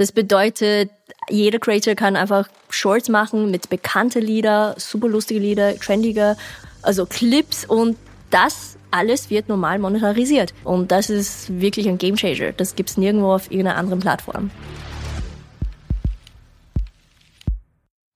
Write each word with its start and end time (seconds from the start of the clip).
Das 0.00 0.12
bedeutet, 0.12 0.90
jeder 1.28 1.58
Creator 1.58 1.94
kann 1.94 2.16
einfach 2.16 2.48
Shorts 2.70 3.10
machen 3.10 3.50
mit 3.50 3.68
bekannten 3.68 4.22
Lieder, 4.22 4.74
super 4.78 5.08
lustige 5.08 5.38
Lieder, 5.38 5.76
trendige, 5.76 6.38
also 6.80 7.04
Clips 7.04 7.66
und 7.66 7.98
das 8.30 8.78
alles 8.90 9.28
wird 9.28 9.50
normal 9.50 9.78
monetarisiert. 9.78 10.54
Und 10.64 10.90
das 10.90 11.10
ist 11.10 11.60
wirklich 11.60 11.86
ein 11.86 11.98
Gamechanger. 11.98 12.52
Das 12.52 12.76
gibt's 12.76 12.96
nirgendwo 12.96 13.34
auf 13.34 13.50
irgendeiner 13.50 13.76
anderen 13.76 14.00
Plattform. 14.00 14.50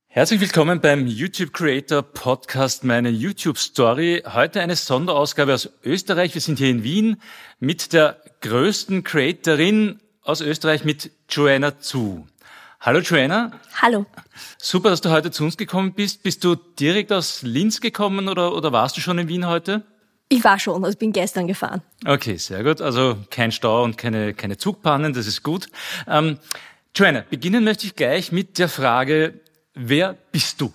Herzlich 0.08 0.40
willkommen 0.40 0.80
beim 0.80 1.06
YouTube 1.06 1.52
Creator 1.52 2.00
Podcast, 2.00 2.84
meine 2.84 3.10
YouTube 3.10 3.58
Story. 3.58 4.22
Heute 4.32 4.62
eine 4.62 4.76
Sonderausgabe 4.76 5.52
aus 5.52 5.68
Österreich. 5.84 6.32
Wir 6.32 6.40
sind 6.40 6.58
hier 6.58 6.70
in 6.70 6.82
Wien 6.82 7.20
mit 7.60 7.92
der 7.92 8.16
größten 8.40 9.04
Creatorin 9.04 10.00
aus 10.24 10.40
Österreich, 10.40 10.84
mit 10.84 11.10
Joanna 11.28 11.78
Zu. 11.78 12.26
Hallo 12.80 13.00
Joanna. 13.00 13.52
Hallo. 13.80 14.06
Super, 14.58 14.90
dass 14.90 15.00
du 15.00 15.10
heute 15.10 15.30
zu 15.30 15.44
uns 15.44 15.56
gekommen 15.56 15.92
bist. 15.92 16.22
Bist 16.22 16.44
du 16.44 16.54
direkt 16.54 17.12
aus 17.12 17.42
Linz 17.42 17.80
gekommen 17.80 18.28
oder, 18.28 18.54
oder 18.54 18.72
warst 18.72 18.96
du 18.96 19.00
schon 19.00 19.18
in 19.18 19.28
Wien 19.28 19.46
heute? 19.46 19.82
Ich 20.28 20.42
war 20.42 20.58
schon, 20.58 20.84
also 20.84 20.96
bin 20.98 21.12
gestern 21.12 21.46
gefahren. 21.46 21.82
Okay, 22.06 22.36
sehr 22.36 22.64
gut. 22.64 22.80
Also 22.80 23.18
kein 23.30 23.52
Stau 23.52 23.84
und 23.84 23.96
keine, 23.98 24.34
keine 24.34 24.56
Zugpannen, 24.56 25.12
das 25.12 25.26
ist 25.26 25.42
gut. 25.42 25.66
Ähm, 26.08 26.38
Joanna, 26.94 27.24
beginnen 27.28 27.62
möchte 27.62 27.86
ich 27.86 27.94
gleich 27.94 28.32
mit 28.32 28.58
der 28.58 28.68
Frage, 28.68 29.40
wer 29.74 30.16
bist 30.32 30.60
du? 30.60 30.72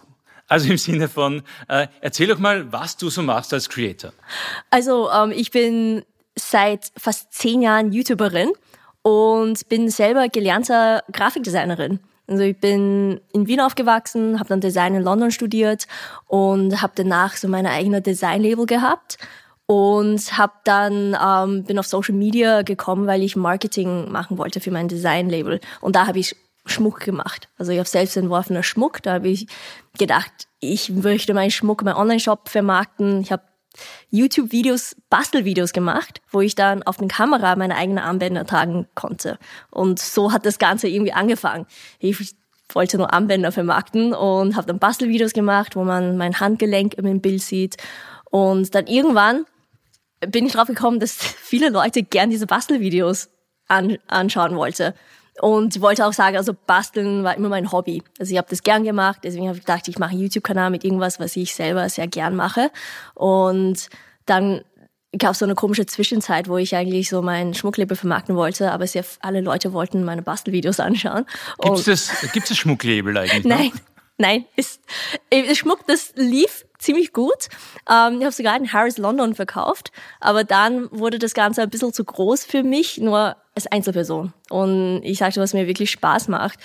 Also 0.47 0.69
im 0.69 0.77
Sinne 0.77 1.09
von, 1.09 1.43
äh, 1.67 1.87
erzähl 2.01 2.27
doch 2.27 2.39
mal, 2.39 2.71
was 2.71 2.97
du 2.97 3.09
so 3.09 3.21
machst 3.21 3.53
als 3.53 3.69
Creator. 3.69 4.13
Also 4.69 5.09
ähm, 5.11 5.31
ich 5.31 5.51
bin 5.51 6.03
seit 6.35 6.91
fast 6.97 7.33
zehn 7.33 7.61
Jahren 7.61 7.91
YouTuberin 7.91 8.51
und 9.01 9.67
bin 9.69 9.89
selber 9.89 10.29
gelernter 10.29 11.03
Grafikdesignerin. 11.11 11.99
Also 12.27 12.43
ich 12.43 12.59
bin 12.59 13.21
in 13.33 13.47
Wien 13.47 13.59
aufgewachsen, 13.59 14.39
habe 14.39 14.49
dann 14.49 14.61
Design 14.61 14.93
in 14.93 15.03
London 15.03 15.31
studiert 15.31 15.87
und 16.27 16.81
habe 16.81 16.93
danach 16.95 17.35
so 17.35 17.47
meine 17.47 17.71
eigene 17.71 18.01
Designlabel 18.01 18.67
gehabt 18.67 19.17
und 19.65 20.37
habe 20.37 20.53
dann 20.63 21.17
ähm, 21.19 21.63
bin 21.63 21.79
auf 21.79 21.87
Social 21.87 22.13
Media 22.13 22.61
gekommen, 22.61 23.07
weil 23.07 23.23
ich 23.23 23.35
Marketing 23.35 24.11
machen 24.11 24.37
wollte 24.37 24.59
für 24.59 24.71
mein 24.71 24.87
Designlabel 24.87 25.59
und 25.81 25.95
da 25.95 26.05
habe 26.05 26.19
ich 26.19 26.35
Schmuck 26.69 26.99
gemacht. 26.99 27.49
Also 27.57 27.71
ich 27.71 27.79
habe 27.79 27.89
selbst 27.89 28.15
entworfener 28.15 28.63
Schmuck. 28.63 29.01
Da 29.01 29.13
habe 29.13 29.29
ich 29.29 29.47
gedacht, 29.97 30.31
ich 30.59 30.89
möchte 30.89 31.33
meinen 31.33 31.51
Schmuck, 31.51 31.83
meinen 31.83 31.95
Online-Shop 31.95 32.49
vermarkten. 32.49 33.21
Ich 33.21 33.31
habe 33.31 33.43
YouTube-Videos, 34.09 34.95
Bastelvideos 35.09 35.73
gemacht, 35.73 36.21
wo 36.31 36.41
ich 36.41 36.55
dann 36.55 36.83
auf 36.83 36.97
der 36.97 37.07
Kamera 37.07 37.55
meine 37.55 37.75
eigenen 37.75 37.99
Armbänder 38.03 38.45
tragen 38.45 38.87
konnte. 38.95 39.37
Und 39.69 39.99
so 39.99 40.31
hat 40.31 40.45
das 40.45 40.59
Ganze 40.59 40.87
irgendwie 40.87 41.13
angefangen. 41.13 41.65
Ich 41.99 42.35
wollte 42.73 42.97
nur 42.97 43.13
Armbänder 43.13 43.51
vermarkten 43.51 44.13
und 44.13 44.55
habe 44.55 44.67
dann 44.67 44.79
Bastelvideos 44.79 45.33
gemacht, 45.33 45.75
wo 45.75 45.83
man 45.83 46.17
mein 46.17 46.39
Handgelenk 46.39 46.95
im 46.95 47.21
Bild 47.21 47.41
sieht. 47.41 47.77
Und 48.29 48.75
dann 48.75 48.87
irgendwann 48.87 49.45
bin 50.19 50.45
ich 50.45 50.53
drauf 50.53 50.67
gekommen, 50.67 50.99
dass 50.99 51.13
viele 51.17 51.69
Leute 51.69 52.03
gern 52.03 52.29
diese 52.29 52.47
Bastelvideos 52.47 53.29
an, 53.67 53.97
anschauen 54.07 54.55
wollte. 54.55 54.93
Und 55.41 55.79
wollte 55.81 56.05
auch 56.05 56.13
sagen, 56.13 56.37
also 56.37 56.53
basteln 56.53 57.23
war 57.23 57.35
immer 57.35 57.49
mein 57.49 57.71
Hobby. 57.71 58.03
Also 58.19 58.31
ich 58.31 58.37
habe 58.37 58.47
das 58.49 58.63
gern 58.63 58.83
gemacht, 58.83 59.19
deswegen 59.23 59.47
habe 59.47 59.57
ich 59.57 59.63
gedacht, 59.63 59.87
ich 59.87 59.99
mache 59.99 60.11
einen 60.11 60.21
YouTube-Kanal 60.21 60.69
mit 60.69 60.83
irgendwas, 60.83 61.19
was 61.19 61.35
ich 61.35 61.55
selber 61.55 61.87
sehr 61.89 62.07
gern 62.07 62.35
mache. 62.35 62.71
Und 63.15 63.89
dann 64.25 64.61
gab 65.17 65.31
es 65.31 65.39
so 65.39 65.45
eine 65.45 65.55
komische 65.55 65.85
Zwischenzeit, 65.85 66.47
wo 66.47 66.57
ich 66.57 66.75
eigentlich 66.75 67.09
so 67.09 67.21
mein 67.21 67.53
Schmucklabel 67.53 67.97
vermarkten 67.97 68.35
wollte, 68.35 68.71
aber 68.71 68.85
sehr 68.85 69.03
alle 69.21 69.41
Leute 69.41 69.73
wollten 69.73 70.03
meine 70.03 70.21
Bastelvideos 70.21 70.79
anschauen. 70.79 71.25
Gibt 71.61 71.77
es 71.79 71.85
das, 71.85 72.31
gibt's 72.31 72.49
das 72.49 72.57
Schmucklabel 72.57 73.17
eigentlich? 73.17 73.43
Nein, 73.45 73.71
nein. 74.17 74.45
Ist, 74.55 74.81
Schmuck, 75.55 75.87
das 75.87 76.13
lief 76.15 76.65
ziemlich 76.79 77.13
gut. 77.13 77.49
Ähm, 77.89 78.17
ich 78.19 78.23
habe 78.23 78.31
sogar 78.31 78.57
in 78.57 78.73
Harris 78.73 78.97
London 78.97 79.35
verkauft, 79.35 79.91
aber 80.19 80.43
dann 80.43 80.89
wurde 80.91 81.19
das 81.19 81.33
Ganze 81.33 81.61
ein 81.61 81.69
bisschen 81.69 81.93
zu 81.93 82.03
groß 82.03 82.45
für 82.45 82.63
mich, 82.63 82.97
nur 82.97 83.35
als 83.53 83.67
Einzelperson. 83.67 84.33
Und 84.49 85.01
ich 85.03 85.19
sagte, 85.19 85.41
was 85.41 85.53
mir 85.53 85.67
wirklich 85.67 85.91
Spaß 85.91 86.29
macht, 86.29 86.59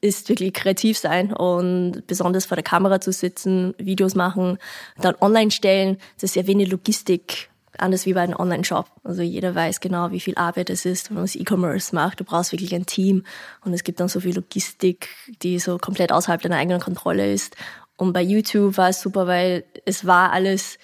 ist 0.00 0.28
wirklich 0.28 0.52
kreativ 0.52 0.98
sein 0.98 1.32
und 1.32 2.06
besonders 2.06 2.46
vor 2.46 2.56
der 2.56 2.64
Kamera 2.64 3.00
zu 3.00 3.12
sitzen, 3.12 3.74
Videos 3.78 4.14
machen, 4.14 4.58
dann 5.00 5.14
online 5.20 5.50
stellen. 5.50 5.98
Das 6.16 6.24
ist 6.24 6.36
ja 6.36 6.46
wenig 6.46 6.70
Logistik 6.70 7.50
anders 7.78 8.06
wie 8.06 8.12
bei 8.12 8.20
einem 8.20 8.36
Online-Shop. 8.38 8.86
Also 9.04 9.22
jeder 9.22 9.54
weiß 9.54 9.80
genau, 9.80 10.10
wie 10.10 10.20
viel 10.20 10.34
Arbeit 10.36 10.70
es 10.70 10.84
ist, 10.84 11.10
wenn 11.10 11.16
man 11.16 11.24
das 11.24 11.36
E-Commerce 11.36 11.94
macht. 11.94 12.20
Du 12.20 12.24
brauchst 12.24 12.52
wirklich 12.52 12.74
ein 12.74 12.86
Team 12.86 13.24
und 13.64 13.72
es 13.72 13.84
gibt 13.84 14.00
dann 14.00 14.08
so 14.08 14.20
viel 14.20 14.34
Logistik, 14.34 15.08
die 15.42 15.58
so 15.58 15.78
komplett 15.78 16.12
außerhalb 16.12 16.42
deiner 16.42 16.56
eigenen 16.56 16.80
Kontrolle 16.80 17.32
ist. 17.32 17.56
Und 18.00 18.14
bei 18.14 18.22
YouTube 18.22 18.78
war 18.78 18.88
es 18.88 19.02
super, 19.02 19.26
weil 19.26 19.62
es 19.84 20.06
war 20.06 20.32
alles 20.32 20.78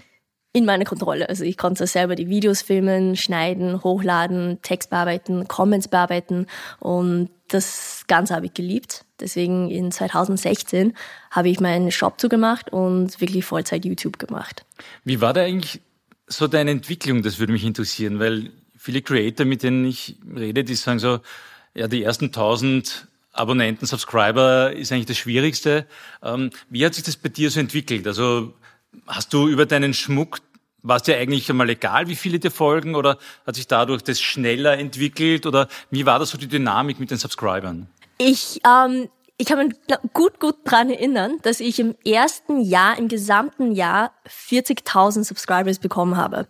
in 0.53 0.67
meiner 0.67 0.85
Kontrolle. 0.85 1.31
Also 1.31 1.45
ich 1.45 1.57
konnte 1.57 1.87
selber 1.87 2.15
die 2.15 2.29
Videos 2.29 2.61
filmen, 2.61 3.17
schneiden, 3.17 3.83
hochladen, 3.83 4.59
Text 4.61 4.91
bearbeiten, 4.91 5.49
Comments 5.49 5.89
bearbeiten 5.89 6.47
und 6.79 7.31
das 7.49 8.05
Ganze 8.07 8.35
habe 8.35 8.47
ich 8.47 8.53
geliebt. 8.53 9.07
Deswegen 9.19 9.71
in 9.71 9.93
2016 9.93 10.93
habe 11.31 11.49
ich 11.49 11.59
meinen 11.59 11.91
Shop 11.91 12.21
zugemacht 12.21 12.71
und 12.71 13.19
wirklich 13.19 13.47
Vollzeit 13.47 13.87
YouTube 13.87 14.19
gemacht. 14.19 14.67
Wie 15.05 15.23
war 15.23 15.33
da 15.33 15.41
eigentlich 15.41 15.81
so 16.27 16.47
deine 16.47 16.71
Entwicklung? 16.71 17.23
Das 17.23 17.39
würde 17.39 17.55
mich 17.55 17.65
interessieren, 17.65 18.19
weil 18.19 18.51
viele 18.77 19.01
Creator, 19.01 19.47
mit 19.47 19.63
denen 19.63 19.87
ich 19.87 20.17
rede, 20.37 20.65
die 20.65 20.75
sagen 20.75 20.99
so, 20.99 21.21
ja, 21.73 21.89
die 21.89 22.03
ersten 22.03 22.27
1000 22.27 23.09
Abonnenten, 23.39 23.87
Subscriber 23.87 24.73
ist 24.73 24.93
eigentlich 24.93 25.07
das 25.07 25.19
Schwierigste. 25.19 25.87
Ähm, 26.23 26.51
wie 26.71 26.85
hat 26.85 26.95
sich 26.95 27.05
das 27.05 27.17
bei 27.17 27.29
dir 27.29 27.51
so 27.51 27.61
entwickelt? 27.61 28.07
Also 28.07 28.55
hast 29.07 29.33
du 29.33 29.49
über 29.49 29.67
deinen 29.67 29.95
Schmuck, 29.95 30.39
war 30.83 30.97
es 30.97 31.03
dir 31.03 31.17
eigentlich 31.17 31.51
einmal 31.51 31.69
egal, 31.69 32.09
wie 32.09 32.17
viele 32.17 32.39
dir 32.39 32.51
folgen 32.51 32.95
oder 32.95 33.19
hat 33.47 33.57
sich 33.57 33.67
dadurch 33.67 34.03
das 34.03 34.21
schneller 34.21 34.79
entwickelt 34.79 35.47
oder 35.47 35.69
wie 35.91 36.07
war 36.07 36.19
das 36.19 36.31
so 36.31 36.39
die 36.39 36.49
Dynamik 36.49 37.01
mit 37.01 37.11
den 37.11 37.19
Subscribern? 37.19 37.89
Ich, 38.19 38.61
ähm, 38.65 39.09
ich 39.37 39.47
kann 39.47 39.67
mich 39.67 39.77
gut, 40.13 40.41
gut 40.41 40.57
dran 40.65 40.91
erinnern, 40.91 41.39
dass 41.43 41.61
ich 41.61 41.79
im 41.79 41.95
ersten 42.05 42.63
Jahr, 42.63 42.99
im 42.99 43.09
gesamten 43.09 43.73
Jahr 43.73 44.13
40.000 44.29 45.25
Subscribers 45.25 45.79
bekommen 45.79 46.17
habe. 46.17 46.47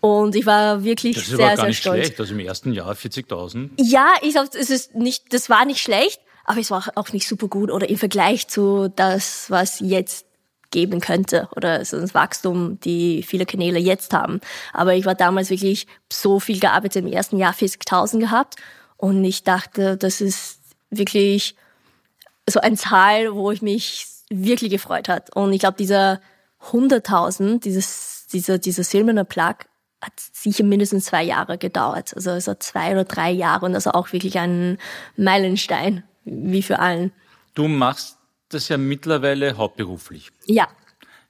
Und 0.00 0.34
ich 0.34 0.46
war 0.46 0.82
wirklich 0.82 1.16
sehr, 1.16 1.36
sehr 1.36 1.36
stolz. 1.36 1.36
Das 1.36 1.38
ist 1.38 1.40
aber 1.40 1.56
gar 1.56 1.66
nicht 1.66 1.82
schlecht, 1.82 2.20
also 2.20 2.34
im 2.34 2.40
ersten 2.40 2.72
Jahr 2.72 2.92
40.000. 2.92 3.70
Ja, 3.76 4.14
ich 4.22 4.32
glaube, 4.32 4.48
es 4.58 4.70
ist 4.70 4.94
nicht, 4.94 5.34
das 5.34 5.50
war 5.50 5.66
nicht 5.66 5.82
schlecht, 5.82 6.20
aber 6.50 6.60
es 6.60 6.72
war 6.72 6.84
auch 6.96 7.12
nicht 7.12 7.28
super 7.28 7.46
gut 7.46 7.70
oder 7.70 7.88
im 7.88 7.96
Vergleich 7.96 8.48
zu 8.48 8.88
das, 8.88 9.50
was 9.50 9.78
jetzt 9.78 10.26
geben 10.72 11.00
könnte 11.00 11.48
oder 11.54 11.84
so 11.84 12.00
das 12.00 12.12
Wachstum, 12.12 12.80
die 12.80 13.22
viele 13.22 13.46
Kanäle 13.46 13.78
jetzt 13.78 14.12
haben. 14.12 14.40
Aber 14.72 14.94
ich 14.94 15.04
war 15.04 15.14
damals 15.14 15.50
wirklich 15.50 15.86
so 16.12 16.40
viel 16.40 16.58
gearbeitet, 16.58 17.04
im 17.04 17.12
ersten 17.12 17.38
Jahr 17.38 17.54
40.000 17.54 18.18
gehabt 18.18 18.56
und 18.96 19.24
ich 19.24 19.44
dachte, 19.44 19.96
das 19.96 20.20
ist 20.20 20.58
wirklich 20.90 21.54
so 22.48 22.58
ein 22.58 22.76
Zahl, 22.76 23.32
wo 23.32 23.52
ich 23.52 23.62
mich 23.62 24.06
wirklich 24.28 24.72
gefreut 24.72 25.08
hat. 25.08 25.34
Und 25.36 25.52
ich 25.52 25.60
glaube, 25.60 25.76
dieser 25.76 26.20
100.000, 26.72 27.60
dieses, 27.60 28.26
dieser, 28.32 28.58
dieser 28.58 28.82
silberne 28.82 29.24
Plug 29.24 29.54
hat 30.00 30.12
sicher 30.16 30.64
mindestens 30.64 31.04
zwei 31.04 31.22
Jahre 31.22 31.58
gedauert. 31.58 32.12
Also, 32.16 32.30
also 32.30 32.54
zwei 32.54 32.90
oder 32.90 33.04
drei 33.04 33.30
Jahre 33.30 33.66
und 33.66 33.74
also 33.76 33.92
auch 33.92 34.12
wirklich 34.12 34.36
ein 34.38 34.78
Meilenstein 35.16 36.02
wie 36.30 36.62
für 36.62 36.78
allen. 36.78 37.12
Du 37.54 37.68
machst 37.68 38.18
das 38.48 38.68
ja 38.68 38.78
mittlerweile 38.78 39.56
hauptberuflich. 39.56 40.30
Ja. 40.46 40.68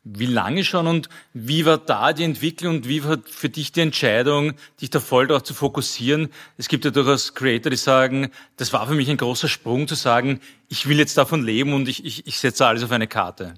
Wie 0.02 0.26
lange 0.26 0.64
schon 0.64 0.86
und 0.86 1.10
wie 1.34 1.66
war 1.66 1.76
da 1.76 2.14
die 2.14 2.24
Entwicklung 2.24 2.76
und 2.76 2.88
wie 2.88 3.04
war 3.04 3.18
für 3.26 3.50
dich 3.50 3.72
die 3.72 3.80
Entscheidung, 3.80 4.54
dich 4.80 4.88
da 4.88 4.98
voll 4.98 5.26
darauf 5.26 5.42
zu 5.42 5.52
fokussieren? 5.52 6.30
Es 6.56 6.68
gibt 6.68 6.86
ja 6.86 6.90
durchaus 6.90 7.34
Creator, 7.34 7.70
die 7.70 7.76
sagen, 7.76 8.30
das 8.56 8.72
war 8.72 8.86
für 8.86 8.94
mich 8.94 9.10
ein 9.10 9.18
großer 9.18 9.48
Sprung 9.48 9.88
zu 9.88 9.94
sagen, 9.94 10.40
ich 10.68 10.88
will 10.88 10.98
jetzt 10.98 11.18
davon 11.18 11.44
leben 11.44 11.74
und 11.74 11.86
ich, 11.86 12.04
ich, 12.04 12.26
ich 12.26 12.38
setze 12.38 12.66
alles 12.66 12.82
auf 12.82 12.92
eine 12.92 13.08
Karte. 13.08 13.54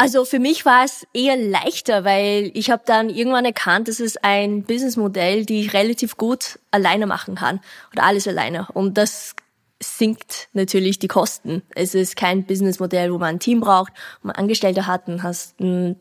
Also 0.00 0.24
für 0.24 0.38
mich 0.38 0.64
war 0.64 0.84
es 0.84 1.04
eher 1.12 1.36
leichter, 1.36 2.04
weil 2.04 2.52
ich 2.54 2.70
habe 2.70 2.84
dann 2.86 3.10
irgendwann 3.10 3.44
erkannt, 3.44 3.88
dass 3.88 3.98
es 3.98 4.16
ein 4.18 4.62
Businessmodell, 4.62 5.44
die 5.44 5.62
ich 5.62 5.72
relativ 5.72 6.16
gut 6.16 6.60
alleine 6.70 7.08
machen 7.08 7.34
kann 7.34 7.58
oder 7.92 8.04
alles 8.04 8.28
alleine. 8.28 8.68
Und 8.74 8.96
das 8.96 9.34
sinkt 9.80 10.48
natürlich 10.52 10.98
die 10.98 11.08
Kosten. 11.08 11.62
Es 11.74 11.94
ist 11.94 12.16
kein 12.16 12.44
Businessmodell, 12.44 13.12
wo 13.12 13.18
man 13.18 13.36
ein 13.36 13.40
Team 13.40 13.60
braucht, 13.60 13.92
wo 14.22 14.28
man 14.28 14.36
Angestellte 14.36 14.86
hat, 14.86 15.06
dann 15.06 15.22
hast, 15.22 15.60
nur, 15.60 15.96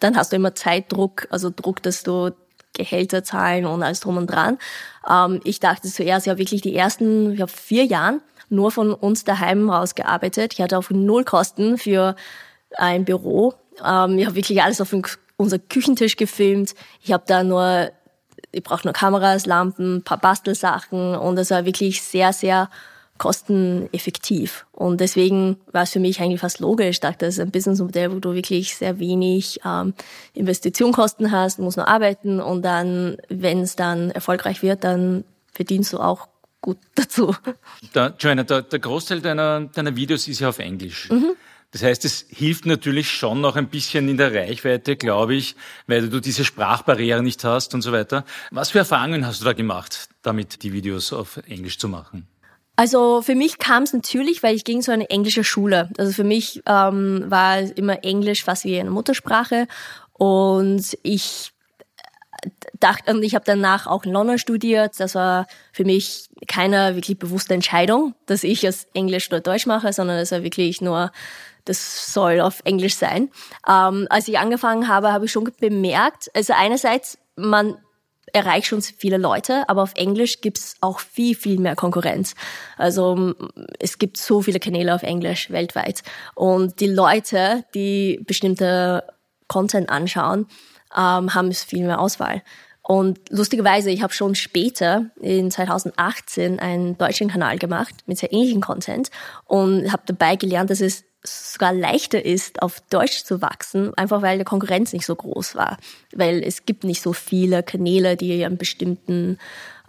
dann 0.00 0.16
hast 0.16 0.32
du 0.32 0.36
immer 0.36 0.54
Zeitdruck, 0.54 1.26
also 1.30 1.50
Druck, 1.54 1.82
dass 1.82 2.02
du 2.02 2.30
Gehälter 2.72 3.22
zahlen 3.22 3.66
und 3.66 3.82
alles 3.82 4.00
drum 4.00 4.16
und 4.16 4.28
dran. 4.28 4.58
Ähm, 5.08 5.40
ich 5.44 5.60
dachte 5.60 5.88
zuerst, 5.88 6.26
ja 6.26 6.38
wirklich 6.38 6.62
die 6.62 6.74
ersten, 6.74 7.32
ich 7.32 7.40
habe 7.40 7.52
vier 7.52 7.84
Jahren 7.84 8.22
nur 8.48 8.70
von 8.70 8.94
uns 8.94 9.24
daheim 9.24 9.68
raus 9.68 9.94
gearbeitet. 9.94 10.54
Ich 10.54 10.60
hatte 10.60 10.78
auch 10.78 10.88
null 10.90 11.24
Kosten 11.24 11.78
für 11.78 12.16
ein 12.76 13.04
Büro. 13.04 13.54
Ähm, 13.84 14.18
ich 14.18 14.26
habe 14.26 14.36
wirklich 14.36 14.62
alles 14.62 14.80
auf 14.80 14.94
unser 15.36 15.58
Küchentisch 15.58 16.16
gefilmt. 16.16 16.74
Ich 17.02 17.12
habe 17.12 17.24
da 17.26 17.44
nur, 17.44 17.90
ich 18.52 18.62
brauche 18.62 18.86
nur 18.86 18.94
Kameras, 18.94 19.44
Lampen, 19.44 20.02
paar 20.02 20.18
Bastelsachen 20.18 21.14
und 21.14 21.38
es 21.38 21.50
war 21.50 21.66
wirklich 21.66 22.02
sehr, 22.02 22.32
sehr 22.32 22.70
kosteneffektiv. 23.22 24.66
Und 24.72 25.00
deswegen 25.00 25.56
war 25.70 25.84
es 25.84 25.92
für 25.92 26.00
mich 26.00 26.20
eigentlich 26.20 26.40
fast 26.40 26.58
logisch. 26.58 26.88
Ich 26.88 27.00
dachte, 27.00 27.24
das 27.26 27.34
ist 27.34 27.40
ein 27.40 27.52
Businessmodell, 27.52 28.10
wo 28.10 28.18
du 28.18 28.34
wirklich 28.34 28.74
sehr 28.74 28.98
wenig 28.98 29.60
ähm, 29.64 29.94
Investitionkosten 30.34 31.30
hast, 31.30 31.60
musst 31.60 31.76
nur 31.76 31.86
arbeiten 31.86 32.40
und 32.40 32.62
dann, 32.62 33.18
wenn 33.28 33.60
es 33.60 33.76
dann 33.76 34.10
erfolgreich 34.10 34.60
wird, 34.64 34.82
dann 34.82 35.22
verdienst 35.52 35.92
du 35.92 36.00
auch 36.00 36.26
gut 36.60 36.78
dazu. 36.96 37.32
Da, 37.92 38.12
Joanna, 38.18 38.42
der, 38.42 38.62
der 38.62 38.80
Großteil 38.80 39.20
deiner, 39.20 39.60
deiner 39.60 39.94
Videos 39.94 40.26
ist 40.26 40.40
ja 40.40 40.48
auf 40.48 40.58
Englisch. 40.58 41.08
Mhm. 41.08 41.36
Das 41.70 41.84
heißt, 41.84 42.04
es 42.04 42.26
hilft 42.28 42.66
natürlich 42.66 43.08
schon 43.08 43.40
noch 43.40 43.54
ein 43.54 43.68
bisschen 43.68 44.08
in 44.08 44.16
der 44.16 44.34
Reichweite, 44.34 44.96
glaube 44.96 45.36
ich, 45.36 45.54
weil 45.86 46.08
du 46.08 46.18
diese 46.18 46.44
Sprachbarriere 46.44 47.22
nicht 47.22 47.44
hast 47.44 47.72
und 47.72 47.82
so 47.82 47.92
weiter. 47.92 48.24
Was 48.50 48.70
für 48.72 48.78
Erfahrungen 48.78 49.24
hast 49.24 49.40
du 49.40 49.44
da 49.44 49.52
gemacht, 49.52 50.08
damit 50.22 50.64
die 50.64 50.72
Videos 50.72 51.12
auf 51.12 51.36
Englisch 51.46 51.78
zu 51.78 51.88
machen? 51.88 52.26
Also 52.76 53.22
für 53.22 53.34
mich 53.34 53.58
kam 53.58 53.82
es 53.82 53.92
natürlich, 53.92 54.42
weil 54.42 54.56
ich 54.56 54.64
ging 54.64 54.80
zu 54.80 54.92
einer 54.92 55.10
englischen 55.10 55.44
Schule. 55.44 55.90
Also 55.98 56.12
für 56.12 56.24
mich 56.24 56.62
ähm, 56.66 57.24
war 57.28 57.58
immer 57.58 58.02
Englisch 58.02 58.44
fast 58.44 58.64
wie 58.64 58.78
eine 58.80 58.90
Muttersprache 58.90 59.66
und 60.14 60.96
ich 61.02 61.52
dachte, 62.80 63.14
und 63.14 63.22
ich 63.22 63.34
habe 63.34 63.44
danach 63.44 63.86
auch 63.86 64.04
in 64.04 64.12
London 64.12 64.38
studiert. 64.38 64.98
Das 64.98 65.14
war 65.14 65.46
für 65.72 65.84
mich 65.84 66.28
keine 66.48 66.96
wirklich 66.96 67.18
bewusste 67.18 67.54
Entscheidung, 67.54 68.14
dass 68.26 68.42
ich 68.42 68.62
jetzt 68.62 68.88
Englisch 68.94 69.28
oder 69.28 69.40
Deutsch 69.40 69.66
mache, 69.66 69.92
sondern 69.92 70.18
es 70.18 70.32
war 70.32 70.42
wirklich 70.42 70.80
nur 70.80 71.12
das 71.64 72.12
soll 72.12 72.40
auf 72.40 72.60
Englisch 72.64 72.96
sein. 72.96 73.30
Ähm, 73.68 74.06
als 74.10 74.26
ich 74.26 74.38
angefangen 74.38 74.88
habe, 74.88 75.12
habe 75.12 75.26
ich 75.26 75.32
schon 75.32 75.48
bemerkt, 75.60 76.28
also 76.34 76.52
einerseits, 76.56 77.18
man 77.36 77.76
erreicht 78.32 78.68
schon 78.68 78.82
viele 78.82 79.18
Leute, 79.18 79.68
aber 79.68 79.82
auf 79.82 79.92
Englisch 79.94 80.40
gibt's 80.40 80.76
auch 80.80 81.00
viel, 81.00 81.34
viel 81.34 81.58
mehr 81.58 81.76
Konkurrenz. 81.76 82.34
Also 82.76 83.34
es 83.78 83.98
gibt 83.98 84.16
so 84.16 84.42
viele 84.42 84.60
Kanäle 84.60 84.94
auf 84.94 85.02
Englisch 85.02 85.50
weltweit. 85.50 86.02
Und 86.34 86.80
die 86.80 86.86
Leute, 86.86 87.64
die 87.74 88.20
bestimmte 88.26 89.04
Content 89.48 89.90
anschauen, 89.90 90.46
ähm, 90.96 91.34
haben 91.34 91.48
es 91.48 91.64
viel 91.64 91.84
mehr 91.84 92.00
Auswahl. 92.00 92.42
Und 92.82 93.20
lustigerweise, 93.30 93.90
ich 93.90 94.02
habe 94.02 94.12
schon 94.12 94.34
später 94.34 95.06
in 95.20 95.50
2018 95.50 96.58
einen 96.58 96.98
deutschen 96.98 97.28
Kanal 97.28 97.58
gemacht 97.58 97.94
mit 98.06 98.18
sehr 98.18 98.32
ähnlichem 98.32 98.60
Content 98.60 99.10
und 99.44 99.92
habe 99.92 100.02
dabei 100.06 100.34
gelernt, 100.36 100.70
dass 100.70 100.80
es 100.80 101.04
sogar 101.24 101.72
leichter 101.72 102.24
ist, 102.24 102.62
auf 102.62 102.80
Deutsch 102.90 103.24
zu 103.24 103.40
wachsen, 103.40 103.94
einfach 103.94 104.22
weil 104.22 104.38
die 104.38 104.44
Konkurrenz 104.44 104.92
nicht 104.92 105.06
so 105.06 105.14
groß 105.14 105.54
war. 105.54 105.78
Weil 106.12 106.42
es 106.42 106.66
gibt 106.66 106.84
nicht 106.84 107.02
so 107.02 107.12
viele 107.12 107.62
Kanäle, 107.62 108.16
die 108.16 108.44
einen 108.44 108.58
bestimmten 108.58 109.38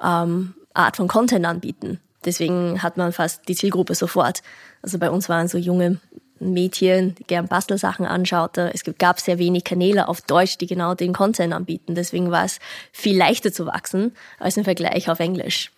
ähm, 0.04 0.54
Art 0.74 0.98
von 0.98 1.08
Content 1.08 1.46
anbieten. 1.46 2.00
Deswegen 2.26 2.82
hat 2.82 2.98
man 2.98 3.12
fast 3.12 3.48
die 3.48 3.56
Zielgruppe 3.56 3.96
sofort. 3.96 4.42
Also 4.82 4.98
bei 4.98 5.10
uns 5.10 5.28
waren 5.28 5.48
so 5.48 5.58
junge 5.58 6.00
Mädchen, 6.40 7.16
die 7.16 7.24
gern 7.24 7.48
Bastelsachen 7.48 8.06
anschaute. 8.06 8.72
Es 8.74 8.84
gab 8.98 9.20
sehr 9.20 9.40
wenig 9.40 9.64
Kanäle 9.64 10.08
auf 10.08 10.22
Deutsch, 10.22 10.58
die 10.58 10.68
genau 10.68 10.94
den 10.94 11.14
Content 11.14 11.54
anbieten. 11.54 11.96
Deswegen 11.96 12.32
war 12.32 12.46
es 12.46 12.60
viel 12.92 13.18
leichter 13.18 13.52
zu 13.52 13.66
wachsen 13.66 14.14
als 14.40 14.58
im 14.58 14.64
Vergleich 14.64 15.10
auf 15.10 15.20
Englisch. 15.20 15.72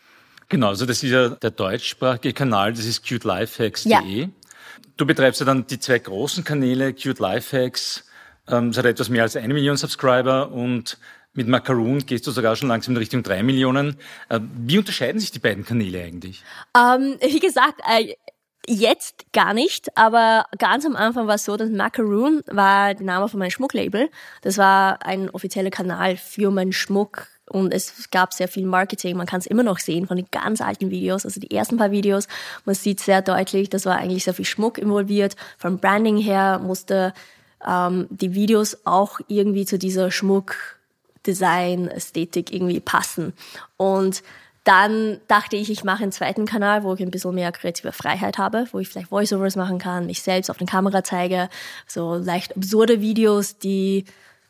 Genau, 0.49 0.67
also 0.67 0.85
das 0.85 1.01
ist 1.01 1.11
ja 1.11 1.29
der 1.29 1.51
deutschsprachige 1.51 2.33
Kanal, 2.33 2.73
das 2.73 2.85
ist 2.85 3.07
cutelifehacks.de. 3.07 4.21
Ja. 4.21 4.27
Du 4.97 5.05
betreibst 5.05 5.39
ja 5.41 5.45
dann 5.45 5.67
die 5.67 5.79
zwei 5.79 5.99
großen 5.99 6.43
Kanäle, 6.43 6.93
Cute 6.93 7.19
Lifehacks, 7.19 8.05
ähm, 8.47 8.73
hat 8.75 8.85
etwas 8.85 9.09
mehr 9.09 9.23
als 9.23 9.35
eine 9.35 9.53
Million 9.53 9.77
Subscriber 9.77 10.51
und 10.51 10.97
mit 11.33 11.47
Macaroon 11.47 12.05
gehst 12.05 12.25
du 12.27 12.31
sogar 12.31 12.55
schon 12.55 12.69
langsam 12.69 12.93
in 12.93 12.97
Richtung 12.97 13.21
drei 13.21 13.43
Millionen. 13.43 13.97
Äh, 14.29 14.39
wie 14.41 14.77
unterscheiden 14.77 15.19
sich 15.19 15.31
die 15.31 15.39
beiden 15.39 15.65
Kanäle 15.65 16.01
eigentlich? 16.01 16.43
Ähm, 16.77 17.17
wie 17.21 17.39
gesagt, 17.39 17.81
äh, 17.89 18.15
Jetzt 18.67 19.31
gar 19.31 19.53
nicht, 19.53 19.95
aber 19.95 20.45
ganz 20.57 20.85
am 20.85 20.95
Anfang 20.95 21.27
war 21.27 21.35
es 21.35 21.45
so, 21.45 21.55
dass 21.55 21.69
Macaroon 21.69 22.41
war 22.47 22.95
der 22.95 23.05
Name 23.05 23.29
von 23.29 23.39
meinem 23.39 23.51
Schmucklabel. 23.51 24.09
Das 24.41 24.57
war 24.57 25.05
ein 25.05 25.29
offizieller 25.29 25.69
Kanal 25.69 26.17
für 26.17 26.49
meinen 26.49 26.73
Schmuck 26.73 27.27
und 27.49 27.73
es 27.73 28.09
gab 28.09 28.33
sehr 28.33 28.47
viel 28.47 28.65
Marketing. 28.65 29.17
Man 29.17 29.27
kann 29.27 29.39
es 29.39 29.45
immer 29.45 29.63
noch 29.63 29.79
sehen 29.79 30.07
von 30.07 30.15
den 30.17 30.27
ganz 30.31 30.61
alten 30.61 30.89
Videos, 30.89 31.25
also 31.25 31.39
die 31.39 31.51
ersten 31.51 31.77
paar 31.77 31.91
Videos. 31.91 32.27
Man 32.65 32.73
sieht 32.75 32.99
sehr 32.99 33.21
deutlich, 33.21 33.69
das 33.69 33.85
war 33.85 33.97
eigentlich 33.97 34.23
sehr 34.23 34.33
viel 34.33 34.45
Schmuck 34.45 34.79
involviert. 34.79 35.35
Vom 35.57 35.77
Branding 35.77 36.17
her 36.17 36.59
musste 36.59 37.13
ähm, 37.65 38.07
die 38.09 38.33
Videos 38.33 38.79
auch 38.85 39.19
irgendwie 39.27 39.65
zu 39.65 39.77
dieser 39.77 40.11
Schmuck-Design-Ästhetik 40.11 42.51
irgendwie 42.51 42.79
passen. 42.79 43.33
Und 43.77 44.23
dann 44.63 45.19
dachte 45.27 45.55
ich, 45.55 45.69
ich 45.69 45.83
mache 45.83 46.01
einen 46.01 46.11
zweiten 46.11 46.47
Kanal, 46.47 46.83
wo 46.83 46.95
ich 46.95 47.01
ein 47.01 47.11
bisschen 47.11 47.35
mehr 47.35 47.51
kreative 47.51 47.91
Freiheit 47.91 48.39
habe, 48.39 48.65
wo 48.71 48.79
ich 48.79 48.89
vielleicht 48.89 49.11
Voiceovers 49.11 49.55
machen 49.55 49.77
kann, 49.77 50.07
mich 50.07 50.23
selbst 50.23 50.49
auf 50.49 50.57
der 50.57 50.65
Kamera 50.65 51.03
zeige, 51.03 51.49
so 51.85 52.15
leicht 52.15 52.57
absurde 52.57 52.99
Videos, 52.99 53.59
die 53.59 54.05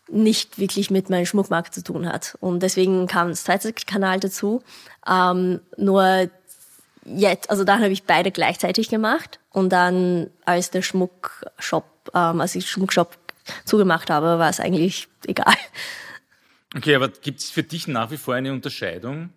nicht 0.10 0.60
wirklich 0.60 0.92
mit 0.92 1.10
meinem 1.10 1.26
Schmuckmarkt 1.26 1.74
zu 1.74 1.84
tun 1.84 2.08
hat. 2.08 2.38
Und 2.40 2.62
deswegen 2.62 3.08
kam 3.08 3.30
das 3.30 3.44
zweite 3.44 3.74
Kanal 3.74 4.20
dazu. 4.20 4.62
Ähm, 5.08 5.62
nur 5.78 6.30
jetzt, 7.06 7.50
also 7.50 7.64
dann 7.64 7.82
habe 7.82 7.92
ich 7.92 8.04
beide 8.04 8.32
gleichzeitig 8.32 8.90
gemacht 8.90 9.40
und 9.52 9.70
dann 9.70 10.30
als 10.46 10.72
der 10.72 10.82
Schmuckshop, 10.82 11.86
ähm, 12.14 12.42
als 12.42 12.56
ich 12.56 12.70
Schmuckshop 12.70 13.18
zugemacht 13.64 14.10
habe, 14.10 14.40
war 14.40 14.50
es 14.50 14.60
eigentlich 14.60 15.08
egal. 15.26 15.56
Okay, 16.76 16.96
aber 16.96 17.10
gibt 17.10 17.40
es 17.40 17.50
für 17.50 17.64
dich 17.64 17.88
nach 17.88 18.12
wie 18.12 18.18
vor 18.18 18.36
eine 18.36 18.52
Unterscheidung 18.52 19.30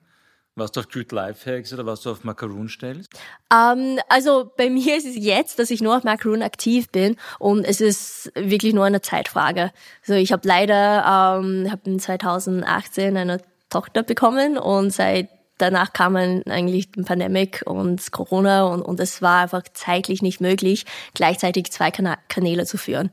was 0.58 0.72
du 0.72 0.80
auf 0.80 0.88
Cute 0.88 1.12
Lifehacks 1.12 1.72
oder 1.72 1.86
was 1.86 2.02
du 2.02 2.10
auf 2.10 2.24
Macaroon 2.24 2.68
stellst? 2.68 3.10
Ähm, 3.52 3.98
also 4.08 4.50
bei 4.56 4.70
mir 4.70 4.96
ist 4.96 5.06
es 5.06 5.16
jetzt, 5.16 5.58
dass 5.58 5.70
ich 5.70 5.80
nur 5.80 5.96
auf 5.96 6.04
Macaroon 6.04 6.42
aktiv 6.42 6.88
bin 6.90 7.16
und 7.38 7.64
es 7.64 7.80
ist 7.80 8.32
wirklich 8.34 8.74
nur 8.74 8.84
eine 8.84 9.00
Zeitfrage. 9.00 9.72
Also 10.02 10.14
ich 10.14 10.32
habe 10.32 10.46
leider 10.46 11.40
ähm, 11.40 11.70
hab 11.70 11.86
in 11.86 11.98
2018 11.98 13.16
eine 13.16 13.40
Tochter 13.70 14.02
bekommen 14.02 14.58
und 14.58 14.90
seit 14.92 15.28
danach 15.58 15.92
kam 15.92 16.16
eigentlich 16.16 16.90
die 16.92 17.02
Pandemie 17.02 17.50
und 17.64 18.10
Corona 18.12 18.64
und, 18.64 18.82
und 18.82 19.00
es 19.00 19.20
war 19.20 19.42
einfach 19.42 19.64
zeitlich 19.74 20.22
nicht 20.22 20.40
möglich, 20.40 20.86
gleichzeitig 21.14 21.70
zwei 21.70 21.90
Kanäle 21.90 22.64
zu 22.64 22.78
führen. 22.78 23.10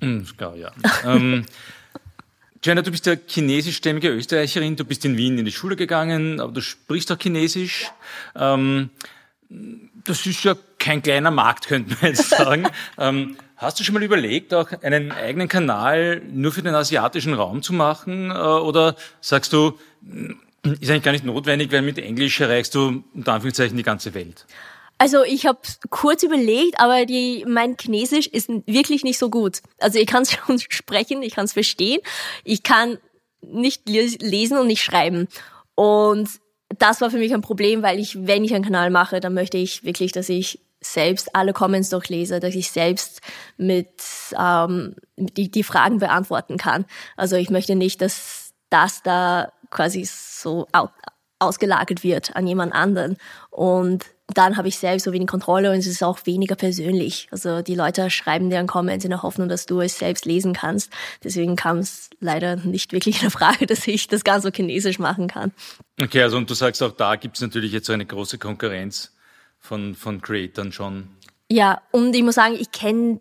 Mhm, 0.00 0.26
klar, 0.36 0.56
ja. 0.56 0.72
ähm, 1.04 1.46
Jenna, 2.64 2.82
du 2.82 2.92
bist 2.92 3.06
ja 3.06 3.16
chinesischstämmige 3.26 4.08
Österreicherin, 4.08 4.76
du 4.76 4.84
bist 4.84 5.04
in 5.04 5.16
Wien 5.16 5.36
in 5.36 5.44
die 5.44 5.50
Schule 5.50 5.74
gegangen, 5.74 6.38
aber 6.38 6.52
du 6.52 6.60
sprichst 6.60 7.10
auch 7.10 7.18
Chinesisch. 7.18 7.90
Ähm, 8.36 8.90
das 10.04 10.24
ist 10.26 10.44
ja 10.44 10.54
kein 10.78 11.02
kleiner 11.02 11.32
Markt, 11.32 11.66
könnte 11.66 11.96
man 12.00 12.12
jetzt 12.12 12.30
sagen. 12.36 12.68
ähm, 12.98 13.36
hast 13.56 13.80
du 13.80 13.84
schon 13.84 13.94
mal 13.94 14.02
überlegt, 14.04 14.54
auch 14.54 14.70
einen 14.82 15.10
eigenen 15.10 15.48
Kanal 15.48 16.22
nur 16.32 16.52
für 16.52 16.62
den 16.62 16.76
asiatischen 16.76 17.34
Raum 17.34 17.62
zu 17.62 17.72
machen? 17.72 18.30
Äh, 18.30 18.34
oder 18.34 18.94
sagst 19.20 19.52
du, 19.52 19.76
ist 20.62 20.88
eigentlich 20.88 21.02
gar 21.02 21.12
nicht 21.12 21.24
notwendig, 21.24 21.72
weil 21.72 21.82
mit 21.82 21.98
Englisch 21.98 22.40
erreichst 22.40 22.76
du 22.76 23.02
unter 23.12 23.32
Anführungszeichen 23.32 23.76
die 23.76 23.82
ganze 23.82 24.14
Welt? 24.14 24.46
Also 25.02 25.24
ich 25.24 25.46
habe 25.46 25.58
kurz 25.90 26.22
überlegt, 26.22 26.78
aber 26.78 27.06
die, 27.06 27.44
mein 27.48 27.76
Chinesisch 27.76 28.28
ist 28.28 28.48
wirklich 28.66 29.02
nicht 29.02 29.18
so 29.18 29.30
gut. 29.30 29.58
Also 29.80 29.98
ich 29.98 30.06
kann 30.06 30.22
es 30.22 30.30
schon 30.46 30.60
sprechen, 30.60 31.24
ich 31.24 31.34
kann 31.34 31.46
es 31.46 31.54
verstehen, 31.54 32.00
ich 32.44 32.62
kann 32.62 32.98
nicht 33.40 33.88
lesen 33.88 34.58
und 34.58 34.68
nicht 34.68 34.84
schreiben. 34.84 35.26
Und 35.74 36.28
das 36.78 37.00
war 37.00 37.10
für 37.10 37.18
mich 37.18 37.34
ein 37.34 37.40
Problem, 37.40 37.82
weil 37.82 37.98
ich, 37.98 38.28
wenn 38.28 38.44
ich 38.44 38.54
einen 38.54 38.62
Kanal 38.62 38.90
mache, 38.90 39.18
dann 39.18 39.34
möchte 39.34 39.58
ich 39.58 39.82
wirklich, 39.82 40.12
dass 40.12 40.28
ich 40.28 40.60
selbst 40.80 41.34
alle 41.34 41.52
Comments 41.52 41.90
durchlese, 41.90 42.38
dass 42.38 42.54
ich 42.54 42.70
selbst 42.70 43.22
mit 43.56 43.88
ähm, 44.38 44.94
die, 45.16 45.50
die 45.50 45.64
Fragen 45.64 45.98
beantworten 45.98 46.58
kann. 46.58 46.84
Also 47.16 47.34
ich 47.34 47.50
möchte 47.50 47.74
nicht, 47.74 48.00
dass 48.02 48.52
das 48.70 49.02
da 49.02 49.52
quasi 49.68 50.04
so 50.04 50.68
ausgelagert 51.42 52.02
wird 52.02 52.36
an 52.36 52.46
jemand 52.46 52.72
anderen. 52.72 53.16
Und 53.50 54.06
dann 54.34 54.56
habe 54.56 54.68
ich 54.68 54.78
selbst 54.78 55.04
so 55.04 55.12
wenig 55.12 55.28
Kontrolle 55.28 55.70
und 55.70 55.78
es 55.78 55.86
ist 55.86 56.02
auch 56.02 56.24
weniger 56.24 56.54
persönlich. 56.54 57.28
Also 57.30 57.62
die 57.62 57.74
Leute 57.74 58.08
schreiben 58.10 58.50
dir 58.50 58.58
einen 58.58 58.68
Comment 58.68 59.04
in 59.04 59.10
der 59.10 59.22
Hoffnung, 59.22 59.48
dass 59.48 59.66
du 59.66 59.80
es 59.80 59.98
selbst 59.98 60.24
lesen 60.24 60.52
kannst. 60.54 60.92
Deswegen 61.22 61.56
kam 61.56 61.78
es 61.78 62.10
leider 62.20 62.56
nicht 62.56 62.92
wirklich 62.92 63.22
in 63.22 63.30
Frage, 63.30 63.66
dass 63.66 63.86
ich 63.86 64.08
das 64.08 64.24
Ganze 64.24 64.48
so 64.48 64.52
chinesisch 64.52 64.98
machen 64.98 65.28
kann. 65.28 65.52
Okay, 66.00 66.22
also 66.22 66.36
und 66.36 66.48
du 66.48 66.54
sagst 66.54 66.82
auch, 66.82 66.92
da 66.92 67.16
gibt 67.16 67.36
es 67.36 67.42
natürlich 67.42 67.72
jetzt 67.72 67.86
so 67.86 67.92
eine 67.92 68.06
große 68.06 68.38
Konkurrenz 68.38 69.12
von, 69.58 69.94
von 69.94 70.20
Creatern 70.22 70.72
schon. 70.72 71.08
Ja, 71.50 71.82
und 71.90 72.14
ich 72.14 72.22
muss 72.22 72.36
sagen, 72.36 72.56
ich 72.58 72.72
kenne 72.72 73.20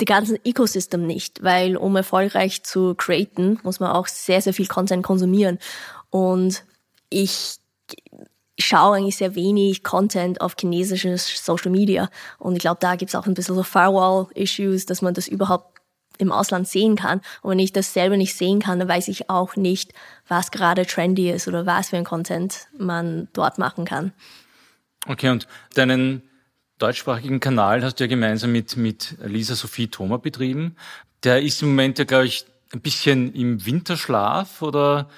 die 0.00 0.04
ganzen 0.04 0.38
Ecosystem 0.44 1.06
nicht, 1.06 1.42
weil 1.42 1.76
um 1.76 1.94
erfolgreich 1.96 2.62
zu 2.62 2.94
createn, 2.94 3.58
muss 3.62 3.80
man 3.80 3.90
auch 3.90 4.06
sehr, 4.06 4.40
sehr 4.40 4.54
viel 4.54 4.66
Content 4.66 5.04
konsumieren. 5.04 5.58
Und 6.10 6.64
ich 7.08 7.56
schaue 8.58 8.96
eigentlich 8.96 9.16
sehr 9.16 9.34
wenig 9.34 9.82
Content 9.82 10.40
auf 10.40 10.54
chinesisches 10.58 11.44
Social 11.44 11.70
Media. 11.70 12.10
Und 12.38 12.54
ich 12.54 12.60
glaube, 12.60 12.78
da 12.80 12.96
gibt 12.96 13.10
es 13.10 13.14
auch 13.14 13.26
ein 13.26 13.34
bisschen 13.34 13.54
so 13.54 13.62
Firewall-Issues, 13.62 14.86
dass 14.86 15.02
man 15.02 15.14
das 15.14 15.28
überhaupt 15.28 15.80
im 16.18 16.32
Ausland 16.32 16.68
sehen 16.68 16.96
kann. 16.96 17.20
Und 17.40 17.52
wenn 17.52 17.58
ich 17.58 17.72
das 17.72 17.92
selber 17.92 18.16
nicht 18.16 18.34
sehen 18.34 18.60
kann, 18.60 18.78
dann 18.78 18.88
weiß 18.88 19.08
ich 19.08 19.30
auch 19.30 19.56
nicht, 19.56 19.92
was 20.28 20.50
gerade 20.50 20.86
trendy 20.86 21.30
ist 21.30 21.48
oder 21.48 21.66
was 21.66 21.90
für 21.90 21.96
ein 21.96 22.04
Content 22.04 22.68
man 22.76 23.28
dort 23.32 23.58
machen 23.58 23.84
kann. 23.84 24.12
Okay, 25.06 25.30
und 25.30 25.48
deinen 25.74 26.22
deutschsprachigen 26.78 27.40
Kanal 27.40 27.82
hast 27.82 27.98
du 27.98 28.04
ja 28.04 28.08
gemeinsam 28.08 28.52
mit, 28.52 28.76
mit 28.76 29.16
Lisa 29.24 29.54
Sophie 29.54 29.88
Thoma 29.88 30.18
betrieben. 30.18 30.76
Der 31.24 31.42
ist 31.42 31.62
im 31.62 31.68
Moment 31.68 31.98
ja, 31.98 32.04
glaube 32.04 32.26
ich, 32.26 32.44
ein 32.72 32.80
bisschen 32.80 33.34
im 33.34 33.64
Winterschlaf 33.64 34.62
oder? 34.62 35.08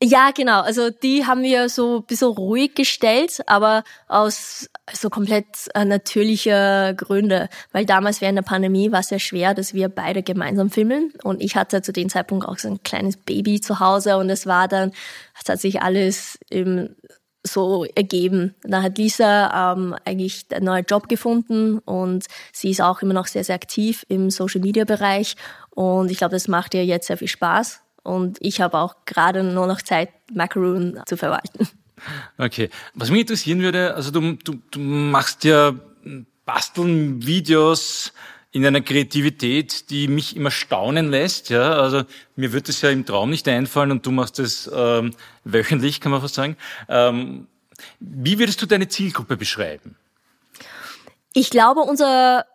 Ja, 0.00 0.30
genau. 0.30 0.60
Also 0.60 0.90
die 0.90 1.26
haben 1.26 1.42
wir 1.42 1.68
so 1.68 1.98
ein 1.98 2.04
bisschen 2.04 2.28
ruhig 2.28 2.76
gestellt, 2.76 3.40
aber 3.46 3.82
aus 4.06 4.70
so 4.92 5.10
komplett 5.10 5.46
äh, 5.74 5.84
natürlicher 5.84 6.94
Gründe. 6.94 7.48
Weil 7.72 7.84
damals 7.84 8.20
während 8.20 8.38
der 8.38 8.42
Pandemie 8.44 8.92
war 8.92 9.00
es 9.00 9.08
sehr 9.08 9.18
schwer, 9.18 9.54
dass 9.54 9.74
wir 9.74 9.88
beide 9.88 10.22
gemeinsam 10.22 10.70
filmen. 10.70 11.12
Und 11.24 11.42
ich 11.42 11.56
hatte 11.56 11.82
zu 11.82 11.92
dem 11.92 12.08
Zeitpunkt 12.08 12.46
auch 12.46 12.58
so 12.58 12.68
ein 12.68 12.82
kleines 12.84 13.16
Baby 13.16 13.60
zu 13.60 13.80
Hause 13.80 14.18
und 14.18 14.30
es 14.30 14.46
war 14.46 14.68
dann, 14.68 14.92
es 15.42 15.48
hat 15.48 15.60
sich 15.60 15.82
alles 15.82 16.38
im 16.48 16.94
so 17.44 17.84
ergeben. 17.96 18.54
Da 18.62 18.82
hat 18.82 18.98
Lisa 18.98 19.72
ähm, 19.72 19.96
eigentlich 20.04 20.46
einen 20.52 20.66
neuen 20.66 20.84
Job 20.84 21.08
gefunden 21.08 21.78
und 21.78 22.26
sie 22.52 22.70
ist 22.70 22.82
auch 22.82 23.02
immer 23.02 23.14
noch 23.14 23.26
sehr, 23.26 23.42
sehr 23.44 23.54
aktiv 23.54 24.04
im 24.08 24.30
Social-Media-Bereich 24.30 25.34
und 25.70 26.10
ich 26.10 26.18
glaube, 26.18 26.34
das 26.34 26.46
macht 26.46 26.74
ihr 26.74 26.84
jetzt 26.84 27.06
sehr 27.06 27.16
viel 27.16 27.28
Spaß 27.28 27.80
und 28.02 28.38
ich 28.40 28.60
habe 28.60 28.78
auch 28.78 28.96
gerade 29.04 29.42
nur 29.42 29.66
noch 29.66 29.82
Zeit, 29.82 30.10
Macaroon 30.32 31.00
zu 31.06 31.16
verwalten. 31.16 31.68
Okay. 32.38 32.70
Was 32.94 33.10
mich 33.10 33.22
interessieren 33.22 33.60
würde, 33.60 33.94
also 33.94 34.12
du, 34.12 34.34
du, 34.44 34.60
du 34.70 34.78
machst 34.78 35.42
ja 35.42 35.74
Basteln, 36.44 37.26
Videos 37.26 38.12
in 38.52 38.64
einer 38.64 38.80
Kreativität, 38.80 39.90
die 39.90 40.08
mich 40.08 40.36
immer 40.36 40.50
staunen 40.50 41.10
lässt. 41.10 41.50
Ja, 41.50 41.72
also 41.72 42.04
mir 42.36 42.52
wird 42.52 42.68
es 42.68 42.80
ja 42.80 42.90
im 42.90 43.04
Traum 43.04 43.30
nicht 43.30 43.46
einfallen 43.48 43.90
und 43.90 44.06
du 44.06 44.10
machst 44.10 44.38
es 44.38 44.70
ähm, 44.72 45.12
wöchentlich, 45.44 46.00
kann 46.00 46.12
man 46.12 46.20
fast 46.20 46.36
sagen. 46.36 46.56
Ähm, 46.88 47.46
wie 48.00 48.38
würdest 48.38 48.62
du 48.62 48.66
deine 48.66 48.88
Zielgruppe 48.88 49.36
beschreiben? 49.36 49.96
Ich 51.34 51.50
glaube, 51.50 51.80
unser 51.80 52.46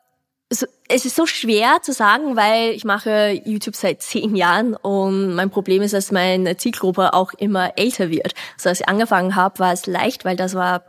es 0.89 1.05
ist 1.05 1.15
so 1.15 1.25
schwer 1.25 1.77
zu 1.81 1.93
sagen, 1.93 2.35
weil 2.35 2.71
ich 2.71 2.83
mache 2.83 3.41
YouTube 3.45 3.75
seit 3.75 4.01
zehn 4.01 4.35
Jahren 4.35 4.75
und 4.75 5.33
mein 5.33 5.49
Problem 5.49 5.81
ist, 5.81 5.93
dass 5.93 6.11
meine 6.11 6.57
Zielgruppe 6.57 7.13
auch 7.13 7.33
immer 7.33 7.77
älter 7.77 8.09
wird. 8.09 8.33
Also 8.57 8.69
als 8.69 8.81
ich 8.81 8.89
angefangen 8.89 9.35
habe, 9.35 9.59
war 9.59 9.73
es 9.73 9.85
leicht, 9.85 10.25
weil 10.25 10.35
das 10.35 10.55
war 10.55 10.83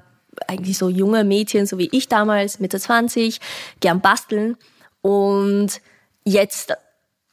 eigentlich 0.49 0.79
so 0.79 0.89
junge 0.89 1.25
Mädchen, 1.25 1.67
so 1.67 1.79
wie 1.79 1.89
ich 1.93 2.09
damals, 2.09 2.59
Mitte 2.59 2.81
20, 2.81 3.41
gern 3.81 4.01
basteln. 4.01 4.57
Und 5.01 5.81
jetzt, 6.25 6.73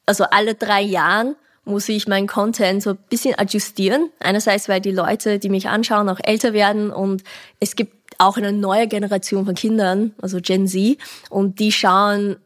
also 0.05 0.25
alle 0.25 0.53
drei 0.53 0.81
Jahren, 0.81 1.35
muss 1.63 1.89
ich 1.89 2.07
meinen 2.07 2.27
Content 2.27 2.81
so 2.81 2.91
ein 2.91 2.99
bisschen 3.09 3.37
adjustieren. 3.37 4.09
Einerseits, 4.19 4.67
weil 4.67 4.81
die 4.81 4.91
Leute, 4.91 5.39
die 5.39 5.49
mich 5.49 5.67
anschauen, 5.67 6.09
auch 6.09 6.19
älter 6.23 6.53
werden 6.53 6.91
und 6.91 7.23
es 7.59 7.75
gibt 7.75 7.95
auch 8.17 8.37
eine 8.37 8.51
neue 8.51 8.87
Generation 8.87 9.45
von 9.45 9.55
Kindern, 9.55 10.13
also 10.21 10.39
Gen 10.41 10.67
Z, 10.67 10.97
und 11.29 11.59
die 11.59 11.71
schauen 11.71 12.37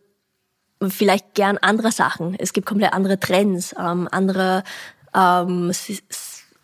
vielleicht 0.87 1.33
gern 1.33 1.57
andere 1.57 1.91
Sachen. 1.91 2.35
Es 2.37 2.53
gibt 2.53 2.67
komplett 2.67 2.93
andere 2.93 3.19
Trends, 3.19 3.73
ähm, 3.79 4.07
andere 4.11 4.63
ähm, 5.13 5.71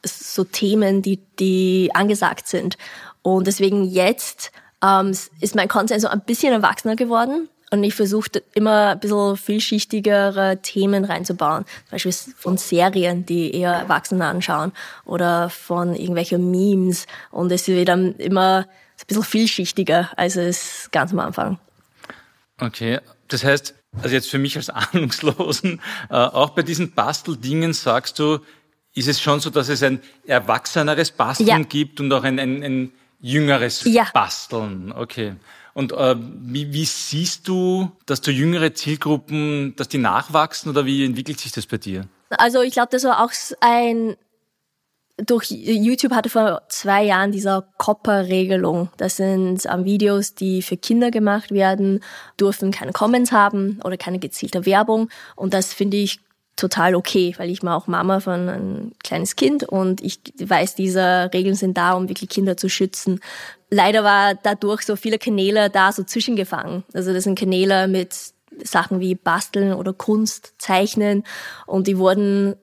so 0.04 0.44
Themen, 0.44 1.02
die, 1.02 1.18
die 1.40 1.92
angesagt 1.94 2.48
sind. 2.48 2.78
Und 3.22 3.48
deswegen 3.48 3.84
jetzt 3.84 4.52
ähm, 4.84 5.16
ist 5.40 5.56
mein 5.56 5.68
Content 5.68 6.02
so 6.02 6.08
ein 6.08 6.22
bisschen 6.22 6.54
erwachsener 6.54 6.96
geworden. 6.96 7.50
Und 7.74 7.86
ich 7.86 7.96
versuche 7.96 8.44
immer 8.54 8.90
ein 8.90 9.00
bisschen 9.00 9.38
vielschichtigere 9.38 10.62
Themen 10.62 11.06
reinzubauen. 11.06 11.64
Zum 11.64 11.92
Beispiel 11.92 12.12
von 12.12 12.58
Serien, 12.58 13.26
die 13.26 13.56
eher 13.56 13.72
Erwachsene 13.72 14.26
anschauen. 14.26 14.74
Oder 15.06 15.50
von 15.50 15.96
irgendwelchen 15.96 16.52
Memes. 16.52 17.06
Und 17.30 17.50
es 17.52 17.70
wird 17.70 17.88
dann 17.88 18.16
immer 18.16 18.66
ein 18.68 19.08
bisschen 19.08 19.24
vielschichtiger, 19.24 20.10
als 20.18 20.36
es 20.36 20.90
ganz 20.92 21.14
am 21.14 21.20
Anfang. 21.20 21.60
Okay, 22.60 23.00
das 23.30 23.46
heißt, 23.46 23.74
also 24.02 24.16
jetzt 24.16 24.30
für 24.30 24.38
mich 24.38 24.56
als 24.56 24.70
Ahnungslosen, 24.70 25.82
äh, 26.10 26.14
auch 26.14 26.52
bei 26.52 26.64
diesen 26.64 26.92
Basteldingen 26.92 27.74
sagst 27.74 28.20
du, 28.20 28.40
ist 28.94 29.08
es 29.08 29.22
schon 29.22 29.40
so, 29.40 29.50
dass 29.50 29.70
es 29.70 29.84
ein 29.84 30.02
erwachseneres 30.26 31.12
Basteln 31.12 31.48
ja. 31.48 31.60
gibt 31.60 32.00
und 32.00 32.12
auch 32.12 32.24
ein, 32.24 32.40
ein, 32.40 32.64
ein 32.64 32.92
jüngeres 33.20 33.84
ja. 33.86 34.08
Basteln. 34.14 34.92
Okay. 34.92 35.36
Und 35.74 35.94
äh, 35.94 36.16
wie, 36.18 36.74
wie 36.74 36.86
siehst 36.86 37.48
du, 37.48 37.92
dass 38.06 38.20
du 38.22 38.32
jüngere 38.32 38.74
Zielgruppen, 38.74 39.76
dass 39.78 39.88
die 39.88 40.00
nachwachsen 40.00 40.70
oder 40.70 40.86
wie 40.86 41.06
entwickelt 41.06 41.40
sich 41.40 41.54
das 41.54 41.66
bei 41.66 41.78
dir? 41.78 42.08
Also 42.30 42.62
ich 42.62 42.74
glaube, 42.74 42.90
das 42.92 43.04
war 43.04 43.24
auch 43.24 43.32
ein 43.62 44.16
durch 45.18 45.52
YouTube 45.52 46.14
hatte 46.14 46.30
vor 46.30 46.64
zwei 46.70 47.04
Jahren 47.04 47.32
dieser 47.32 47.68
Copper-Regelung. 47.78 48.90
Das 48.98 49.18
sind 49.18 49.66
ähm, 49.72 49.86
Videos, 49.86 50.36
die 50.36 50.62
für 50.62 50.78
Kinder 50.78 51.12
gemacht 51.12 51.52
werden, 51.52 52.02
dürfen 52.40 52.72
keine 52.72 52.92
Comments 52.92 53.32
haben 53.32 53.80
oder 53.84 53.98
keine 53.98 54.20
gezielte 54.20 54.66
Werbung. 54.66 55.10
Und 55.36 55.54
das 55.54 55.74
finde 55.74 55.98
ich 55.98 56.20
total 56.56 56.96
okay, 56.96 57.34
weil 57.38 57.50
ich 57.50 57.64
mal 57.64 57.76
auch 57.76 57.88
Mama 57.88 58.20
von 58.20 58.50
ein 58.50 58.92
kleines 59.04 59.36
Kind 59.36 59.64
und 59.64 60.02
ich 60.02 60.20
weiß, 60.38 60.76
diese 60.76 61.30
Regeln 61.34 61.56
sind 61.56 61.78
da, 61.78 61.94
um 61.94 62.08
wirklich 62.08 62.30
Kinder 62.30 62.58
zu 62.58 62.70
schützen. 62.70 63.20
Leider 63.70 64.04
war 64.04 64.36
dadurch 64.36 64.82
so 64.84 64.96
viele 64.96 65.18
Kanäle 65.18 65.70
da 65.70 65.92
so 65.92 66.04
zwischengefangen. 66.04 66.84
Also 66.94 67.14
das 67.14 67.24
sind 67.24 67.40
Kanäle 67.40 67.88
mit 67.88 68.16
Sachen 68.64 69.00
wie 69.00 69.16
Basteln 69.16 69.74
oder 69.74 69.94
Kunst, 69.94 70.54
Zeichnen 70.58 71.24
und 71.66 71.88
die 71.88 71.98
wurden, 71.98 72.56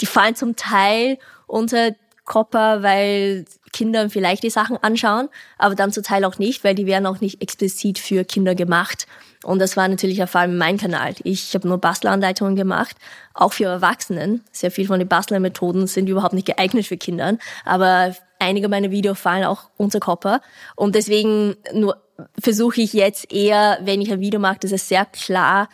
die 0.00 0.06
fallen 0.06 0.34
zum 0.34 0.56
Teil 0.56 1.18
unter 1.46 1.94
Copper, 2.24 2.82
weil 2.82 3.44
Kinder 3.72 4.10
vielleicht 4.10 4.42
die 4.42 4.50
Sachen 4.50 4.76
anschauen, 4.78 5.28
aber 5.58 5.74
dann 5.74 5.92
zum 5.92 6.02
Teil 6.02 6.24
auch 6.24 6.38
nicht, 6.38 6.64
weil 6.64 6.74
die 6.74 6.86
werden 6.86 7.06
auch 7.06 7.20
nicht 7.20 7.40
explizit 7.40 7.98
für 7.98 8.24
Kinder 8.24 8.54
gemacht. 8.54 9.06
Und 9.44 9.60
das 9.60 9.76
war 9.76 9.86
natürlich 9.86 10.16
der 10.16 10.26
Fall 10.26 10.48
mit 10.48 10.58
meinem 10.58 10.78
Kanal. 10.78 11.14
Ich 11.22 11.54
habe 11.54 11.68
nur 11.68 11.78
Bastelanleitungen 11.78 12.56
gemacht, 12.56 12.96
auch 13.32 13.52
für 13.52 13.66
Erwachsenen. 13.66 14.42
Sehr 14.50 14.70
viel 14.70 14.86
von 14.86 14.98
den 14.98 15.08
Bastlermethoden 15.08 15.86
sind 15.86 16.08
überhaupt 16.08 16.34
nicht 16.34 16.46
geeignet 16.46 16.86
für 16.86 16.96
Kinder, 16.96 17.38
aber 17.64 18.16
einige 18.38 18.68
meiner 18.68 18.90
Videos 18.90 19.20
fallen 19.20 19.44
auch 19.44 19.70
unter 19.76 20.00
Copper. 20.00 20.40
Und 20.74 20.94
deswegen 20.94 21.56
nur 21.72 22.02
versuche 22.40 22.80
ich 22.80 22.92
jetzt 22.92 23.32
eher, 23.32 23.78
wenn 23.82 24.00
ich 24.00 24.10
ein 24.10 24.20
Video 24.20 24.40
mache, 24.40 24.58
dass 24.60 24.72
es 24.72 24.88
sehr 24.88 25.04
klar 25.04 25.68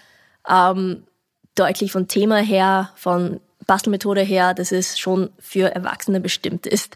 ähm, 0.49 1.05
deutlich 1.55 1.93
vom 1.93 2.09
Thema 2.09 2.39
her, 2.39 2.91
von 2.97 3.41
Bastelmethode 3.73 4.21
her, 4.21 4.53
dass 4.53 4.71
es 4.71 4.99
schon 4.99 5.31
für 5.39 5.75
Erwachsene 5.75 6.21
bestimmt 6.21 6.67
ist. 6.67 6.95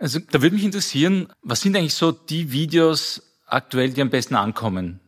Also 0.00 0.18
da 0.18 0.42
würde 0.42 0.56
mich 0.56 0.64
interessieren, 0.64 1.28
was 1.42 1.60
sind 1.60 1.76
eigentlich 1.76 1.94
so 1.94 2.10
die 2.10 2.50
Videos 2.50 3.22
aktuell, 3.46 3.90
die 3.90 4.02
am 4.02 4.10
besten 4.10 4.34
ankommen 4.34 4.98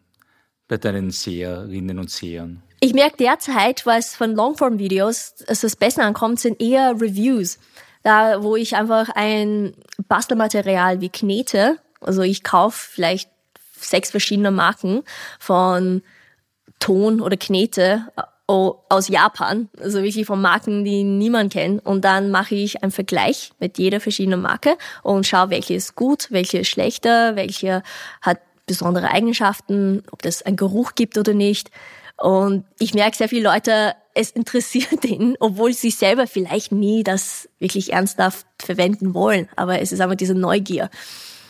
bei 0.68 0.76
deinen 0.76 1.10
Seherinnen 1.10 1.98
und 1.98 2.08
Sehern? 2.08 2.62
Ich 2.78 2.94
merke 2.94 3.16
derzeit, 3.16 3.84
was 3.84 4.14
von 4.14 4.36
Longform-Videos 4.36 5.34
also 5.48 5.66
das 5.66 5.74
Beste 5.74 6.04
ankommt, 6.04 6.38
sind 6.38 6.62
eher 6.62 6.92
Reviews. 6.92 7.58
Da, 8.04 8.44
wo 8.44 8.54
ich 8.54 8.76
einfach 8.76 9.08
ein 9.16 9.74
Bastelmaterial 10.06 11.00
wie 11.00 11.08
Knete, 11.08 11.80
also 12.00 12.22
ich 12.22 12.44
kaufe 12.44 12.78
vielleicht 12.92 13.28
sechs 13.80 14.12
verschiedene 14.12 14.52
Marken 14.52 15.02
von 15.40 16.02
Ton 16.78 17.20
oder 17.20 17.36
Knete 17.36 18.06
aus 18.46 19.08
Japan, 19.08 19.68
also 19.80 20.02
wirklich 20.02 20.26
von 20.26 20.40
Marken, 20.40 20.84
die 20.84 21.02
niemand 21.02 21.52
kennt. 21.52 21.84
Und 21.84 22.04
dann 22.04 22.30
mache 22.30 22.54
ich 22.54 22.82
einen 22.82 22.92
Vergleich 22.92 23.50
mit 23.58 23.78
jeder 23.78 24.00
verschiedenen 24.00 24.40
Marke 24.40 24.76
und 25.02 25.26
schaue, 25.26 25.50
welche 25.50 25.74
ist 25.74 25.96
gut, 25.96 26.28
welche 26.30 26.58
ist 26.58 26.68
schlechter, 26.68 27.34
welche 27.34 27.82
hat 28.22 28.38
besondere 28.66 29.10
Eigenschaften, 29.10 30.02
ob 30.10 30.22
das 30.22 30.42
einen 30.42 30.56
Geruch 30.56 30.94
gibt 30.94 31.18
oder 31.18 31.34
nicht. 31.34 31.70
Und 32.16 32.64
ich 32.78 32.94
merke 32.94 33.16
sehr 33.16 33.28
viele 33.28 33.48
Leute, 33.48 33.94
es 34.14 34.30
interessiert 34.30 35.04
ihnen, 35.04 35.36
obwohl 35.40 35.72
sie 35.72 35.90
selber 35.90 36.26
vielleicht 36.26 36.72
nie 36.72 37.02
das 37.02 37.48
wirklich 37.58 37.92
ernsthaft 37.92 38.46
verwenden 38.60 39.14
wollen. 39.14 39.48
Aber 39.56 39.80
es 39.80 39.92
ist 39.92 40.00
einfach 40.00 40.16
diese 40.16 40.34
Neugier. 40.34 40.90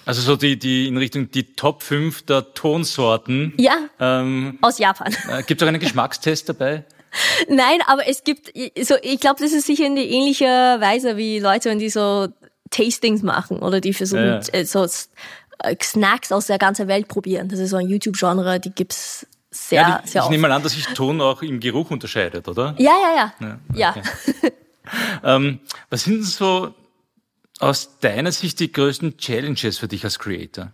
Also 0.06 0.22
so 0.22 0.36
die, 0.36 0.56
die 0.56 0.86
in 0.86 0.96
Richtung 0.96 1.30
die 1.32 1.54
Top 1.54 1.82
5 1.82 2.22
der 2.26 2.54
Tonsorten. 2.54 3.52
Ja. 3.58 3.76
Ähm, 3.98 4.56
aus 4.62 4.78
Japan. 4.78 5.14
Äh, 5.28 5.42
gibt 5.42 5.60
es 5.60 5.64
auch 5.64 5.68
einen 5.68 5.80
Geschmackstest 5.80 6.48
dabei? 6.48 6.84
Nein, 7.48 7.80
aber 7.86 8.08
es 8.08 8.22
gibt 8.22 8.52
so, 8.82 8.94
ich 9.02 9.20
glaube, 9.20 9.40
das 9.40 9.52
ist 9.52 9.66
sicher 9.66 9.84
in 9.84 9.96
die 9.96 10.08
ähnliche 10.08 10.46
Weise 10.46 11.16
wie 11.16 11.40
Leute, 11.40 11.70
wenn 11.70 11.80
die 11.80 11.90
so 11.90 12.28
Tastings 12.70 13.22
machen 13.22 13.58
oder 13.58 13.80
die 13.80 13.92
versuchen 13.92 14.26
ja, 14.26 14.40
ja. 14.40 14.52
Äh, 14.52 14.64
so 14.64 14.84
äh, 14.84 15.76
Snacks 15.82 16.30
aus 16.30 16.46
der 16.46 16.58
ganzen 16.58 16.86
Welt 16.86 17.08
probieren. 17.08 17.48
Das 17.48 17.58
ist 17.58 17.70
so 17.70 17.76
ein 17.76 17.88
YouTube-Genre, 17.88 18.60
die 18.60 18.70
gibt's 18.70 19.26
sehr, 19.50 19.82
ja, 19.82 20.02
die, 20.04 20.08
sehr 20.08 20.20
Ich 20.20 20.24
oft. 20.24 20.30
nehme 20.30 20.42
mal 20.42 20.52
an, 20.52 20.62
dass 20.62 20.72
sich 20.72 20.86
Ton 20.86 21.20
auch 21.20 21.42
im 21.42 21.58
Geruch 21.58 21.90
unterscheidet, 21.90 22.46
oder? 22.46 22.76
Ja, 22.78 22.92
ja, 22.92 23.32
ja. 23.40 23.58
Ja. 23.74 23.90
Okay. 23.90 24.52
ähm, 25.24 25.60
was 25.90 26.04
sind 26.04 26.16
denn 26.16 26.22
so 26.22 26.74
aus 27.60 27.98
deiner 28.00 28.32
Sicht 28.32 28.60
die 28.60 28.72
größten 28.72 29.16
Challenges 29.18 29.78
für 29.78 29.88
dich 29.88 30.04
als 30.04 30.18
Creator? 30.18 30.72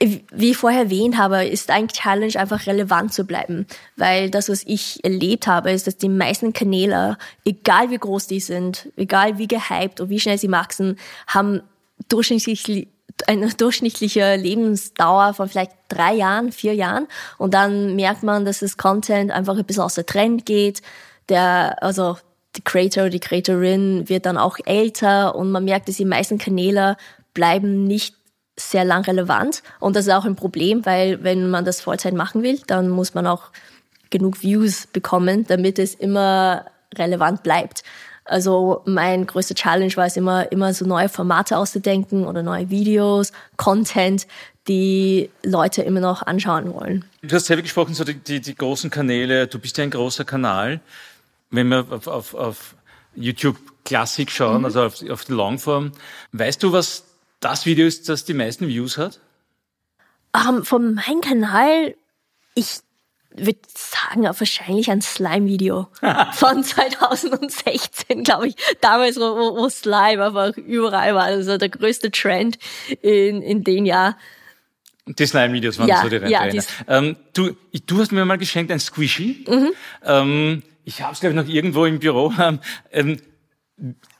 Wie 0.00 0.50
ich 0.50 0.56
vorher 0.56 0.84
erwähnt 0.84 1.18
habe, 1.18 1.44
ist 1.44 1.70
ein 1.70 1.88
Challenge 1.88 2.36
einfach 2.36 2.66
relevant 2.66 3.12
zu 3.12 3.24
bleiben, 3.24 3.66
weil 3.96 4.30
das, 4.30 4.48
was 4.48 4.62
ich 4.64 5.04
erlebt 5.04 5.48
habe, 5.48 5.72
ist, 5.72 5.88
dass 5.88 5.96
die 5.96 6.08
meisten 6.08 6.52
Kanäle, 6.52 7.18
egal 7.44 7.90
wie 7.90 7.98
groß 7.98 8.28
die 8.28 8.38
sind, 8.38 8.90
egal 8.96 9.38
wie 9.38 9.48
gehypt 9.48 10.00
und 10.00 10.08
wie 10.08 10.20
schnell 10.20 10.38
sie 10.38 10.52
wachsen, 10.52 10.98
haben 11.26 11.62
durchschnittlich, 12.08 12.86
eine 13.26 13.48
durchschnittliche 13.48 14.36
Lebensdauer 14.36 15.34
von 15.34 15.48
vielleicht 15.48 15.72
drei 15.88 16.14
Jahren, 16.14 16.52
vier 16.52 16.74
Jahren. 16.74 17.08
Und 17.36 17.54
dann 17.54 17.96
merkt 17.96 18.22
man, 18.22 18.44
dass 18.44 18.60
das 18.60 18.76
Content 18.76 19.32
einfach 19.32 19.56
ein 19.56 19.64
bisschen 19.64 19.82
aus 19.82 19.96
der 19.96 20.06
Trend 20.06 20.46
geht. 20.46 20.80
Der, 21.28 21.82
also 21.82 22.16
die 22.58 22.64
Creator, 22.64 23.08
die 23.08 23.20
Creatorin 23.20 24.08
wird 24.08 24.26
dann 24.26 24.36
auch 24.36 24.58
älter 24.64 25.36
und 25.36 25.50
man 25.52 25.64
merkt, 25.64 25.88
dass 25.88 25.96
die 25.96 26.04
meisten 26.04 26.38
Kanäle 26.38 26.96
bleiben 27.32 27.84
nicht 27.84 28.16
sehr 28.58 28.84
lang 28.84 29.04
relevant. 29.04 29.62
Und 29.78 29.94
das 29.94 30.08
ist 30.08 30.12
auch 30.12 30.24
ein 30.24 30.34
Problem, 30.34 30.84
weil 30.84 31.22
wenn 31.22 31.48
man 31.50 31.64
das 31.64 31.80
Vollzeit 31.80 32.14
machen 32.14 32.42
will, 32.42 32.60
dann 32.66 32.88
muss 32.88 33.14
man 33.14 33.28
auch 33.28 33.50
genug 34.10 34.42
Views 34.42 34.88
bekommen, 34.88 35.46
damit 35.46 35.78
es 35.78 35.94
immer 35.94 36.64
relevant 36.96 37.44
bleibt. 37.44 37.84
Also 38.24 38.82
mein 38.86 39.26
größter 39.26 39.54
Challenge 39.54 39.94
war 39.96 40.06
es 40.06 40.16
immer, 40.16 40.50
immer 40.50 40.74
so 40.74 40.84
neue 40.84 41.08
Formate 41.08 41.56
auszudenken 41.56 42.26
oder 42.26 42.42
neue 42.42 42.68
Videos, 42.70 43.32
Content, 43.56 44.26
die 44.66 45.30
Leute 45.44 45.82
immer 45.82 46.00
noch 46.00 46.22
anschauen 46.22 46.74
wollen. 46.74 47.04
Du 47.22 47.36
hast 47.36 47.46
selber 47.46 47.62
gesprochen, 47.62 47.94
so 47.94 48.02
die, 48.02 48.14
die, 48.14 48.40
die 48.40 48.54
großen 48.54 48.90
Kanäle, 48.90 49.46
du 49.46 49.58
bist 49.60 49.78
ja 49.78 49.84
ein 49.84 49.90
großer 49.90 50.24
Kanal. 50.24 50.80
Wenn 51.50 51.68
wir 51.68 51.86
auf, 51.90 52.06
auf, 52.06 52.34
auf 52.34 52.74
YouTube 53.14 53.56
Klassik 53.84 54.30
schauen, 54.30 54.58
mhm. 54.58 54.64
also 54.66 54.82
auf, 54.82 55.10
auf 55.10 55.24
die 55.24 55.32
Longform, 55.32 55.92
weißt 56.32 56.62
du, 56.62 56.72
was 56.72 57.04
das 57.40 57.66
Video 57.66 57.86
ist, 57.86 58.08
das 58.08 58.24
die 58.24 58.34
meisten 58.34 58.68
Views 58.68 58.98
hat? 58.98 59.20
Um, 60.34 60.58
ähm, 60.58 60.64
von 60.64 60.94
meinem 60.94 61.20
Kanal, 61.20 61.94
ich 62.54 62.80
würde 63.34 63.60
sagen, 63.74 64.24
wahrscheinlich 64.24 64.90
ein 64.90 65.00
Slime-Video 65.00 65.88
von 66.32 66.64
2016, 66.64 68.24
glaube 68.24 68.48
ich. 68.48 68.56
Damals, 68.80 69.16
wo, 69.16 69.56
wo 69.56 69.68
Slime 69.68 70.24
einfach 70.24 70.56
überall 70.56 71.14
war. 71.14 71.24
Also 71.24 71.56
der 71.56 71.68
größte 71.68 72.10
Trend 72.10 72.58
in, 73.02 73.42
in 73.42 73.64
dem 73.64 73.84
Jahr. 73.84 74.16
Die 75.06 75.26
Slime-Videos 75.26 75.78
waren 75.78 75.88
ja, 75.88 76.02
so 76.02 76.08
die 76.08 76.16
Renner. 76.16 76.52
Ja, 76.52 76.62
ähm, 76.88 77.16
du, 77.32 77.56
du 77.86 78.00
hast 78.00 78.12
mir 78.12 78.24
mal 78.24 78.36
geschenkt 78.36 78.70
ein 78.70 78.80
Squishy. 78.80 79.44
Mhm. 79.48 79.70
Ähm, 80.04 80.62
ich 80.88 81.02
habe 81.02 81.12
es, 81.12 81.20
glaube 81.20 81.34
ich, 81.34 81.46
noch 81.46 81.52
irgendwo 81.52 81.84
im 81.84 81.98
Büro. 81.98 82.32
Ähm, 82.90 83.20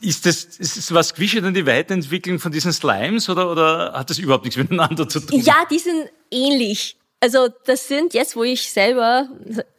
ist 0.00 0.26
das, 0.26 0.44
ist 0.44 0.94
was 0.94 1.14
die 1.14 1.66
Weiterentwicklung 1.66 2.38
von 2.38 2.52
diesen 2.52 2.72
Slimes 2.72 3.28
oder, 3.28 3.50
oder 3.50 3.92
hat 3.94 4.10
das 4.10 4.18
überhaupt 4.18 4.44
nichts 4.44 4.56
miteinander 4.56 5.08
zu 5.08 5.18
tun? 5.18 5.40
Ja, 5.40 5.64
die 5.68 5.78
sind 5.78 6.10
ähnlich. 6.30 6.96
Also 7.20 7.48
das 7.64 7.88
sind 7.88 8.14
jetzt, 8.14 8.36
wo 8.36 8.44
ich 8.44 8.70
selber 8.70 9.28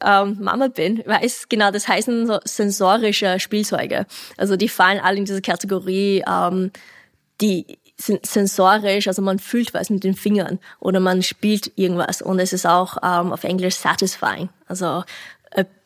ähm, 0.03 0.37
Mama 0.41 0.67
bin, 0.67 1.01
weiß 1.05 1.47
genau, 1.47 1.71
das 1.71 1.87
heißen 1.87 2.27
so 2.27 2.39
sensorische 2.43 3.39
Spielzeuge. 3.39 4.05
Also 4.35 4.57
die 4.57 4.67
fallen 4.67 4.99
alle 4.99 5.19
in 5.19 5.25
diese 5.25 5.41
Kategorie, 5.41 6.23
ähm, 6.27 6.71
die 7.39 7.77
sind 7.95 8.25
sensorisch, 8.25 9.07
also 9.07 9.21
man 9.21 9.39
fühlt 9.39 9.73
was 9.73 9.89
mit 9.89 10.03
den 10.03 10.15
Fingern 10.15 10.59
oder 10.79 10.99
man 10.99 11.21
spielt 11.21 11.71
irgendwas 11.77 12.21
und 12.21 12.39
es 12.39 12.51
ist 12.51 12.65
auch 12.65 12.97
ähm, 13.03 13.31
auf 13.31 13.43
Englisch 13.43 13.75
satisfying, 13.75 14.49
also 14.67 15.03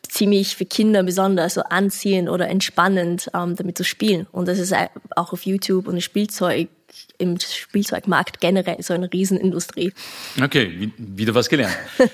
ziemlich 0.08 0.56
für 0.56 0.66
Kinder 0.66 1.04
besonders 1.04 1.56
so 1.56 1.62
anziehend 1.62 2.30
oder 2.30 2.50
entspannend 2.50 3.30
ähm, 3.34 3.56
damit 3.56 3.78
zu 3.78 3.84
spielen 3.84 4.28
und 4.32 4.48
das 4.48 4.60
ist 4.60 4.74
auch 5.16 5.34
auf 5.34 5.46
YouTube 5.46 5.88
und 5.88 6.02
Spielzeug 6.02 6.70
im 7.18 7.40
Spielzeugmarkt 7.40 8.40
generell 8.40 8.82
so 8.82 8.94
eine 8.94 9.12
Riesenindustrie. 9.12 9.94
Okay, 10.42 10.92
wieder 10.98 11.34
was 11.34 11.50
gelernt. 11.50 11.76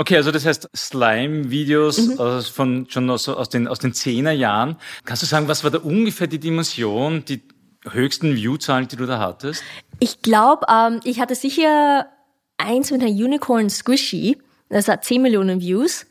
Okay, 0.00 0.16
also 0.16 0.30
das 0.30 0.46
heißt 0.46 0.70
Slime-Videos 0.74 1.98
mhm. 1.98 2.18
aus, 2.18 2.48
von 2.48 2.86
schon 2.88 3.10
aus, 3.10 3.28
aus 3.28 3.50
den 3.50 3.68
aus 3.68 3.80
den 3.80 3.92
Zehnerjahren. 3.92 4.76
Kannst 5.04 5.22
du 5.22 5.26
sagen, 5.26 5.46
was 5.46 5.62
war 5.62 5.70
da 5.70 5.76
ungefähr 5.76 6.26
die 6.26 6.38
Dimension, 6.38 7.22
die 7.26 7.42
höchsten 7.86 8.34
View-Zahlen, 8.34 8.88
die 8.88 8.96
du 8.96 9.04
da 9.04 9.18
hattest? 9.18 9.62
Ich 9.98 10.22
glaube, 10.22 10.64
ähm, 10.70 11.00
ich 11.04 11.20
hatte 11.20 11.34
sicher 11.34 12.06
eins 12.56 12.90
mit 12.90 13.02
einer 13.02 13.10
Unicorn 13.10 13.68
Squishy. 13.68 14.38
Das 14.70 14.88
hat 14.88 15.04
10 15.04 15.20
Millionen 15.20 15.60
Views. 15.60 16.06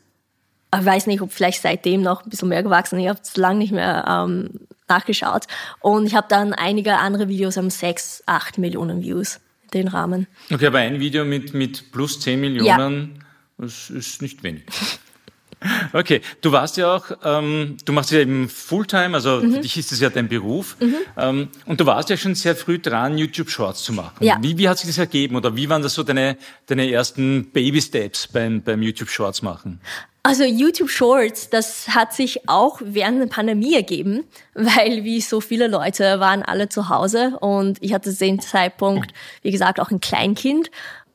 Ich 0.78 0.84
weiß 0.84 1.06
nicht, 1.06 1.20
ob 1.20 1.32
vielleicht 1.32 1.62
seitdem 1.62 2.02
noch 2.02 2.24
ein 2.24 2.30
bisschen 2.30 2.48
mehr 2.48 2.62
gewachsen. 2.62 2.98
Ich 3.00 3.08
habe 3.08 3.18
es 3.22 3.36
lange 3.36 3.58
nicht 3.58 3.72
mehr 3.72 4.04
ähm, 4.06 4.50
nachgeschaut. 4.88 5.46
Und 5.80 6.06
ich 6.06 6.14
habe 6.14 6.26
dann 6.28 6.52
einige 6.52 6.98
andere 6.98 7.28
Videos 7.28 7.58
am 7.58 7.70
6, 7.70 8.24
8 8.26 8.58
Millionen 8.58 9.02
Views, 9.02 9.40
den 9.72 9.88
Rahmen. 9.88 10.26
Okay, 10.52 10.66
aber 10.66 10.78
ein 10.78 11.00
Video 11.00 11.24
mit, 11.24 11.54
mit 11.54 11.90
plus 11.92 12.20
10 12.20 12.40
Millionen, 12.40 13.14
ja. 13.16 13.66
das 13.66 13.90
ist 13.90 14.22
nicht 14.22 14.42
wenig. 14.42 14.64
Okay, 15.92 16.20
du 16.40 16.52
warst 16.52 16.76
ja 16.76 16.94
auch, 16.94 17.10
ähm, 17.24 17.76
du 17.84 17.92
machst 17.92 18.10
ja 18.10 18.20
eben 18.20 18.48
Fulltime, 18.48 19.14
also 19.14 19.40
mhm. 19.40 19.54
für 19.54 19.60
dich 19.60 19.76
ist 19.76 19.92
das 19.92 20.00
ja 20.00 20.08
dein 20.08 20.28
Beruf. 20.28 20.76
Mhm. 20.80 20.94
Ähm, 21.16 21.48
und 21.66 21.80
du 21.80 21.86
warst 21.86 22.10
ja 22.10 22.16
schon 22.16 22.34
sehr 22.34 22.56
früh 22.56 22.78
dran, 22.78 23.18
YouTube 23.18 23.50
Shorts 23.50 23.82
zu 23.82 23.92
machen. 23.92 24.24
Ja. 24.24 24.38
Wie, 24.40 24.56
wie 24.58 24.68
hat 24.68 24.78
sich 24.78 24.88
das 24.88 24.98
ergeben 24.98 25.36
oder 25.36 25.56
wie 25.56 25.68
waren 25.68 25.82
das 25.82 25.94
so 25.94 26.02
deine, 26.02 26.36
deine 26.66 26.90
ersten 26.90 27.50
Baby 27.50 27.80
Steps 27.80 28.28
beim, 28.28 28.62
beim 28.62 28.82
YouTube 28.82 29.10
Shorts 29.10 29.42
machen? 29.42 29.80
Also 30.22 30.44
YouTube 30.44 30.90
Shorts, 30.90 31.48
das 31.48 31.88
hat 31.88 32.12
sich 32.12 32.46
auch 32.46 32.78
während 32.84 33.22
der 33.22 33.26
Pandemie 33.26 33.74
ergeben, 33.74 34.24
weil 34.54 35.04
wie 35.04 35.20
so 35.20 35.40
viele 35.40 35.66
Leute 35.66 36.20
waren 36.20 36.42
alle 36.42 36.68
zu 36.68 36.90
Hause 36.90 37.38
und 37.40 37.78
ich 37.80 37.94
hatte 37.94 38.10
zu 38.10 38.24
dem 38.24 38.40
Zeitpunkt, 38.40 39.12
wie 39.42 39.50
gesagt, 39.50 39.80
auch 39.80 39.90
ein 39.90 40.00
Kleinkind. 40.00 40.70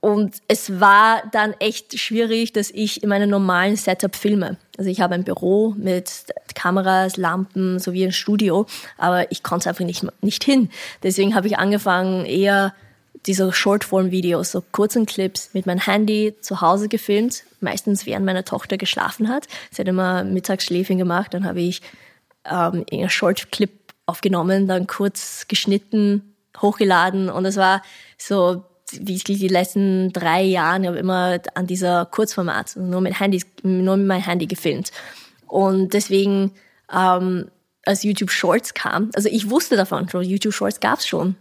Und 0.06 0.36
es 0.48 0.80
war 0.80 1.24
dann 1.32 1.54
echt 1.54 1.98
schwierig, 1.98 2.54
dass 2.54 2.70
ich 2.70 3.02
in 3.02 3.10
meinem 3.10 3.28
normalen 3.28 3.76
Setup 3.76 4.15
filme. 4.15 4.58
Also 4.78 4.88
ich 4.88 5.02
habe 5.02 5.15
ein 5.15 5.24
Büro 5.24 5.74
mit 5.80 6.26
Kameras, 6.54 7.18
Lampen 7.18 7.80
sowie 7.80 8.06
ein 8.06 8.12
Studio, 8.12 8.68
aber 9.00 9.32
ich 9.32 9.41
konnte 9.41 9.68
einfach 9.68 9.84
nicht, 9.84 10.06
nicht 10.22 10.44
hin. 10.44 10.70
Deswegen 11.02 11.34
habe 11.34 11.48
ich 11.48 11.58
angefangen, 11.58 12.24
eher 12.26 12.76
diese 13.26 13.52
Shortform-Videos, 13.52 14.52
so 14.52 14.62
kurzen 14.72 15.08
Clips 15.08 15.50
mit 15.54 15.65
meinem 15.65 15.80
Handy 15.80 16.36
zu 16.39 16.62
Hause 16.62 16.88
gefilmt, 16.88 17.41
meistens 17.60 18.06
während 18.06 18.28
meine 18.28 18.44
Tochter 18.44 18.78
geschlafen 18.78 19.28
hat. 19.28 19.48
Sie 19.72 19.82
hat 19.82 19.88
immer 19.88 20.24
Mittagsschläfchen 20.24 21.00
gemacht, 21.00 21.34
dann 21.34 21.46
habe 21.46 21.62
ich 21.62 21.82
ähm, 22.48 22.86
einen 22.91 23.10
Short-Clip 23.10 23.72
aufgenommen, 24.06 24.68
dann 24.68 24.86
kurz 24.86 25.48
geschnitten, 25.48 26.36
hochgeladen 26.62 27.28
und 27.32 27.46
es 27.46 27.58
war 27.58 27.82
so 28.20 28.63
wie 28.91 29.17
die 29.17 29.48
letzten 29.48 30.13
drei 30.13 30.43
Jahren, 30.43 30.84
ich 30.84 30.88
habe 30.89 31.00
immer 31.00 31.39
an 31.56 31.67
dieser 31.67 32.06
Kurzformat, 32.06 32.76
nur 32.78 33.02
mit 33.02 33.19
Handys, 33.19 33.45
nur 33.63 33.98
mit 33.98 34.08
meinem 34.08 34.21
Handy 34.21 34.48
gefilmt. 34.48 34.91
Und 35.48 35.93
deswegen, 35.93 36.52
ähm, 36.93 37.50
als 37.86 38.04
YouTube 38.04 38.32
Shorts 38.32 38.74
kam, 38.74 39.12
also 39.15 39.30
ich 39.30 39.50
wusste 39.50 39.76
davon 39.76 40.10
schon, 40.10 40.24
YouTube 40.24 40.54
Shorts 40.54 40.80
gab's 40.80 41.08
schon 41.08 41.36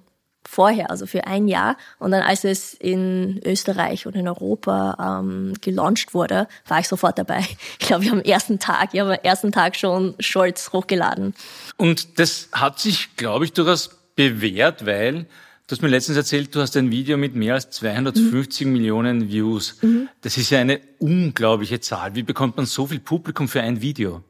vorher, 0.46 0.90
also 0.90 1.06
für 1.06 1.26
ein 1.26 1.48
Jahr. 1.48 1.76
Und 1.98 2.10
dann, 2.10 2.22
als 2.22 2.44
es 2.44 2.74
in 2.74 3.40
Österreich 3.44 4.06
und 4.06 4.14
in 4.14 4.28
Europa 4.28 5.20
ähm, 5.20 5.54
gelauncht 5.60 6.14
wurde, 6.14 6.48
war 6.68 6.80
ich 6.80 6.88
sofort 6.88 7.18
dabei. 7.18 7.44
Ich 7.80 7.88
glaube, 7.88 8.04
ich 8.04 8.10
habe 8.10 8.20
am 8.20 8.24
ersten 8.24 8.58
Tag, 8.58 8.90
ich 8.92 9.00
habe 9.00 9.14
am 9.14 9.18
ersten 9.22 9.52
Tag 9.52 9.76
schon 9.76 10.14
Shorts 10.20 10.72
hochgeladen. 10.72 11.34
Und 11.76 12.18
das 12.18 12.48
hat 12.52 12.78
sich, 12.78 13.16
glaube 13.16 13.44
ich, 13.44 13.52
durchaus 13.52 13.90
bewährt, 14.16 14.86
weil 14.86 15.26
Du 15.66 15.74
hast 15.74 15.80
mir 15.80 15.88
letztens 15.88 16.18
erzählt, 16.18 16.54
du 16.54 16.60
hast 16.60 16.76
ein 16.76 16.90
Video 16.90 17.16
mit 17.16 17.34
mehr 17.34 17.54
als 17.54 17.70
250 17.70 18.66
mhm. 18.66 18.72
Millionen 18.74 19.28
Views. 19.30 19.78
Mhm. 19.80 20.10
Das 20.20 20.36
ist 20.36 20.50
ja 20.50 20.58
eine 20.60 20.80
unglaubliche 20.98 21.80
Zahl. 21.80 22.14
Wie 22.14 22.22
bekommt 22.22 22.58
man 22.58 22.66
so 22.66 22.86
viel 22.86 23.00
Publikum 23.00 23.48
für 23.48 23.62
ein 23.62 23.80
Video? 23.80 24.22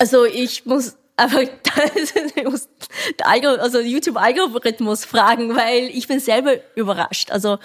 Also 0.00 0.24
ich 0.24 0.66
muss 0.66 0.96
aber 1.16 1.44
der 3.20 3.60
also 3.60 3.78
YouTube-Algorithmus 3.78 5.04
fragen, 5.04 5.54
weil 5.54 5.84
ich 5.84 6.08
bin 6.08 6.18
selber 6.18 6.54
überrascht. 6.74 7.30
Also 7.30 7.58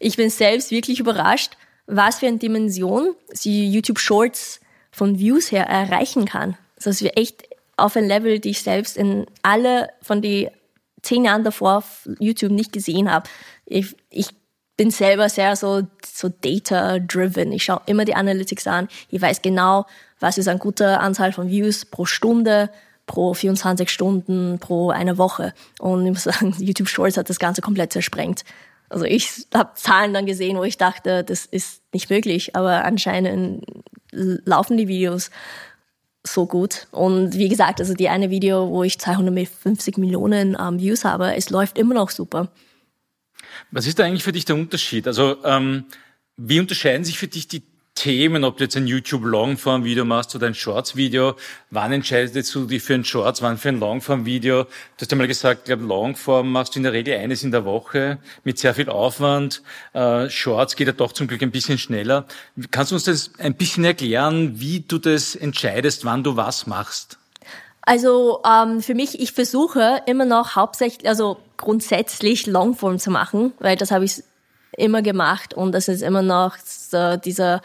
ich 0.00 0.16
bin 0.16 0.28
selbst 0.28 0.72
wirklich 0.72 0.98
überrascht, 0.98 1.52
was 1.86 2.18
für 2.18 2.26
eine 2.26 2.38
Dimension 2.38 3.14
sie 3.28 3.68
YouTube 3.68 4.00
Shorts 4.00 4.58
von 4.90 5.20
Views 5.20 5.52
her 5.52 5.66
erreichen 5.66 6.24
kann. 6.24 6.56
Also 6.76 6.90
dass 6.90 7.02
wir 7.02 7.16
echt 7.16 7.44
auf 7.76 7.94
ein 7.94 8.08
Level, 8.08 8.40
die 8.40 8.50
ich 8.50 8.62
selbst 8.62 8.96
in 8.96 9.26
alle 9.42 9.90
von 10.02 10.22
die 10.22 10.48
zehn 11.06 11.24
Jahren 11.24 11.44
davor 11.44 11.78
auf 11.78 12.08
YouTube 12.18 12.52
nicht 12.52 12.72
gesehen 12.72 13.10
habe. 13.10 13.28
Ich, 13.64 13.96
ich 14.10 14.28
bin 14.76 14.90
selber 14.90 15.28
sehr 15.28 15.56
so, 15.56 15.82
so 16.04 16.28
data-driven. 16.28 17.52
Ich 17.52 17.64
schaue 17.64 17.80
immer 17.86 18.04
die 18.04 18.14
Analytics 18.14 18.66
an. 18.66 18.88
Ich 19.08 19.22
weiß 19.22 19.42
genau, 19.42 19.86
was 20.20 20.38
ist 20.38 20.48
eine 20.48 20.58
gute 20.58 21.00
Anzahl 21.00 21.32
von 21.32 21.48
Views 21.48 21.86
pro 21.86 22.04
Stunde, 22.04 22.70
pro 23.06 23.34
24 23.34 23.88
Stunden, 23.88 24.58
pro 24.58 24.90
eine 24.90 25.16
Woche. 25.16 25.54
Und 25.78 26.04
ich 26.04 26.12
muss 26.12 26.24
sagen, 26.24 26.54
YouTube 26.58 26.88
Shorts 26.88 27.16
hat 27.16 27.30
das 27.30 27.38
Ganze 27.38 27.62
komplett 27.62 27.92
zersprengt. 27.92 28.44
Also 28.88 29.04
ich 29.04 29.46
habe 29.54 29.70
Zahlen 29.74 30.14
dann 30.14 30.26
gesehen, 30.26 30.58
wo 30.58 30.64
ich 30.64 30.76
dachte, 30.76 31.24
das 31.24 31.46
ist 31.46 31.82
nicht 31.92 32.10
möglich, 32.10 32.54
aber 32.54 32.84
anscheinend 32.84 33.64
laufen 34.12 34.76
die 34.76 34.88
Videos 34.88 35.30
so 36.26 36.46
gut. 36.46 36.86
Und 36.90 37.34
wie 37.34 37.48
gesagt, 37.48 37.80
also 37.80 37.94
die 37.94 38.08
eine 38.08 38.30
Video, 38.30 38.68
wo 38.68 38.82
ich 38.82 38.98
250 38.98 39.96
Millionen 39.98 40.56
ähm, 40.60 40.78
Views 40.78 41.04
habe, 41.04 41.34
es 41.34 41.50
läuft 41.50 41.78
immer 41.78 41.94
noch 41.94 42.10
super. 42.10 42.48
Was 43.70 43.86
ist 43.86 43.98
da 43.98 44.04
eigentlich 44.04 44.24
für 44.24 44.32
dich 44.32 44.44
der 44.44 44.56
Unterschied? 44.56 45.06
Also 45.06 45.42
ähm, 45.44 45.84
wie 46.36 46.60
unterscheiden 46.60 47.04
sich 47.04 47.18
für 47.18 47.28
dich 47.28 47.48
die 47.48 47.62
Themen, 47.96 48.44
ob 48.44 48.58
du 48.58 48.64
jetzt 48.64 48.76
ein 48.76 48.86
YouTube 48.86 49.24
Longform-Video 49.24 50.04
machst 50.04 50.36
oder 50.36 50.46
ein 50.46 50.54
Shorts-Video. 50.54 51.34
Wann 51.70 51.90
entscheidest 51.90 52.54
du 52.54 52.66
dich 52.66 52.82
für 52.82 52.94
ein 52.94 53.04
Shorts, 53.04 53.42
wann 53.42 53.58
für 53.58 53.70
ein 53.70 53.80
Longform-Video? 53.80 54.64
Du 54.64 54.70
hast 55.00 55.10
einmal 55.10 55.26
gesagt, 55.26 55.62
ich 55.62 55.64
glaube, 55.64 55.84
Longform 55.84 56.52
machst 56.52 56.74
du 56.74 56.78
in 56.78 56.84
der 56.84 56.92
Regel 56.92 57.18
eines 57.18 57.42
in 57.42 57.50
der 57.50 57.64
Woche 57.64 58.18
mit 58.44 58.58
sehr 58.58 58.74
viel 58.74 58.88
Aufwand. 58.88 59.62
Äh, 59.94 60.30
Shorts 60.30 60.76
geht 60.76 60.86
ja 60.86 60.92
doch 60.92 61.12
zum 61.12 61.26
Glück 61.26 61.42
ein 61.42 61.50
bisschen 61.50 61.78
schneller. 61.78 62.26
Kannst 62.70 62.92
du 62.92 62.94
uns 62.94 63.04
das 63.04 63.32
ein 63.38 63.54
bisschen 63.54 63.84
erklären, 63.84 64.60
wie 64.60 64.80
du 64.80 64.98
das 64.98 65.34
entscheidest, 65.34 66.04
wann 66.04 66.22
du 66.22 66.36
was 66.36 66.66
machst? 66.66 67.18
Also 67.80 68.42
ähm, 68.44 68.82
für 68.82 68.94
mich, 68.94 69.20
ich 69.20 69.32
versuche 69.32 70.02
immer 70.06 70.24
noch 70.26 70.54
hauptsächlich, 70.54 71.08
also 71.08 71.38
grundsätzlich 71.56 72.46
Longform 72.46 72.98
zu 72.98 73.10
machen, 73.10 73.52
weil 73.58 73.76
das 73.76 73.90
habe 73.90 74.04
ich 74.04 74.22
immer 74.76 75.02
gemacht 75.02 75.54
und 75.54 75.72
das 75.72 75.88
ist 75.88 76.02
immer 76.02 76.22
noch 76.22 76.56
so 76.58 77.16
dieser 77.16 77.60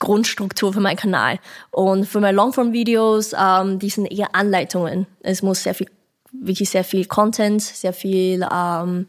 Grundstruktur 0.00 0.72
für 0.72 0.80
meinen 0.80 0.96
Kanal. 0.96 1.38
Und 1.70 2.06
für 2.06 2.20
meine 2.20 2.36
Longform-Videos, 2.36 3.34
ähm, 3.38 3.78
die 3.78 3.90
sind 3.90 4.06
eher 4.06 4.34
Anleitungen. 4.34 5.06
Es 5.20 5.42
muss 5.42 5.62
sehr 5.62 5.74
viel, 5.74 5.88
wirklich 6.32 6.70
sehr 6.70 6.84
viel 6.84 7.04
Content, 7.04 7.62
sehr 7.62 7.92
viel, 7.92 8.44
ähm, 8.52 9.06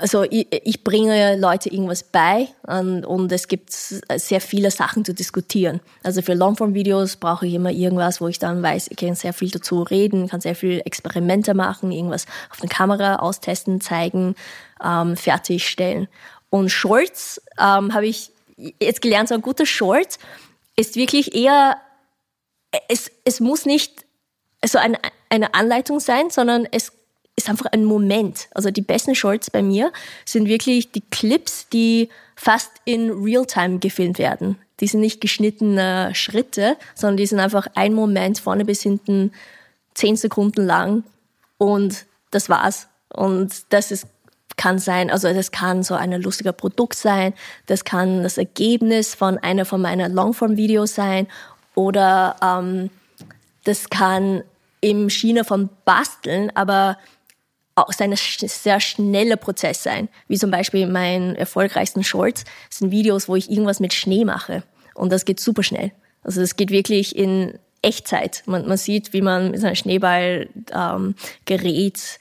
also 0.00 0.22
ich, 0.22 0.46
ich 0.50 0.84
bringe 0.84 1.36
Leute 1.36 1.68
irgendwas 1.68 2.04
bei 2.04 2.48
und, 2.66 3.04
und 3.04 3.32
es 3.32 3.48
gibt 3.48 3.72
sehr 3.72 4.40
viele 4.40 4.70
Sachen 4.70 5.04
zu 5.04 5.14
diskutieren. 5.14 5.80
Also 6.04 6.22
für 6.22 6.34
Longform-Videos 6.34 7.16
brauche 7.16 7.46
ich 7.46 7.54
immer 7.54 7.70
irgendwas, 7.70 8.20
wo 8.20 8.28
ich 8.28 8.38
dann 8.38 8.62
weiß, 8.62 8.88
ich 8.90 8.96
kann 8.96 9.14
sehr 9.14 9.32
viel 9.32 9.50
dazu 9.50 9.82
reden, 9.82 10.28
kann 10.28 10.40
sehr 10.40 10.54
viel 10.54 10.80
Experimente 10.84 11.54
machen, 11.54 11.90
irgendwas 11.90 12.26
auf 12.50 12.58
der 12.58 12.68
Kamera 12.68 13.16
austesten, 13.16 13.80
zeigen, 13.80 14.36
ähm, 14.82 15.16
fertigstellen. 15.16 16.08
Und 16.50 16.70
Shorts 16.70 17.40
ähm, 17.58 17.94
habe 17.94 18.06
ich 18.06 18.32
jetzt 18.80 19.02
gelernt, 19.02 19.28
so 19.28 19.34
ein 19.34 19.42
guter 19.42 19.66
Short 19.66 20.18
ist 20.76 20.96
wirklich 20.96 21.34
eher, 21.34 21.76
es, 22.88 23.10
es 23.24 23.40
muss 23.40 23.66
nicht 23.66 24.04
so 24.64 24.78
eine, 24.78 24.98
eine 25.28 25.54
Anleitung 25.54 26.00
sein, 26.00 26.30
sondern 26.30 26.66
es 26.70 26.92
ist 27.36 27.48
einfach 27.48 27.66
ein 27.66 27.84
Moment. 27.84 28.48
Also 28.54 28.70
die 28.70 28.82
besten 28.82 29.14
Shorts 29.14 29.50
bei 29.50 29.62
mir 29.62 29.92
sind 30.24 30.46
wirklich 30.46 30.92
die 30.92 31.02
Clips, 31.10 31.68
die 31.68 32.08
fast 32.36 32.70
in 32.84 33.10
Realtime 33.10 33.78
gefilmt 33.78 34.18
werden. 34.18 34.58
Die 34.80 34.86
sind 34.86 35.00
nicht 35.00 35.20
geschnittene 35.20 36.14
Schritte, 36.14 36.76
sondern 36.94 37.18
die 37.18 37.26
sind 37.26 37.40
einfach 37.40 37.66
ein 37.74 37.94
Moment 37.94 38.38
vorne 38.38 38.64
bis 38.64 38.82
hinten 38.82 39.32
zehn 39.94 40.16
Sekunden 40.16 40.64
lang 40.64 41.04
und 41.58 42.06
das 42.30 42.48
war's. 42.48 42.88
Und 43.12 43.52
das 43.70 43.90
ist 43.90 44.06
kann 44.56 44.78
sein, 44.78 45.10
also 45.10 45.32
das 45.32 45.50
kann 45.52 45.82
so 45.82 45.94
ein 45.94 46.12
lustiger 46.20 46.52
Produkt 46.52 46.96
sein, 46.96 47.34
das 47.66 47.84
kann 47.84 48.22
das 48.22 48.38
Ergebnis 48.38 49.14
von 49.14 49.38
einer 49.38 49.64
von 49.64 49.80
meiner 49.80 50.08
Longform-Videos 50.08 50.94
sein 50.94 51.26
oder 51.74 52.36
ähm, 52.42 52.90
das 53.64 53.90
kann 53.90 54.42
im 54.80 55.10
Schiene 55.10 55.44
von 55.44 55.68
Basteln, 55.84 56.50
aber 56.54 56.98
auch 57.74 57.90
ein 57.98 58.14
sehr 58.16 58.80
schneller 58.80 59.36
Prozess 59.36 59.82
sein. 59.82 60.08
Wie 60.28 60.38
zum 60.38 60.50
Beispiel 60.50 60.86
mein 60.86 61.36
erfolgreichsten 61.36 62.04
Shorts 62.04 62.44
sind 62.68 62.90
Videos, 62.90 63.28
wo 63.28 63.36
ich 63.36 63.50
irgendwas 63.50 63.80
mit 63.80 63.94
Schnee 63.94 64.24
mache. 64.24 64.62
Und 64.94 65.12
das 65.12 65.24
geht 65.24 65.40
super 65.40 65.62
schnell. 65.62 65.92
Also 66.22 66.40
das 66.40 66.56
geht 66.56 66.70
wirklich 66.70 67.16
in 67.16 67.58
Echtzeit. 67.82 68.42
Man, 68.46 68.68
man 68.68 68.76
sieht, 68.76 69.12
wie 69.12 69.22
man 69.22 69.52
mit 69.52 69.60
seinem 69.60 69.74
Schneeball 69.74 70.48
ähm, 70.72 71.14
gerät, 71.46 72.18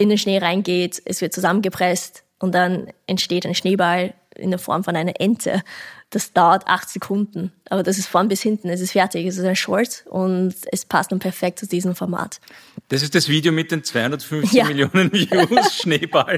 in 0.00 0.08
den 0.08 0.16
Schnee 0.16 0.38
reingeht, 0.38 1.02
es 1.04 1.20
wird 1.20 1.34
zusammengepresst 1.34 2.24
und 2.38 2.54
dann 2.54 2.90
entsteht 3.06 3.44
ein 3.44 3.54
Schneeball 3.54 4.14
in 4.34 4.48
der 4.48 4.58
Form 4.58 4.82
von 4.82 4.96
einer 4.96 5.20
Ente. 5.20 5.62
Das 6.08 6.32
dauert 6.32 6.66
acht 6.66 6.88
Sekunden, 6.88 7.52
aber 7.68 7.82
das 7.82 7.98
ist 7.98 8.08
vorn 8.08 8.28
bis 8.28 8.40
hinten, 8.40 8.70
es 8.70 8.80
ist 8.80 8.92
fertig, 8.92 9.26
es 9.26 9.36
ist 9.36 9.44
ein 9.44 9.54
Short 9.54 10.04
und 10.08 10.54
es 10.72 10.86
passt 10.86 11.12
dann 11.12 11.18
perfekt 11.18 11.58
zu 11.58 11.66
diesem 11.68 11.94
Format. 11.94 12.40
Das 12.88 13.02
ist 13.02 13.14
das 13.14 13.28
Video 13.28 13.52
mit 13.52 13.70
den 13.70 13.84
250 13.84 14.52
ja. 14.54 14.64
Millionen 14.64 15.12
Views, 15.12 15.76
Schneeball. 15.76 16.36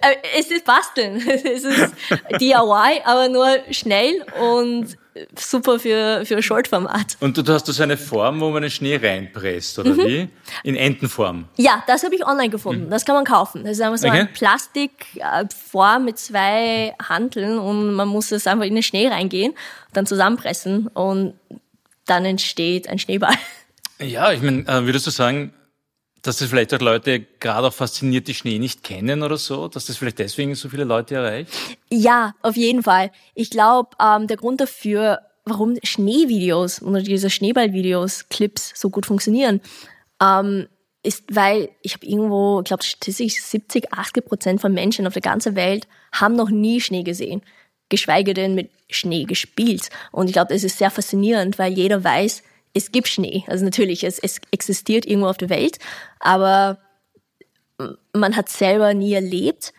Äh, 0.00 0.16
es 0.36 0.50
ist 0.50 0.64
Basteln, 0.64 1.16
es 1.28 1.62
ist 1.62 1.94
DIY, 2.40 3.02
aber 3.04 3.28
nur 3.28 3.48
schnell 3.70 4.26
und 4.40 4.98
super 5.38 5.78
für, 5.78 6.24
für 6.24 6.42
Short-Format. 6.42 7.16
Und 7.20 7.36
du 7.36 7.52
hast 7.52 7.66
so 7.66 7.82
eine 7.82 7.96
Form, 7.96 8.40
wo 8.40 8.50
man 8.50 8.62
den 8.62 8.70
Schnee 8.70 8.96
reinpresst, 8.96 9.78
oder 9.78 9.90
mhm. 9.90 9.98
wie? 9.98 10.28
In 10.64 10.76
Entenform? 10.76 11.46
Ja, 11.56 11.82
das 11.86 12.02
habe 12.02 12.14
ich 12.14 12.26
online 12.26 12.50
gefunden. 12.50 12.86
Mhm. 12.86 12.90
Das 12.90 13.04
kann 13.04 13.14
man 13.14 13.24
kaufen. 13.24 13.62
Das 13.64 13.72
ist 13.72 13.80
einfach 13.80 13.98
so 13.98 14.08
okay. 14.08 14.20
eine 14.20 14.28
Plastikform 14.28 16.04
mit 16.04 16.18
zwei 16.18 16.94
Handeln 17.08 17.58
und 17.58 17.94
man 17.94 18.08
muss 18.08 18.32
es 18.32 18.46
einfach 18.46 18.64
in 18.64 18.74
den 18.74 18.82
Schnee 18.82 19.08
reingehen, 19.08 19.54
dann 19.92 20.06
zusammenpressen 20.06 20.88
und 20.88 21.34
dann 22.06 22.24
entsteht 22.24 22.88
ein 22.88 22.98
Schneeball. 22.98 23.34
Ja, 24.00 24.32
ich 24.32 24.42
meine, 24.42 24.66
äh, 24.66 24.84
würdest 24.84 25.06
du 25.06 25.10
sagen, 25.10 25.54
dass 26.24 26.38
das 26.38 26.48
vielleicht 26.48 26.72
auch 26.74 26.80
Leute 26.80 27.20
gerade 27.38 27.68
auch 27.68 27.72
fasziniert, 27.72 28.26
die 28.28 28.34
Schnee 28.34 28.58
nicht 28.58 28.82
kennen 28.82 29.22
oder 29.22 29.36
so, 29.36 29.68
dass 29.68 29.86
das 29.86 29.98
vielleicht 29.98 30.18
deswegen 30.18 30.54
so 30.54 30.68
viele 30.68 30.84
Leute 30.84 31.16
erreicht? 31.16 31.52
Ja, 31.90 32.34
auf 32.42 32.56
jeden 32.56 32.82
Fall. 32.82 33.10
Ich 33.34 33.50
glaube, 33.50 33.90
ähm, 34.02 34.26
der 34.26 34.38
Grund 34.38 34.60
dafür, 34.60 35.20
warum 35.44 35.76
Schneevideos 35.82 36.82
oder 36.82 37.02
diese 37.02 37.28
Schneeballvideos, 37.28 38.28
Clips 38.30 38.72
so 38.74 38.88
gut 38.88 39.04
funktionieren, 39.04 39.60
ähm, 40.20 40.66
ist, 41.02 41.24
weil 41.30 41.68
ich 41.82 41.92
habe 41.92 42.06
irgendwo, 42.06 42.60
ich 42.60 42.64
glaube, 42.64 42.82
statistisch 42.82 43.42
70, 43.42 43.92
80 43.92 44.24
Prozent 44.24 44.60
von 44.62 44.72
Menschen 44.72 45.06
auf 45.06 45.12
der 45.12 45.22
ganzen 45.22 45.54
Welt 45.54 45.86
haben 46.12 46.36
noch 46.36 46.48
nie 46.48 46.80
Schnee 46.80 47.02
gesehen, 47.02 47.42
geschweige 47.90 48.32
denn 48.32 48.54
mit 48.54 48.70
Schnee 48.88 49.24
gespielt. 49.24 49.90
Und 50.10 50.28
ich 50.28 50.32
glaube, 50.32 50.54
das 50.54 50.64
ist 50.64 50.78
sehr 50.78 50.90
faszinierend, 50.90 51.58
weil 51.58 51.74
jeder 51.74 52.02
weiß, 52.02 52.42
es 52.74 52.92
gibt 52.92 53.08
Schnee. 53.08 53.44
Also 53.46 53.64
natürlich, 53.64 54.04
es, 54.04 54.18
es 54.18 54.40
existiert 54.50 55.06
irgendwo 55.06 55.28
auf 55.28 55.38
der 55.38 55.48
Welt, 55.48 55.78
aber 56.20 56.78
man 58.12 58.36
hat 58.36 58.48
selber 58.48 58.94
nie 58.94 59.14
erlebt. 59.14 59.72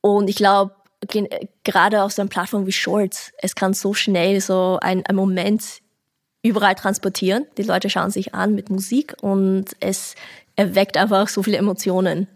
Und 0.00 0.28
ich 0.28 0.36
glaube, 0.36 0.74
gerade 1.64 2.02
auf 2.02 2.12
so 2.12 2.22
einer 2.22 2.28
Plattform 2.28 2.66
wie 2.66 2.72
Shorts, 2.72 3.32
es 3.38 3.54
kann 3.54 3.74
so 3.74 3.94
schnell 3.94 4.40
so 4.40 4.78
ein, 4.80 5.04
ein 5.06 5.16
Moment 5.16 5.62
überall 6.42 6.74
transportieren. 6.74 7.46
Die 7.56 7.62
Leute 7.62 7.90
schauen 7.90 8.10
sich 8.10 8.34
an 8.34 8.54
mit 8.54 8.70
Musik 8.70 9.14
und 9.20 9.66
es 9.80 10.14
erweckt 10.56 10.96
einfach 10.96 11.28
so 11.28 11.42
viele 11.42 11.58
Emotionen. 11.58 12.26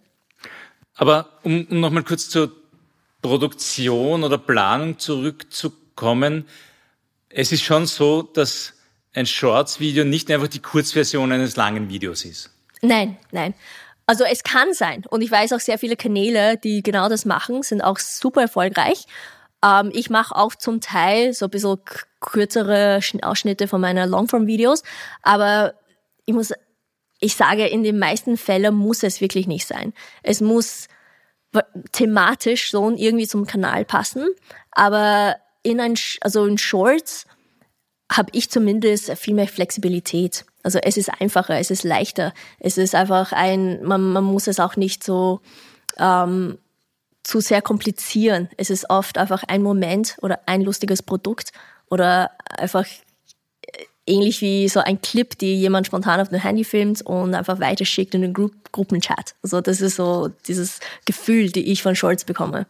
Aber 0.95 1.29
um, 1.43 1.67
um 1.71 1.81
nochmal 1.81 2.05
kurz 2.05 2.29
zur 2.29 2.53
Produktion 3.23 4.25
oder 4.25 4.39
Planung 4.39 4.99
zurückzukommen, 4.99 6.47
es 7.29 7.53
ist 7.53 7.63
schon 7.63 7.87
so, 7.87 8.23
dass 8.23 8.75
ein 9.15 9.27
Shorts-Video 9.27 10.05
nicht 10.05 10.31
einfach 10.31 10.49
die 10.49 10.61
Kurzversion 10.61 11.33
eines 11.33 11.57
langen 11.57 11.89
Videos 11.89 12.25
ist. 12.25 12.51
Nein, 12.81 13.19
nein. 13.31 13.55
Also 14.07 14.25
es 14.25 14.43
kann 14.43 14.75
sein. 14.75 15.05
Und 15.09 15.23
ich 15.23 15.31
weiß 15.31 15.53
auch 15.53 15.61
sehr 15.61 15.79
viele 15.79 15.97
Kanäle, 15.97 16.57
die 16.57 16.83
genau 16.83 17.09
das 17.09 17.25
machen, 17.25 17.63
sind 17.63 17.83
auch 17.83 17.99
super 17.99 18.43
erfolgreich. 18.43 19.07
Ähm, 19.65 19.91
ich 19.95 20.11
mache 20.11 20.35
auch 20.35 20.55
zum 20.55 20.81
Teil 20.81 21.33
so 21.33 21.47
ein 21.47 21.51
bisschen 21.51 21.79
kürzere 22.21 23.01
Ausschnitte 23.23 23.69
von 23.69 23.81
meiner 23.81 24.07
Longform-Videos. 24.07 24.83
Aber 25.23 25.75
ich 26.27 26.35
muss, 26.35 26.53
ich 27.21 27.37
sage, 27.37 27.67
in 27.67 27.83
den 27.83 27.99
meisten 27.99 28.37
Fällen 28.37 28.75
muss 28.75 29.03
es 29.03 29.21
wirklich 29.21 29.47
nicht 29.47 29.67
sein. 29.67 29.93
Es 30.23 30.41
muss 30.41 30.89
thematisch 31.93 32.71
so 32.71 32.91
irgendwie 32.91 33.29
zum 33.29 33.47
Kanal 33.47 33.85
passen. 33.85 34.27
Aber 34.71 35.37
in 35.63 35.81
ein, 35.81 35.95
also 36.23 36.47
in 36.47 36.59
Shorts 36.59 37.27
habe 38.17 38.31
ich 38.33 38.51
zumindest 38.51 39.13
viel 39.19 39.35
mehr 39.35 39.49
Flexibilität. 39.49 40.45
Also 40.63 40.79
es 40.79 40.97
ist 40.97 41.11
einfacher, 41.21 41.59
es 41.59 41.71
ist 41.71 41.85
leichter, 41.85 42.33
es 42.59 42.79
ist 42.79 42.95
einfach 42.95 43.33
ein, 43.33 43.83
man, 43.83 44.13
man 44.13 44.25
muss 44.25 44.47
es 44.47 44.61
auch 44.61 44.77
nicht 44.77 45.03
so 45.03 45.41
ähm, 45.99 46.59
zu 47.23 47.41
sehr 47.41 47.63
komplizieren. 47.63 48.49
Es 48.57 48.71
ist 48.71 48.91
oft 48.91 49.19
einfach 49.19 49.45
ein 49.45 49.63
Moment 49.63 50.17
oder 50.23 50.41
ein 50.47 50.63
lustiges 50.63 51.03
Produkt 51.03 51.53
oder 51.89 52.31
einfach 52.57 52.87
äh, 52.87 53.85
ähnlich 54.07 54.41
wie 54.41 54.69
so 54.69 54.81
ein 54.81 55.01
Clip, 55.01 55.37
die 55.39 55.57
jemand 55.57 55.87
spontan 55.87 56.21
auf 56.21 56.29
dem 56.29 56.41
Handy 56.41 56.65
filmt 56.65 57.03
und 57.03 57.35
einfach 57.35 57.61
weiterschickt 57.61 58.15
in 58.15 58.23
den 58.23 58.33
Gru 58.33 58.51
Gruppenchat. 58.73 59.35
Also 59.43 59.61
das 59.61 59.83
ist 59.83 59.97
so 59.97 60.31
dieses 60.49 60.81
Gefühl, 61.05 61.51
die 61.51 61.71
ich 61.71 61.83
von 61.83 61.95
Shorts 61.95 62.25
bekomme. 62.25 62.67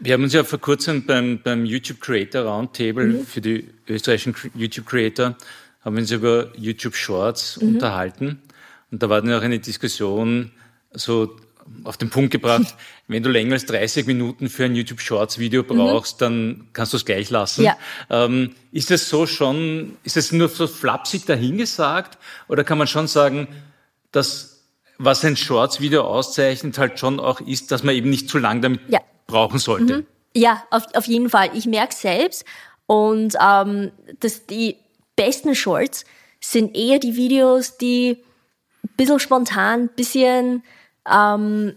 Wir 0.00 0.14
haben 0.14 0.22
uns 0.22 0.32
ja 0.32 0.44
vor 0.44 0.60
kurzem 0.60 1.04
beim, 1.04 1.40
beim 1.42 1.64
YouTube 1.64 2.00
Creator 2.00 2.42
Roundtable 2.42 3.06
mhm. 3.06 3.26
für 3.26 3.40
die 3.40 3.68
österreichischen 3.88 4.34
YouTube 4.54 4.86
Creator 4.86 5.36
haben 5.84 5.96
wir 5.96 6.02
uns 6.02 6.10
über 6.10 6.52
YouTube 6.56 6.94
Shorts 6.94 7.60
mhm. 7.60 7.74
unterhalten. 7.74 8.42
Und 8.90 9.02
da 9.02 9.08
war 9.08 9.20
dann 9.22 9.32
auch 9.34 9.42
eine 9.42 9.58
Diskussion 9.58 10.52
so 10.92 11.36
auf 11.84 11.96
den 11.96 12.10
Punkt 12.10 12.30
gebracht, 12.30 12.76
wenn 13.08 13.22
du 13.22 13.30
länger 13.30 13.54
als 13.54 13.66
30 13.66 14.06
Minuten 14.06 14.48
für 14.48 14.64
ein 14.64 14.74
YouTube 14.74 15.00
Shorts 15.00 15.38
Video 15.38 15.62
mhm. 15.62 15.66
brauchst, 15.66 16.20
mhm. 16.20 16.24
dann 16.24 16.68
kannst 16.72 16.92
du 16.92 16.96
es 16.96 17.04
gleich 17.04 17.30
lassen. 17.30 17.64
Ja. 17.64 17.76
Ähm, 18.08 18.54
ist 18.70 18.90
das 18.90 19.08
so 19.08 19.26
schon, 19.26 19.96
ist 20.04 20.16
das 20.16 20.30
nur 20.30 20.48
so 20.48 20.66
flapsig 20.66 21.26
dahingesagt 21.26 22.18
oder 22.46 22.62
kann 22.62 22.78
man 22.78 22.86
schon 22.86 23.08
sagen, 23.08 23.48
dass 24.12 24.62
was 24.98 25.24
ein 25.24 25.36
Shorts 25.36 25.80
Video 25.80 26.02
auszeichnet 26.02 26.78
halt 26.78 26.98
schon 26.98 27.20
auch 27.20 27.40
ist, 27.40 27.72
dass 27.72 27.82
man 27.82 27.94
eben 27.94 28.10
nicht 28.10 28.28
zu 28.28 28.38
lang 28.38 28.62
damit 28.62 28.80
ja 28.88 29.00
brauchen 29.28 29.60
sollte. 29.60 29.98
Mhm. 29.98 30.06
Ja, 30.34 30.64
auf, 30.70 30.84
auf 30.94 31.06
jeden 31.06 31.30
Fall. 31.30 31.50
Ich 31.54 31.66
merke 31.66 31.94
selbst, 31.94 32.44
Und 32.88 33.36
ähm, 33.40 33.92
das, 34.20 34.46
die 34.46 34.76
besten 35.14 35.54
Shorts 35.54 36.04
sind 36.40 36.74
eher 36.74 36.98
die 36.98 37.16
Videos, 37.16 37.76
die 37.76 38.24
ein 38.82 38.90
bisschen 38.96 39.20
spontan, 39.20 39.90
bisschen 39.94 40.64
ähm, 41.06 41.76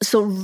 so 0.00 0.34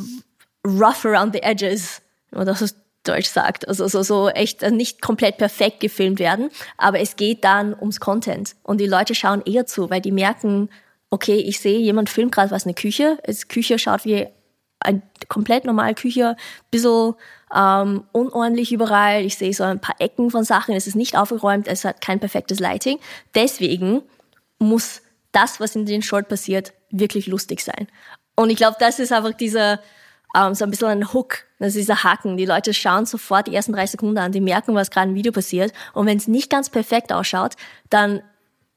rough 0.66 1.04
around 1.06 1.32
the 1.32 1.42
edges, 1.42 2.02
wenn 2.30 2.40
man 2.40 2.46
das 2.46 2.62
auf 2.62 2.70
Deutsch 3.04 3.28
sagt. 3.28 3.66
Also 3.66 3.88
so, 3.88 4.02
so 4.02 4.28
echt 4.28 4.60
nicht 4.70 5.00
komplett 5.00 5.38
perfekt 5.38 5.80
gefilmt 5.80 6.18
werden, 6.18 6.50
aber 6.76 7.00
es 7.00 7.16
geht 7.16 7.42
dann 7.42 7.74
ums 7.74 8.00
Content. 8.00 8.54
Und 8.62 8.82
die 8.82 8.86
Leute 8.86 9.14
schauen 9.14 9.42
eher 9.46 9.64
zu, 9.64 9.88
weil 9.88 10.02
die 10.02 10.12
merken, 10.12 10.68
okay, 11.08 11.36
ich 11.36 11.58
sehe, 11.58 11.78
jemand 11.78 12.10
filmt 12.10 12.32
gerade 12.32 12.50
was 12.50 12.66
in 12.66 12.74
der 12.74 12.82
Küche. 12.82 13.18
Es 13.22 13.48
Küche 13.48 13.78
schaut 13.78 14.04
wie 14.04 14.26
eine 14.80 15.02
komplett 15.28 15.64
normale 15.64 15.94
Küche, 15.94 16.36
bisschen 16.70 17.14
ähm, 17.54 18.04
unordentlich 18.12 18.72
überall. 18.72 19.24
Ich 19.24 19.36
sehe 19.36 19.52
so 19.52 19.64
ein 19.64 19.80
paar 19.80 19.96
Ecken 20.00 20.30
von 20.30 20.44
Sachen. 20.44 20.74
Es 20.74 20.86
ist 20.86 20.94
nicht 20.94 21.16
aufgeräumt, 21.16 21.66
es 21.66 21.84
hat 21.84 22.00
kein 22.00 22.20
perfektes 22.20 22.60
Lighting. 22.60 22.98
Deswegen 23.34 24.02
muss 24.58 25.02
das, 25.32 25.60
was 25.60 25.76
in 25.76 25.86
den 25.86 26.02
Short 26.02 26.28
passiert, 26.28 26.72
wirklich 26.90 27.26
lustig 27.26 27.62
sein. 27.62 27.88
Und 28.34 28.50
ich 28.50 28.56
glaube, 28.56 28.76
das 28.78 28.98
ist 28.98 29.12
einfach 29.12 29.32
dieser 29.32 29.80
ähm, 30.36 30.54
so 30.54 30.64
ein 30.64 30.70
bisschen 30.70 30.88
ein 30.88 31.12
Hook, 31.12 31.44
das 31.58 31.68
ist 31.68 31.78
dieser 31.78 32.04
Haken. 32.04 32.36
Die 32.36 32.46
Leute 32.46 32.74
schauen 32.74 33.06
sofort 33.06 33.46
die 33.46 33.54
ersten 33.54 33.72
drei 33.72 33.86
Sekunden 33.86 34.18
an, 34.18 34.32
die 34.32 34.40
merken, 34.40 34.74
was 34.74 34.90
gerade 34.90 35.10
im 35.10 35.14
Video 35.14 35.32
passiert. 35.32 35.72
Und 35.94 36.06
wenn 36.06 36.18
es 36.18 36.28
nicht 36.28 36.50
ganz 36.50 36.70
perfekt 36.70 37.12
ausschaut, 37.12 37.54
dann 37.90 38.22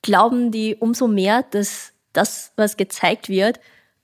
glauben 0.02 0.52
die 0.52 0.76
umso 0.76 1.08
mehr, 1.08 1.44
dass 1.52 1.94
das, 2.14 2.54
was 2.56 2.78
gezeigt 2.78 3.30
wird, 3.30 3.60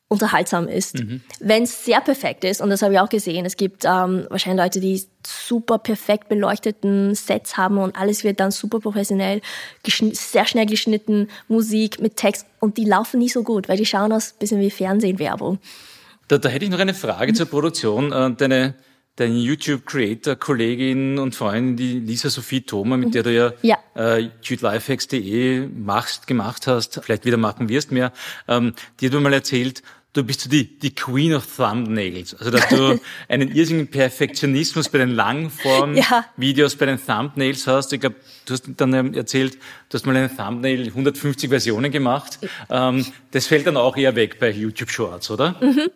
unterhaltsam 0.10 0.68
ist. 0.68 1.00
Mhm. 1.00 1.22
Wenn 1.40 1.64
es 1.64 1.84
sehr 1.84 2.00
perfekt 2.00 2.44
ist, 2.44 2.62
und 2.62 2.70
das 2.70 2.82
habe 2.82 2.94
ich 2.94 3.00
auch 3.00 3.10
gesehen, 3.10 3.46
es 3.46 3.58
gibt 3.58 3.84
ähm, 3.86 4.26
wahrscheinlich 4.30 4.64
Leute, 4.64 4.80
die 4.80 5.04
super 5.26 5.78
perfekt 5.78 6.30
beleuchteten 6.30 7.14
Sets 7.14 7.58
haben 7.58 7.78
und 7.78 7.96
alles 7.98 8.24
wird 8.24 8.40
dann 8.40 8.52
super 8.52 8.80
professionell, 8.80 9.42
sehr 9.86 10.46
schnell 10.46 10.66
geschnitten, 10.66 11.28
Musik 11.48 12.00
mit 12.00 12.16
Text 12.16 12.46
und 12.60 12.78
die 12.78 12.86
laufen 12.86 13.20
nicht 13.20 13.34
so 13.34 13.44
gut, 13.44 13.68
weil 13.68 13.78
die 13.78 13.86
schauen 13.86 14.14
aus 14.14 14.34
ein 14.34 14.40
bisschen 14.40 14.62
wie 14.62 14.72
Fernsehwerbung. 14.72 15.60
Da, 16.30 16.38
da 16.38 16.50
hätte 16.50 16.66
ich 16.66 16.72
noch 16.72 16.80
eine 16.80 16.94
Frage 16.94 17.34
mhm. 17.34 17.36
zur 17.36 17.46
Produktion. 17.48 18.12
Äh, 18.12 18.32
deine 18.36 18.76
deine 19.18 19.34
YouTube-Creator-Kollegin 19.34 21.18
und 21.18 21.36
Freundin, 21.36 21.76
die 21.76 22.00
Lisa 22.00 22.30
Sophie 22.30 22.62
Thoma, 22.62 22.98
mit 22.98 23.16
der 23.16 23.24
du 23.24 23.34
ja, 23.34 23.52
ja. 23.64 23.78
äh, 23.96 24.30
YouTulifehacks.de 24.44 25.68
machst, 25.68 26.28
gemacht 26.28 26.68
hast, 26.68 27.00
vielleicht 27.04 27.26
wieder 27.26 27.38
machen 27.38 27.68
wirst 27.68 27.92
mehr, 27.92 28.14
ähm, 28.48 28.74
die 29.00 29.08
hat 29.08 29.14
mir 29.14 29.20
mal 29.20 29.34
erzählt, 29.34 29.82
du 30.14 30.24
bist 30.24 30.42
so 30.42 30.50
die, 30.50 30.80
die 30.80 30.94
Queen 30.94 31.34
of 31.34 31.46
Thumbnails. 31.56 32.34
Also, 32.34 32.52
dass 32.52 32.68
du 32.70 33.00
einen 33.30 33.54
irrsinnigen 33.54 33.90
Perfektionismus 33.90 34.90
bei 34.90 35.00
den 35.00 35.12
Langform-Videos, 35.12 36.74
ja. 36.74 36.80
bei 36.80 36.86
den 36.88 37.04
Thumbnails 37.04 37.68
hast. 37.68 37.94
Ich 37.94 38.02
glaube, 38.02 38.16
du 38.48 38.54
hast 38.54 38.64
dann 38.78 39.14
erzählt, 39.14 39.56
du 39.90 39.96
hast 39.96 40.06
mal 40.06 40.16
einen 40.16 40.36
Thumbnail 40.36 40.88
150 40.88 41.50
Versionen 41.50 41.92
gemacht. 41.92 42.40
Ähm, 42.70 43.06
das 43.32 43.48
fällt 43.48 43.68
dann 43.68 43.78
auch 43.78 43.98
eher 43.98 44.16
weg 44.16 44.40
bei 44.40 44.50
YouTube 44.50 44.90
Shorts, 44.90 45.30
oder? 45.30 45.56
Mhm. 45.62 45.90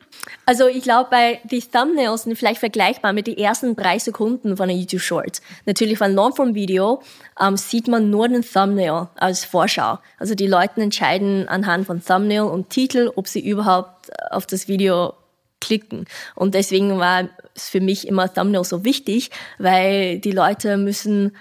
Also 0.46 0.68
ich 0.68 0.84
glaube, 0.84 1.10
bei 1.10 1.40
die 1.46 1.62
Thumbnails 1.62 2.24
sind 2.24 2.36
vielleicht 2.36 2.60
vergleichbar 2.60 3.14
mit 3.14 3.28
den 3.28 3.38
ersten 3.38 3.76
drei 3.76 3.98
Sekunden 3.98 4.58
von 4.58 4.70
einem 4.70 4.80
YouTube 4.80 5.02
Short. 5.02 5.42
Natürlich 5.66 5.98
von 5.98 6.14
Longform-Video 6.14 7.02
ähm, 7.40 7.58
sieht 7.58 7.88
man 7.88 8.10
nur 8.10 8.28
den 8.28 8.44
Thumbnail 8.44 9.08
als 9.16 9.46
Vorschau. 9.46 10.00
Also 10.20 10.36
die 10.36 10.48
Leute 10.48 10.82
entscheiden 10.82 11.48
anhand 11.48 11.88
von 11.88 12.04
Thumbnail 12.04 12.42
und 12.42 12.70
Titel, 12.70 13.12
ob 13.16 13.28
sie 13.28 13.40
überhaupt 13.40 14.12
auf 14.30 14.46
das 14.46 14.68
Video 14.68 15.14
klicken. 15.62 16.06
Und 16.36 16.56
deswegen 16.56 17.00
war 17.00 17.30
es 17.56 17.70
für 17.70 17.80
mich 17.80 18.08
immer 18.08 18.34
Thumbnail 18.34 18.66
so 18.66 18.84
wichtig, 18.84 19.32
weil 19.58 20.20
die 20.20 20.32
Leute 20.32 20.76
müssen 20.76 21.32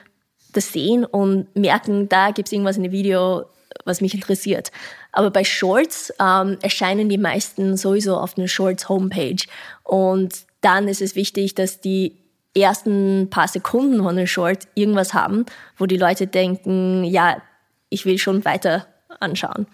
das 0.53 0.73
sehen 0.73 1.05
und 1.05 1.55
merken, 1.57 2.09
da 2.09 2.31
gibt 2.31 2.49
es 2.49 2.53
irgendwas 2.53 2.77
in 2.77 2.83
dem 2.83 2.93
Video, 2.93 3.47
was 3.85 4.01
mich 4.01 4.15
interessiert. 4.15 4.71
Aber 5.13 5.31
bei 5.31 5.45
Shorts 5.45 6.13
ähm, 6.21 6.59
erscheinen 6.63 7.09
die 7.09 7.19
meisten 7.19 7.77
sowieso 7.77 8.17
auf 8.17 8.37
einer 8.37 8.49
Shorts 8.49 8.89
Homepage. 8.89 9.45
Und 9.83 10.45
dann 10.61 10.89
ist 10.89 11.03
es 11.03 11.15
wichtig, 11.15 11.55
dass 11.55 11.81
die 11.81 12.17
ersten 12.55 13.29
paar 13.31 13.49
Sekunden 13.49 13.99
von 13.99 14.09
einem 14.09 14.27
Short 14.27 14.67
irgendwas 14.75 15.15
haben, 15.15 15.47
wo 15.77 15.87
die 15.87 15.97
Leute 15.97 16.27
denken, 16.27 17.05
ja, 17.05 17.41
ich 17.89 18.05
will 18.07 18.19
schon 18.19 18.45
weiter 18.45 18.87
anschauen. 19.21 19.67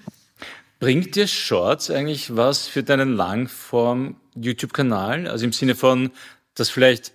Bringt 0.78 1.16
dir 1.16 1.26
Shorts 1.26 1.90
eigentlich 1.90 2.36
was 2.36 2.66
für 2.66 2.82
deinen 2.82 3.14
Langform-YouTube-Kanal? 3.14 5.26
Also 5.26 5.46
im 5.46 5.52
Sinne 5.52 5.74
von, 5.74 6.10
dass 6.54 6.68
vielleicht 6.68 7.14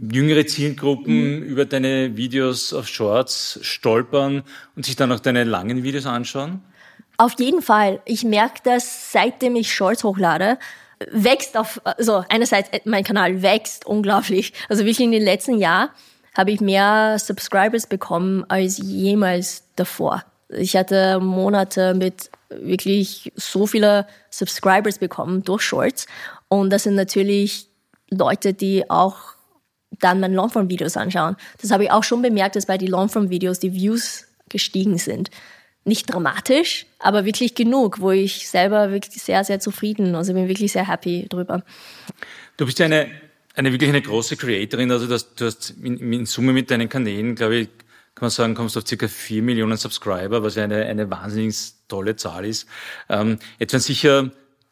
jüngere 0.00 0.46
Zielgruppen 0.46 1.38
mhm. 1.38 1.42
über 1.42 1.64
deine 1.64 2.16
Videos 2.16 2.72
auf 2.72 2.88
Shorts 2.88 3.58
stolpern 3.62 4.42
und 4.76 4.86
sich 4.86 4.96
dann 4.96 5.10
auch 5.12 5.20
deine 5.20 5.44
langen 5.44 5.82
Videos 5.82 6.06
anschauen? 6.06 6.62
Auf 7.16 7.34
jeden 7.38 7.62
Fall. 7.62 8.00
Ich 8.04 8.24
merke 8.24 8.60
das, 8.62 9.12
seitdem 9.12 9.56
ich 9.56 9.74
Shorts 9.74 10.04
hochlade, 10.04 10.58
wächst 11.10 11.56
auf, 11.56 11.80
also 11.84 12.24
einerseits 12.28 12.68
äh, 12.70 12.80
mein 12.84 13.04
Kanal 13.04 13.42
wächst 13.42 13.86
unglaublich. 13.86 14.52
Also 14.68 14.84
wirklich 14.84 15.00
in 15.00 15.12
den 15.12 15.24
letzten 15.24 15.58
Jahren 15.58 15.90
habe 16.36 16.52
ich 16.52 16.60
mehr 16.60 17.18
Subscribers 17.18 17.86
bekommen 17.86 18.44
als 18.48 18.78
jemals 18.78 19.64
davor. 19.74 20.24
Ich 20.48 20.76
hatte 20.76 21.18
Monate 21.20 21.94
mit 21.94 22.30
wirklich 22.48 23.32
so 23.34 23.66
viele 23.66 24.06
Subscribers 24.30 24.98
bekommen 24.98 25.42
durch 25.42 25.62
Shorts. 25.62 26.06
Und 26.48 26.70
das 26.70 26.84
sind 26.84 26.94
natürlich 26.94 27.68
Leute, 28.10 28.54
die 28.54 28.88
auch 28.88 29.37
dann 30.00 30.20
meine 30.20 30.34
Longform-Videos 30.34 30.96
anschauen. 30.96 31.36
Das 31.60 31.70
habe 31.70 31.84
ich 31.84 31.90
auch 31.90 32.04
schon 32.04 32.22
bemerkt, 32.22 32.56
dass 32.56 32.66
bei 32.66 32.78
den 32.78 32.88
Longform-Videos 32.88 33.58
die 33.58 33.72
Views 33.72 34.26
gestiegen 34.48 34.98
sind. 34.98 35.30
Nicht 35.84 36.12
dramatisch, 36.12 36.86
aber 36.98 37.24
wirklich 37.24 37.54
genug, 37.54 38.00
wo 38.00 38.10
ich 38.10 38.48
selber 38.48 38.90
wirklich 38.90 39.22
sehr, 39.22 39.44
sehr 39.44 39.60
zufrieden, 39.60 40.14
also 40.14 40.34
bin 40.34 40.48
wirklich 40.48 40.72
sehr 40.72 40.86
happy 40.86 41.26
drüber. 41.28 41.62
Du 42.56 42.66
bist 42.66 42.78
ja 42.78 42.86
eine, 42.86 43.08
eine 43.54 43.72
wirklich 43.72 43.88
eine 43.88 44.02
große 44.02 44.36
Creatorin, 44.36 44.90
also 44.90 45.06
das, 45.06 45.34
du 45.34 45.46
hast 45.46 45.74
in, 45.82 46.12
in 46.12 46.26
Summe 46.26 46.52
mit 46.52 46.70
deinen 46.70 46.88
Kanälen, 46.88 47.34
glaube 47.34 47.56
ich, 47.56 47.68
kann 48.14 48.26
man 48.26 48.30
sagen, 48.30 48.54
kommst 48.54 48.74
du 48.74 48.80
auf 48.80 48.86
circa 48.86 49.06
vier 49.06 49.42
Millionen 49.42 49.76
Subscriber, 49.76 50.42
was 50.42 50.56
ja 50.56 50.64
eine, 50.64 50.84
eine 50.86 51.08
wahnsinnig 51.08 51.56
tolle 51.86 52.16
Zahl 52.16 52.44
ist. 52.44 52.66
Ähm, 53.08 53.38
jetzt 53.60 53.72
werden 53.72 53.82
sicher 53.82 54.30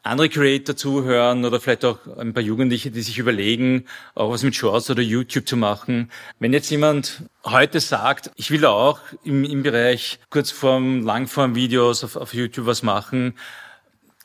andere 0.09 0.29
Creator 0.29 0.75
zuhören 0.75 1.45
oder 1.45 1.59
vielleicht 1.59 1.85
auch 1.85 1.99
ein 2.17 2.33
paar 2.33 2.43
Jugendliche, 2.43 2.91
die 2.91 3.01
sich 3.01 3.17
überlegen, 3.19 3.85
auch 4.15 4.31
was 4.31 4.43
mit 4.43 4.55
Shorts 4.55 4.89
oder 4.89 5.01
YouTube 5.01 5.47
zu 5.47 5.57
machen. 5.57 6.11
Wenn 6.39 6.53
jetzt 6.53 6.69
jemand 6.69 7.23
heute 7.43 7.79
sagt, 7.79 8.31
ich 8.35 8.51
will 8.51 8.65
auch 8.65 8.99
im, 9.23 9.43
im 9.43 9.63
Bereich 9.63 10.19
Kurzform, 10.29 11.03
Langform-Videos 11.03 12.03
auf, 12.03 12.15
auf 12.15 12.33
YouTube 12.33 12.65
was 12.65 12.83
machen, 12.83 13.33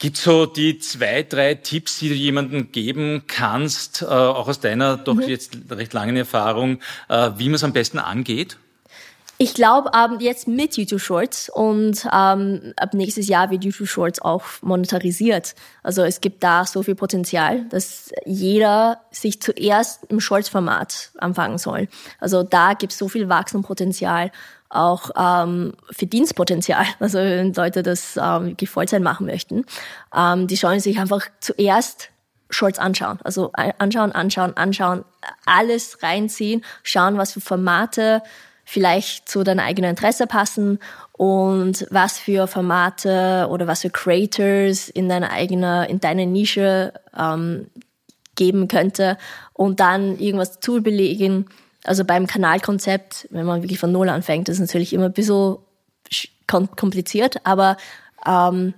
Gibt 0.03 0.17
so 0.17 0.47
die 0.47 0.81
zwei, 0.81 1.23
drei 1.23 1.55
Tipps, 1.55 2.01
die 2.01 2.09
du 2.09 2.17
jemandem 2.17 2.73
geben 2.73 3.23
kannst, 3.29 4.03
äh, 4.03 4.07
auch 4.07 4.49
aus 4.49 4.59
deiner 4.59 4.97
doch 4.97 5.15
mhm. 5.15 5.29
jetzt 5.29 5.57
recht 5.71 5.93
langen 5.93 6.17
Erfahrung, 6.17 6.81
äh, 7.09 7.31
wie 7.37 7.45
man 7.45 7.55
es 7.55 7.63
am 7.63 7.73
besten 7.73 8.01
angeht? 8.01 8.57
Ich 9.43 9.55
glaube, 9.55 9.91
ähm, 9.93 10.21
jetzt 10.21 10.47
mit 10.47 10.77
YouTube 10.77 11.01
Shorts 11.01 11.49
und 11.49 12.07
ähm, 12.13 12.75
ab 12.77 12.95
nächstes 12.95 13.27
Jahr 13.27 13.51
wird 13.51 13.65
YouTube 13.65 13.89
Shorts 13.89 14.23
auch 14.23 14.45
monetarisiert. 14.61 15.57
Also 15.83 16.05
es 16.05 16.21
gibt 16.21 16.45
da 16.45 16.65
so 16.65 16.85
viel 16.85 16.95
Potenzial, 16.95 17.65
dass 17.65 18.13
jeder 18.25 19.01
sich 19.11 19.43
zuerst 19.43 20.05
im 20.05 20.21
Shorts-Format 20.21 21.11
anfangen 21.19 21.59
soll. 21.59 21.89
Also 22.21 22.45
da 22.45 22.75
gibt 22.75 22.93
es 22.93 22.99
so 23.01 23.09
viel 23.09 23.29
Wachstumspotenzial, 23.29 24.31
auch 24.69 25.11
ähm, 25.19 25.73
Verdienstpotenzial. 25.91 26.87
Also 27.01 27.19
wenn 27.19 27.53
Leute 27.53 27.83
das 27.83 28.17
ähm, 28.23 28.57
Vollzeit 28.65 29.03
machen 29.03 29.27
möchten, 29.27 29.65
ähm, 30.17 30.47
die 30.47 30.55
sollen 30.55 30.79
sich 30.79 31.01
einfach 31.01 31.27
zuerst 31.41 32.11
Shorts 32.49 32.79
anschauen. 32.79 33.19
Also 33.25 33.51
anschauen, 33.55 34.13
anschauen, 34.13 34.57
anschauen, 34.57 35.05
alles 35.47 36.01
reinziehen, 36.01 36.65
schauen, 36.85 37.19
was 37.19 37.33
für 37.33 37.41
Formate 37.41 38.23
vielleicht 38.65 39.29
zu 39.29 39.43
deinem 39.45 39.61
eigenen 39.61 39.91
Interesse 39.91 40.27
passen 40.27 40.79
und 41.13 41.87
was 41.91 42.19
für 42.19 42.47
Formate 42.47 43.47
oder 43.51 43.67
was 43.67 43.83
für 43.83 43.91
Creators 43.91 44.89
in 44.89 45.09
deiner 45.09 45.31
eigenen, 45.31 45.89
in 45.89 46.01
deiner 46.01 46.27
Nische 46.27 46.93
ähm, 47.17 47.67
geben 48.35 48.69
könnte 48.69 49.19
und 49.53 49.81
dann 49.81 50.19
irgendwas 50.19 50.61
zu 50.61 50.83
belegen. 50.83 51.47
Also 51.85 52.05
beim 52.05 52.27
Kanalkonzept, 52.27 53.29
wenn 53.31 53.47
man 53.47 53.63
wirklich 53.63 53.79
von 53.79 53.93
Null 53.93 54.09
anfängt, 54.09 54.49
ist 54.49 54.61
natürlich 54.61 54.93
immer 54.93 55.07
ein 55.07 55.13
bisschen 55.13 55.57
kompliziert, 56.47 57.45
aber 57.45 57.77
ähm, 58.27 58.75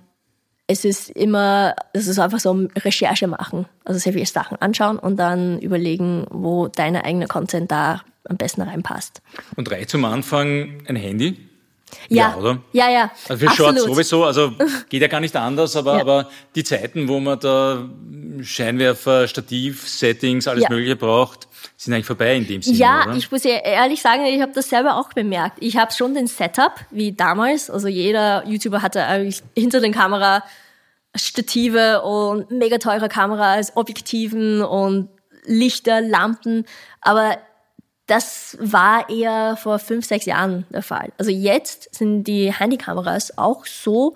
es 0.67 0.83
ist 0.85 1.09
immer, 1.11 1.75
es 1.93 2.07
ist 2.07 2.19
einfach 2.19 2.39
so 2.39 2.67
Recherche 2.77 3.27
machen. 3.27 3.65
Also 3.83 3.99
sehr 3.99 4.13
viele 4.13 4.25
Sachen 4.25 4.59
anschauen 4.61 4.97
und 4.97 5.17
dann 5.17 5.59
überlegen, 5.59 6.25
wo 6.29 6.67
deine 6.67 7.05
eigene 7.05 7.27
Content 7.27 7.71
da 7.71 8.01
am 8.27 8.37
besten 8.37 8.61
reinpasst. 8.61 9.21
Und 9.55 9.69
reicht 9.71 9.89
zum 9.89 10.05
Anfang 10.05 10.81
ein 10.87 10.95
Handy? 10.95 11.37
Ja, 12.09 12.31
ja, 12.31 12.35
oder? 12.35 12.57
Ja, 12.73 12.89
ja. 12.89 13.11
Also 13.29 13.47
für 13.47 13.55
Shorts 13.55 13.83
sowieso, 13.83 14.23
also 14.25 14.53
geht 14.89 15.01
ja 15.01 15.07
gar 15.07 15.19
nicht 15.19 15.35
anders, 15.35 15.75
aber, 15.75 15.95
ja. 15.95 16.01
aber 16.01 16.29
die 16.55 16.63
Zeiten, 16.63 17.07
wo 17.07 17.19
man 17.19 17.39
da 17.39 17.87
Scheinwerfer, 18.41 19.27
Stativ, 19.27 19.87
Settings, 19.87 20.47
alles 20.47 20.63
ja. 20.63 20.69
Mögliche 20.69 20.95
braucht, 20.95 21.47
sind 21.77 21.93
eigentlich 21.93 22.05
vorbei 22.05 22.35
in 22.35 22.47
dem 22.47 22.61
Sinne. 22.61 22.77
Ja, 22.77 23.03
oder? 23.05 23.15
ich 23.15 23.31
muss 23.31 23.45
ehrlich 23.45 24.01
sagen, 24.01 24.25
ich 24.25 24.41
habe 24.41 24.51
das 24.53 24.69
selber 24.69 24.97
auch 24.97 25.13
bemerkt. 25.13 25.57
Ich 25.61 25.77
habe 25.77 25.91
schon 25.91 26.13
den 26.13 26.27
Setup 26.27 26.73
wie 26.91 27.11
damals. 27.11 27.69
Also 27.69 27.87
jeder 27.87 28.45
YouTuber 28.47 28.81
hatte 28.81 29.03
eigentlich 29.03 29.43
hinter 29.55 29.79
den 29.79 29.93
Kamera 29.93 30.43
Stative 31.15 32.01
und 32.01 32.51
mega 32.51 32.77
teure 32.77 33.09
Kameras, 33.09 33.75
Objektiven 33.75 34.61
und 34.61 35.09
Lichter, 35.45 36.01
Lampen. 36.01 36.65
Aber 37.01 37.37
das 38.07 38.57
war 38.59 39.09
eher 39.09 39.57
vor 39.57 39.79
fünf, 39.79 40.05
sechs 40.05 40.25
Jahren 40.25 40.65
der 40.69 40.83
Fall. 40.83 41.11
Also 41.17 41.31
jetzt 41.31 41.93
sind 41.95 42.25
die 42.25 42.53
Handykameras 42.53 43.37
auch 43.37 43.65
so 43.65 44.15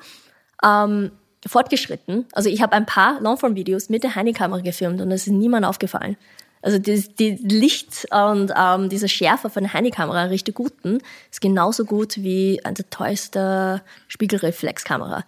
ähm, 0.63 1.11
fortgeschritten. 1.45 2.27
Also 2.33 2.49
ich 2.49 2.61
habe 2.61 2.73
ein 2.73 2.85
paar 2.85 3.19
Longform-Videos 3.21 3.89
mit 3.89 4.03
der 4.03 4.15
Handykamera 4.15 4.61
gefilmt 4.61 5.01
und 5.01 5.11
es 5.11 5.27
ist 5.27 5.33
niemand 5.33 5.65
aufgefallen. 5.65 6.17
Also 6.61 6.77
die, 6.77 7.03
die 7.15 7.37
Licht 7.47 8.07
und 8.11 8.51
ähm, 8.55 8.89
diese 8.89 9.07
Schärfe 9.07 9.49
von 9.49 9.63
der 9.63 9.73
Handykamera, 9.73 10.23
richtig 10.23 10.55
guten, 10.55 10.99
ist 11.31 11.41
genauso 11.41 11.85
gut 11.85 12.17
wie 12.17 12.59
eine 12.63 12.73
der 12.73 12.89
teuerste 12.89 13.81
Spiegelreflexkamera. 14.07 15.25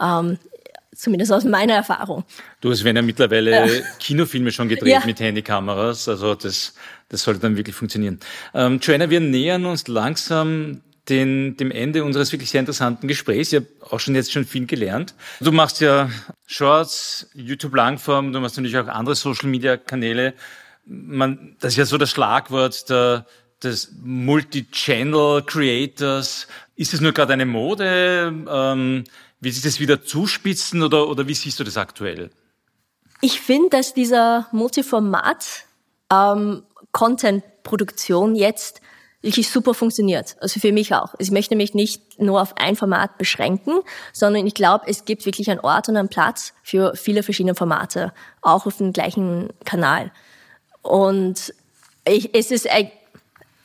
Ähm, 0.00 0.38
zumindest 0.94 1.32
aus 1.32 1.44
meiner 1.44 1.74
Erfahrung. 1.74 2.24
Du, 2.60 2.70
es 2.70 2.84
werden 2.84 2.96
ja 2.96 3.02
mittlerweile 3.02 3.50
ja. 3.50 3.82
Kinofilme 3.98 4.52
schon 4.52 4.68
gedreht 4.68 4.92
ja. 4.92 5.02
mit 5.04 5.20
Handykameras, 5.20 6.08
also 6.08 6.34
das, 6.34 6.74
das 7.08 7.22
sollte 7.22 7.40
dann 7.40 7.56
wirklich 7.56 7.74
funktionieren. 7.74 8.20
Ähm, 8.54 8.78
Joanna, 8.80 9.08
wir 9.08 9.20
nähern 9.20 9.64
uns 9.66 9.88
langsam 9.88 10.82
den, 11.08 11.56
dem 11.56 11.70
Ende 11.70 12.04
unseres 12.04 12.30
wirklich 12.32 12.50
sehr 12.50 12.60
interessanten 12.60 13.08
Gesprächs. 13.08 13.52
Ich 13.52 13.60
habe 13.60 13.66
auch 13.90 13.98
schon 13.98 14.14
jetzt 14.14 14.32
schon 14.32 14.44
viel 14.44 14.66
gelernt. 14.66 15.14
Du 15.40 15.50
machst 15.50 15.80
ja 15.80 16.10
Shorts, 16.46 17.28
YouTube 17.34 17.74
Langform, 17.74 18.32
du 18.32 18.40
machst 18.40 18.56
natürlich 18.56 18.78
auch 18.78 18.86
andere 18.86 19.16
Social 19.16 19.48
Media 19.48 19.76
Kanäle 19.76 20.34
man, 20.84 21.56
das 21.60 21.72
ist 21.72 21.78
ja 21.78 21.84
so 21.84 21.98
das 21.98 22.10
Schlagwort 22.10 22.88
der, 22.90 23.26
des 23.62 23.92
Multi-Channel 24.02 25.42
Creators. 25.42 26.46
Ist 26.76 26.94
es 26.94 27.00
nur 27.00 27.12
gerade 27.12 27.32
eine 27.32 27.46
Mode? 27.46 28.32
Ähm, 28.48 29.04
will 29.40 29.52
sich 29.52 29.62
das 29.62 29.80
wieder 29.80 30.02
zuspitzen 30.04 30.82
oder, 30.82 31.08
oder 31.08 31.26
wie 31.28 31.34
siehst 31.34 31.60
du 31.60 31.64
das 31.64 31.76
aktuell? 31.76 32.30
Ich 33.20 33.40
finde, 33.40 33.70
dass 33.70 33.94
dieser 33.94 34.48
Multiformat 34.52 35.64
ähm, 36.10 36.64
Content-Produktion 36.92 38.34
jetzt 38.34 38.80
wirklich 39.22 39.48
super 39.48 39.74
funktioniert. 39.74 40.36
Also 40.40 40.58
für 40.58 40.72
mich 40.72 40.94
auch. 40.94 41.14
Ich 41.18 41.30
möchte 41.30 41.54
mich 41.54 41.74
nicht 41.74 42.20
nur 42.20 42.42
auf 42.42 42.56
ein 42.56 42.74
Format 42.74 43.18
beschränken, 43.18 43.80
sondern 44.12 44.46
ich 44.46 44.54
glaube, 44.54 44.86
es 44.88 45.04
gibt 45.04 45.24
wirklich 45.24 45.48
einen 45.50 45.60
Ort 45.60 45.88
und 45.88 45.96
einen 45.96 46.08
Platz 46.08 46.52
für 46.62 46.94
viele 46.96 47.22
verschiedene 47.22 47.54
Formate, 47.54 48.12
auch 48.40 48.66
auf 48.66 48.78
dem 48.78 48.92
gleichen 48.92 49.50
Kanal. 49.64 50.10
Und 50.82 51.54
ich, 52.06 52.34
es 52.34 52.50
ist, 52.50 52.68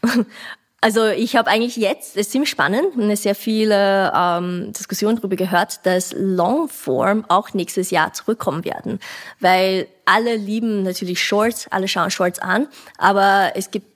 also 0.82 1.08
ich 1.08 1.36
habe 1.36 1.50
eigentlich 1.50 1.76
jetzt, 1.76 2.12
es 2.12 2.28
ist 2.28 2.32
ziemlich 2.32 2.50
spannend, 2.50 2.98
eine 2.98 3.18
sehr 3.18 3.36
viele 3.36 4.12
ähm, 4.16 4.72
Diskussionen 4.74 5.18
darüber 5.18 5.36
gehört, 5.36 5.86
dass 5.86 6.14
Longform 6.18 7.26
auch 7.28 7.54
nächstes 7.54 7.92
Jahr 7.92 8.14
zurückkommen 8.14 8.64
werden, 8.64 9.00
weil 9.40 9.88
alle 10.06 10.36
lieben 10.36 10.84
natürlich 10.84 11.22
Shorts, 11.22 11.68
alle 11.72 11.88
schauen 11.88 12.12
Shorts 12.12 12.40
an, 12.40 12.68
aber 12.98 13.52
es 13.56 13.72
gibt 13.72 13.88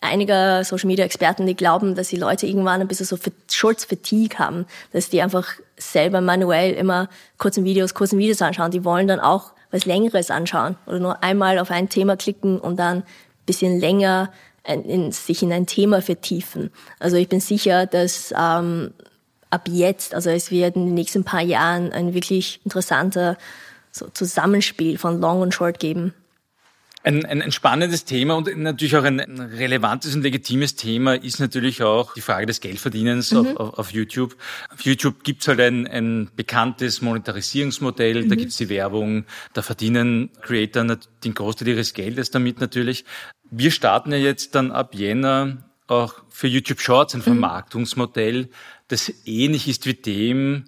einige 0.00 0.62
Social 0.64 0.86
Media 0.86 1.04
Experten, 1.04 1.46
die 1.46 1.54
glauben, 1.54 1.94
dass 1.94 2.08
die 2.08 2.16
Leute 2.16 2.46
irgendwann 2.46 2.80
ein 2.80 2.88
bisschen 2.88 3.06
so 3.06 3.18
Shorts 3.50 3.84
Fatigue 3.84 4.38
haben, 4.38 4.66
dass 4.92 5.10
die 5.10 5.20
einfach 5.20 5.46
selber 5.76 6.20
manuell 6.20 6.72
immer 6.74 7.08
kurzen 7.38 7.64
Videos, 7.64 7.94
kurzen 7.94 8.18
Videos 8.18 8.40
anschauen. 8.40 8.70
Die 8.70 8.84
wollen 8.84 9.08
dann 9.08 9.20
auch 9.20 9.52
was 9.70 9.86
Längeres 9.86 10.30
anschauen 10.30 10.76
oder 10.86 10.98
nur 10.98 11.22
einmal 11.22 11.58
auf 11.58 11.70
ein 11.70 11.88
Thema 11.88 12.16
klicken 12.16 12.58
und 12.58 12.76
dann 12.76 13.04
bisschen 13.46 13.80
länger 13.80 14.30
in, 14.64 14.84
in, 14.84 15.12
sich 15.12 15.42
in 15.42 15.52
ein 15.52 15.66
Thema 15.66 16.02
vertiefen. 16.02 16.70
Also 16.98 17.16
ich 17.16 17.28
bin 17.28 17.40
sicher, 17.40 17.86
dass 17.86 18.32
ähm, 18.36 18.92
ab 19.50 19.68
jetzt, 19.68 20.14
also 20.14 20.30
es 20.30 20.50
wird 20.50 20.76
in 20.76 20.86
den 20.86 20.94
nächsten 20.94 21.24
paar 21.24 21.40
Jahren 21.40 21.92
ein 21.92 22.14
wirklich 22.14 22.60
interessanter 22.64 23.36
so 23.90 24.08
Zusammenspiel 24.08 24.98
von 24.98 25.20
Long 25.20 25.40
und 25.40 25.52
Short 25.52 25.80
geben. 25.80 26.14
Ein, 27.02 27.24
ein, 27.24 27.40
ein 27.40 27.50
spannendes 27.50 28.04
Thema 28.04 28.34
und 28.34 28.54
natürlich 28.58 28.94
auch 28.94 29.04
ein, 29.04 29.20
ein 29.20 29.40
relevantes 29.40 30.14
und 30.14 30.20
legitimes 30.20 30.76
Thema 30.76 31.14
ist 31.14 31.40
natürlich 31.40 31.82
auch 31.82 32.12
die 32.12 32.20
Frage 32.20 32.44
des 32.44 32.60
Geldverdienens 32.60 33.32
mhm. 33.32 33.38
auf, 33.38 33.56
auf, 33.56 33.78
auf, 33.78 33.92
YouTube. 33.92 34.36
Auf 34.70 34.82
YouTube 34.82 35.24
gibt's 35.24 35.48
halt 35.48 35.60
ein, 35.60 35.86
ein 35.86 36.30
bekanntes 36.36 37.00
Monetarisierungsmodell, 37.00 38.24
mhm. 38.24 38.28
da 38.28 38.34
gibt's 38.34 38.58
die 38.58 38.68
Werbung, 38.68 39.24
da 39.54 39.62
verdienen 39.62 40.28
Creator 40.42 40.98
den 41.24 41.32
Großteil 41.32 41.68
ihres 41.68 41.94
Geldes 41.94 42.30
damit 42.32 42.60
natürlich. 42.60 43.06
Wir 43.50 43.70
starten 43.70 44.12
ja 44.12 44.18
jetzt 44.18 44.54
dann 44.54 44.70
ab 44.70 44.94
Jänner 44.94 45.70
auch 45.86 46.14
für 46.28 46.48
YouTube 46.48 46.80
Shorts 46.80 47.14
ein 47.14 47.20
mhm. 47.20 47.24
Vermarktungsmodell, 47.24 48.50
das 48.88 49.10
ähnlich 49.24 49.68
ist 49.68 49.86
wie 49.86 49.94
dem, 49.94 50.66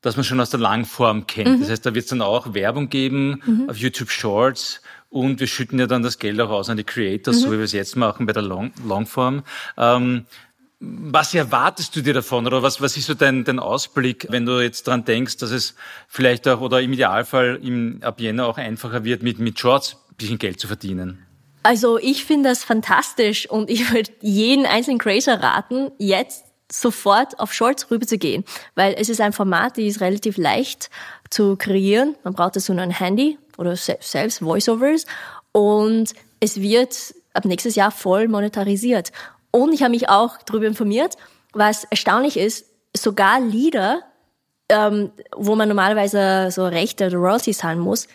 das 0.00 0.16
man 0.16 0.24
schon 0.24 0.40
aus 0.40 0.50
der 0.50 0.60
Langform 0.60 1.26
kennt. 1.26 1.56
Mhm. 1.56 1.60
Das 1.60 1.70
heißt, 1.70 1.86
da 1.86 1.94
wird 1.94 2.04
es 2.04 2.10
dann 2.10 2.22
auch 2.22 2.54
Werbung 2.54 2.88
geben 2.88 3.42
mhm. 3.44 3.68
auf 3.68 3.76
YouTube 3.76 4.10
Shorts 4.10 4.80
und 5.12 5.40
wir 5.40 5.46
schütten 5.46 5.78
ja 5.78 5.86
dann 5.86 6.02
das 6.02 6.18
Geld 6.18 6.40
auch 6.40 6.50
aus 6.50 6.70
an 6.70 6.78
die 6.78 6.84
Creators, 6.84 7.36
mhm. 7.36 7.40
so 7.40 7.52
wie 7.52 7.58
wir 7.58 7.64
es 7.64 7.72
jetzt 7.72 7.96
machen 7.96 8.24
bei 8.26 8.32
der 8.32 8.42
Long 8.42 8.72
Longform. 8.84 9.44
Ähm, 9.76 10.24
was 10.80 11.32
erwartest 11.32 11.94
du 11.94 12.00
dir 12.00 12.14
davon 12.14 12.46
oder 12.46 12.62
was, 12.62 12.80
was 12.80 12.96
ist 12.96 13.06
so 13.06 13.14
dein, 13.14 13.44
dein 13.44 13.60
Ausblick, 13.60 14.26
wenn 14.30 14.46
du 14.46 14.60
jetzt 14.60 14.86
dran 14.86 15.04
denkst, 15.04 15.36
dass 15.36 15.50
es 15.50 15.76
vielleicht 16.08 16.48
auch 16.48 16.60
oder 16.60 16.80
im 16.80 16.92
Idealfall 16.92 17.60
im, 17.62 18.00
ab 18.02 18.20
Jänner 18.20 18.46
auch 18.46 18.58
einfacher 18.58 19.04
wird, 19.04 19.22
mit, 19.22 19.38
mit 19.38 19.60
Shorts 19.60 19.96
ein 20.10 20.16
bisschen 20.16 20.38
Geld 20.38 20.58
zu 20.58 20.66
verdienen? 20.66 21.24
Also 21.62 21.98
ich 21.98 22.24
finde 22.24 22.48
das 22.48 22.64
fantastisch 22.64 23.48
und 23.48 23.70
ich 23.70 23.92
würde 23.92 24.10
jeden 24.22 24.66
einzelnen 24.66 24.98
Creator 24.98 25.34
raten, 25.34 25.92
jetzt 25.98 26.46
sofort 26.72 27.38
auf 27.38 27.52
Shorts 27.52 27.90
rüber 27.90 28.06
zu 28.06 28.18
gehen, 28.18 28.44
weil 28.74 28.94
es 28.98 29.08
ist 29.08 29.20
ein 29.20 29.34
Format, 29.34 29.76
die 29.76 29.86
ist 29.86 30.00
relativ 30.00 30.38
leicht 30.38 30.90
zu 31.30 31.56
kreieren. 31.56 32.16
Man 32.24 32.32
braucht 32.32 32.56
dazu 32.56 32.72
nur 32.72 32.82
ein 32.82 32.90
Handy 32.90 33.38
oder 33.62 33.76
selbst 33.76 34.42
Voiceovers 34.42 35.06
und 35.52 36.12
es 36.40 36.60
wird 36.60 37.14
ab 37.32 37.44
nächstes 37.44 37.76
Jahr 37.76 37.90
voll 37.90 38.28
monetarisiert. 38.28 39.12
Und 39.50 39.72
ich 39.72 39.82
habe 39.82 39.92
mich 39.92 40.08
auch 40.08 40.38
darüber 40.44 40.66
informiert, 40.66 41.16
was 41.52 41.84
erstaunlich 41.84 42.36
ist, 42.36 42.66
sogar 42.96 43.40
Lieder, 43.40 44.02
ähm, 44.68 45.12
wo 45.34 45.54
man 45.54 45.68
normalerweise 45.68 46.50
so 46.50 46.66
Rechte 46.66 47.06
oder 47.06 47.18
Royalties 47.18 47.58
zahlen 47.58 47.78
muss, 47.78 48.08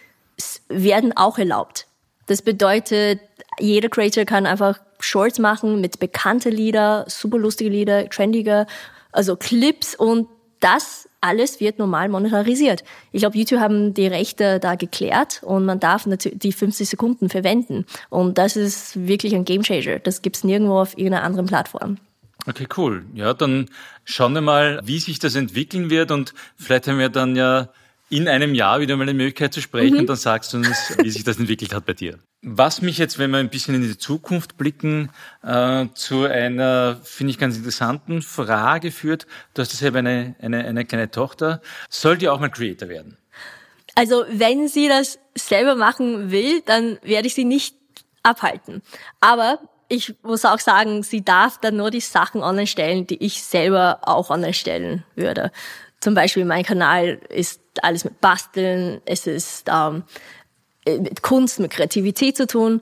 werden 0.67 1.15
auch 1.15 1.37
erlaubt. 1.37 1.87
Das 2.27 2.41
bedeutet, 2.41 3.21
jeder 3.59 3.89
Creator 3.89 4.25
kann 4.25 4.45
einfach 4.45 4.79
Shorts 4.99 5.39
machen 5.39 5.79
mit 5.81 5.99
bekannte 5.99 6.49
Lieder, 6.49 7.05
super 7.07 7.37
lustige 7.37 7.69
Lieder, 7.69 8.09
trendige, 8.09 8.65
also 9.11 9.35
Clips 9.35 9.95
und 9.95 10.27
das 10.59 11.06
alles 11.27 11.59
wird 11.59 11.77
normal 11.77 12.09
monetarisiert. 12.09 12.83
Ich 13.11 13.21
glaube, 13.21 13.37
YouTube 13.37 13.59
haben 13.59 13.93
die 13.93 14.07
Rechte 14.07 14.59
da 14.59 14.75
geklärt 14.75 15.41
und 15.43 15.65
man 15.65 15.79
darf 15.79 16.07
die 16.07 16.51
50 16.51 16.87
Sekunden 16.87 17.29
verwenden. 17.29 17.85
Und 18.09 18.37
das 18.37 18.55
ist 18.55 19.07
wirklich 19.07 19.35
ein 19.35 19.45
Gamechanger. 19.45 19.99
Das 19.99 20.21
gibt's 20.21 20.43
nirgendwo 20.43 20.79
auf 20.79 20.97
irgendeiner 20.97 21.23
anderen 21.23 21.47
Plattform. 21.47 21.97
Okay, 22.47 22.67
cool. 22.77 23.05
Ja, 23.13 23.33
dann 23.33 23.69
schauen 24.05 24.33
wir 24.33 24.41
mal, 24.41 24.79
wie 24.85 24.99
sich 24.99 25.19
das 25.19 25.35
entwickeln 25.35 25.89
wird 25.89 26.11
und 26.11 26.33
vielleicht 26.55 26.87
haben 26.87 26.97
wir 26.97 27.09
dann 27.09 27.35
ja 27.35 27.69
in 28.09 28.27
einem 28.27 28.55
Jahr 28.55 28.79
wieder 28.79 28.95
mal 28.95 29.03
eine 29.03 29.13
Möglichkeit 29.13 29.53
zu 29.53 29.61
sprechen 29.61 29.95
mhm. 29.95 29.99
und 30.01 30.07
dann 30.07 30.15
sagst 30.15 30.53
du 30.53 30.57
uns, 30.57 30.93
wie 31.01 31.09
sich 31.09 31.23
das 31.23 31.37
entwickelt 31.37 31.73
hat 31.73 31.85
bei 31.85 31.93
dir. 31.93 32.19
Was 32.41 32.81
mich 32.81 32.97
jetzt, 32.97 33.19
wenn 33.19 33.31
wir 33.31 33.39
ein 33.39 33.49
bisschen 33.49 33.75
in 33.75 33.81
die 33.81 33.97
Zukunft 33.97 34.57
blicken, 34.57 35.09
äh, 35.43 35.87
zu 35.93 36.25
einer, 36.25 36.99
finde 37.03 37.31
ich, 37.31 37.39
ganz 37.39 37.57
interessanten 37.57 38.21
Frage 38.21 38.91
führt. 38.91 39.27
Du 39.53 39.61
hast 39.61 39.71
selber 39.75 39.99
eine, 39.99 40.35
eine, 40.39 40.63
eine 40.63 40.85
kleine 40.85 41.11
Tochter. 41.11 41.61
Soll 41.89 42.17
die 42.17 42.29
auch 42.29 42.39
mal 42.39 42.49
Creator 42.49 42.87
werden? 42.87 43.17
Also 43.95 44.25
wenn 44.29 44.67
sie 44.67 44.87
das 44.87 45.19
selber 45.35 45.75
machen 45.75 46.31
will, 46.31 46.61
dann 46.65 46.99
werde 47.01 47.27
ich 47.27 47.33
sie 47.33 47.45
nicht 47.45 47.75
abhalten. 48.21 48.83
Aber 49.19 49.59
ich 49.89 50.15
muss 50.21 50.45
auch 50.45 50.59
sagen, 50.59 51.03
sie 51.03 51.23
darf 51.23 51.59
dann 51.59 51.77
nur 51.77 51.91
die 51.91 52.01
Sachen 52.01 52.43
online 52.43 52.67
stellen, 52.67 53.07
die 53.07 53.23
ich 53.23 53.43
selber 53.43 53.99
auch 54.03 54.29
online 54.29 54.53
stellen 54.53 55.03
würde. 55.15 55.51
Zum 55.99 56.13
Beispiel 56.13 56.45
mein 56.45 56.63
Kanal 56.63 57.19
ist 57.29 57.61
alles 57.83 58.03
mit 58.03 58.21
Basteln, 58.21 59.01
es 59.05 59.27
ist 59.27 59.67
ähm, 59.69 60.03
mit 60.85 61.21
Kunst, 61.21 61.59
mit 61.59 61.71
Kreativität 61.71 62.37
zu 62.37 62.47
tun. 62.47 62.81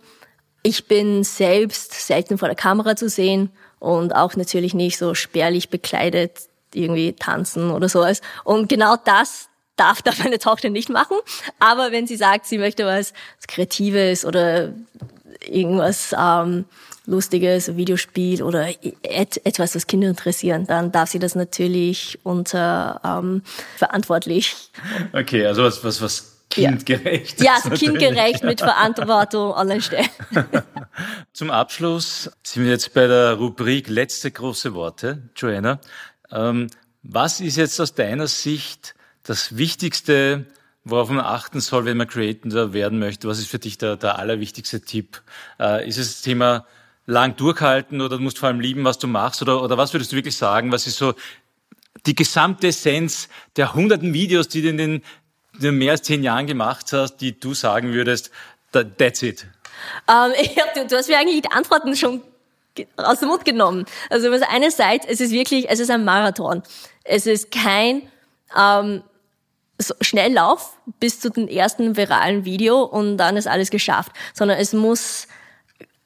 Ich 0.63 0.87
bin 0.87 1.23
selbst 1.23 1.93
selten 1.93 2.37
vor 2.37 2.47
der 2.47 2.55
Kamera 2.55 2.95
zu 2.95 3.09
sehen 3.09 3.51
und 3.79 4.15
auch 4.15 4.35
natürlich 4.35 4.73
nicht 4.73 4.97
so 4.97 5.13
spärlich 5.13 5.69
bekleidet, 5.69 6.49
irgendwie 6.73 7.13
tanzen 7.13 7.71
oder 7.71 7.87
sowas. 7.89 8.21
Und 8.43 8.69
genau 8.69 8.95
das 8.95 9.49
darf 9.75 10.01
da 10.01 10.11
meine 10.23 10.39
Tochter 10.39 10.69
nicht 10.69 10.89
machen. 10.89 11.17
Aber 11.59 11.91
wenn 11.91 12.07
sie 12.07 12.15
sagt, 12.15 12.45
sie 12.45 12.57
möchte 12.57 12.85
was 12.85 13.13
Kreatives 13.47 14.25
oder 14.25 14.73
irgendwas 15.41 16.15
ähm, 16.17 16.65
Lustiges, 17.07 17.75
Videospiel 17.75 18.43
oder 18.43 18.67
et 19.03 19.45
etwas, 19.45 19.75
was 19.75 19.87
Kinder 19.87 20.09
interessieren, 20.09 20.65
dann 20.67 20.91
darf 20.91 21.09
sie 21.09 21.19
das 21.19 21.35
natürlich 21.35 22.19
unter 22.23 23.01
ähm, 23.03 23.43
verantwortlich. 23.77 24.55
Okay, 25.13 25.45
also 25.45 25.63
was, 25.63 25.83
was, 25.83 26.01
was 26.01 26.35
kindgerecht. 26.49 27.41
Ja, 27.41 27.57
ja 27.63 27.69
kindgerecht 27.69 28.43
mit 28.43 28.59
Verantwortung 28.59 29.51
online 29.51 29.81
stellen. 29.81 30.09
Zum 31.33 31.51
Abschluss 31.51 32.31
sind 32.43 32.63
wir 32.63 32.71
jetzt 32.71 32.93
bei 32.93 33.07
der 33.07 33.33
Rubrik 33.33 33.89
Letzte 33.89 34.31
große 34.31 34.73
Worte. 34.73 35.29
Joanna, 35.35 35.79
ähm, 36.31 36.67
was 37.03 37.39
ist 37.39 37.57
jetzt 37.57 37.79
aus 37.79 37.93
deiner 37.93 38.27
Sicht 38.27 38.95
das 39.23 39.57
Wichtigste, 39.57 40.45
worauf 40.83 41.09
man 41.09 41.19
achten 41.19 41.59
soll, 41.59 41.85
wenn 41.85 41.97
man 41.97 42.07
Creator 42.07 42.73
werden 42.73 42.99
möchte? 42.99 43.27
Was 43.27 43.39
ist 43.39 43.49
für 43.49 43.59
dich 43.59 43.77
der, 43.77 43.97
der 43.97 44.17
allerwichtigste 44.17 44.81
Tipp? 44.81 45.21
Äh, 45.59 45.87
ist 45.87 45.97
es 45.97 46.13
das 46.13 46.21
Thema 46.21 46.65
lang 47.05 47.35
durchhalten 47.35 48.01
oder 48.01 48.17
du 48.17 48.23
musst 48.23 48.39
vor 48.39 48.47
allem 48.47 48.59
lieben, 48.59 48.83
was 48.83 48.97
du 48.97 49.07
machst? 49.07 49.41
Oder, 49.41 49.61
oder 49.61 49.77
was 49.77 49.93
würdest 49.93 50.11
du 50.11 50.15
wirklich 50.15 50.35
sagen? 50.35 50.71
Was 50.71 50.87
ist 50.87 50.97
so 50.97 51.13
die 52.05 52.15
gesamte 52.15 52.67
Essenz 52.67 53.29
der 53.55 53.73
hunderten 53.73 54.13
Videos, 54.13 54.47
die 54.47 54.61
du 54.61 54.69
in 54.69 54.77
den, 54.77 54.93
in 55.53 55.59
den 55.59 55.77
mehr 55.77 55.91
als 55.91 56.03
zehn 56.03 56.23
Jahren 56.23 56.47
gemacht 56.47 56.91
hast, 56.93 57.17
die 57.17 57.39
du 57.39 57.53
sagen 57.53 57.93
würdest, 57.93 58.31
that's 58.71 59.21
it? 59.21 59.45
Ähm, 60.07 60.33
ja, 60.55 60.63
du, 60.73 60.87
du 60.87 60.97
hast 60.97 61.07
mir 61.09 61.17
eigentlich 61.17 61.41
die 61.41 61.51
Antworten 61.51 61.95
schon 61.95 62.21
aus 62.97 63.19
dem 63.19 63.29
Mund 63.29 63.45
genommen. 63.45 63.85
Also 64.09 64.31
was 64.31 64.41
eine 64.41 64.71
Seite, 64.71 65.07
es 65.09 65.21
ist 65.21 65.31
wirklich, 65.31 65.69
es 65.69 65.79
ist 65.79 65.89
ein 65.89 66.03
Marathon. 66.03 66.63
Es 67.03 67.25
ist 67.25 67.51
kein 67.51 68.01
ähm, 68.57 69.03
so 69.77 69.93
Schnelllauf 70.01 70.77
bis 70.99 71.19
zu 71.19 71.29
dem 71.29 71.47
ersten 71.47 71.97
viralen 71.97 72.45
Video 72.45 72.83
und 72.83 73.17
dann 73.17 73.37
ist 73.37 73.47
alles 73.47 73.69
geschafft, 73.69 74.11
sondern 74.33 74.57
es 74.57 74.73
muss, 74.73 75.27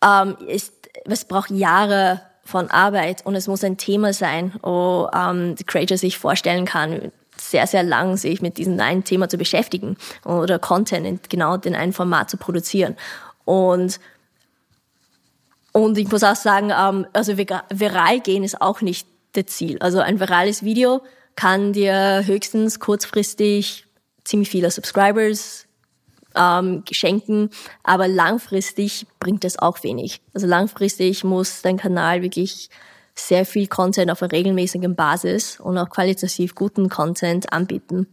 ähm, 0.04 0.38
es, 0.48 0.72
es 1.06 1.26
braucht 1.26 1.52
Jahre 1.52 2.22
von 2.44 2.70
Arbeit 2.72 3.26
und 3.26 3.36
es 3.36 3.48
muss 3.48 3.64
ein 3.64 3.78
Thema 3.78 4.14
sein, 4.14 4.54
wo 4.62 5.10
ähm, 5.14 5.56
die 5.56 5.64
Creator 5.64 5.98
sich 5.98 6.18
vorstellen 6.18 6.66
kann, 6.66 7.12
sehr, 7.38 7.68
sehr 7.68 7.84
lang 7.84 8.18
sich 8.18 8.42
mit 8.42 8.58
diesem 8.58 8.80
einen 8.80 9.04
Thema 9.04 9.30
zu 9.30 9.38
beschäftigen 9.38 9.98
oder 10.26 10.60
Content 10.60 11.06
in 11.06 11.20
genau 11.30 11.58
den 11.58 11.76
einen 11.76 11.94
Format 11.94 12.30
zu 12.30 12.38
produzieren. 12.38 12.96
Und 13.46 14.00
und 15.72 15.98
ich 15.98 16.12
muss 16.12 16.24
auch 16.24 16.36
sagen, 16.36 16.72
ähm, 16.78 17.06
also 17.14 17.38
viral 17.38 18.20
gehen 18.22 18.44
ist 18.44 18.60
auch 18.60 18.82
nicht 18.82 19.08
das 19.34 19.46
Ziel. 19.46 19.78
Also 19.80 20.00
ein 20.00 20.20
virales 20.20 20.64
Video 20.64 21.02
kann 21.36 21.74
dir 21.74 22.24
höchstens 22.26 22.80
kurzfristig 22.80 23.86
ziemlich 24.24 24.50
viele 24.50 24.72
Subscribers 24.72 25.68
ähm, 26.36 26.84
schenken, 26.92 27.50
aber 27.84 28.08
langfristig 28.08 29.08
bringt 29.20 29.44
das 29.44 29.58
auch 29.58 29.84
wenig. 29.84 30.22
Also 30.34 30.48
langfristig 30.48 31.24
muss 31.24 31.62
dein 31.62 31.78
Kanal 31.78 32.22
wirklich 32.22 32.70
sehr 33.16 33.46
viel 33.46 33.68
Content 33.68 34.12
auf 34.12 34.22
einer 34.22 34.32
regelmäßigen 34.32 34.96
Basis 34.96 35.60
und 35.60 35.78
auch 35.78 35.90
qualitativ 35.90 36.56
guten 36.56 36.90
Content 36.90 37.52
anbieten. 37.52 38.08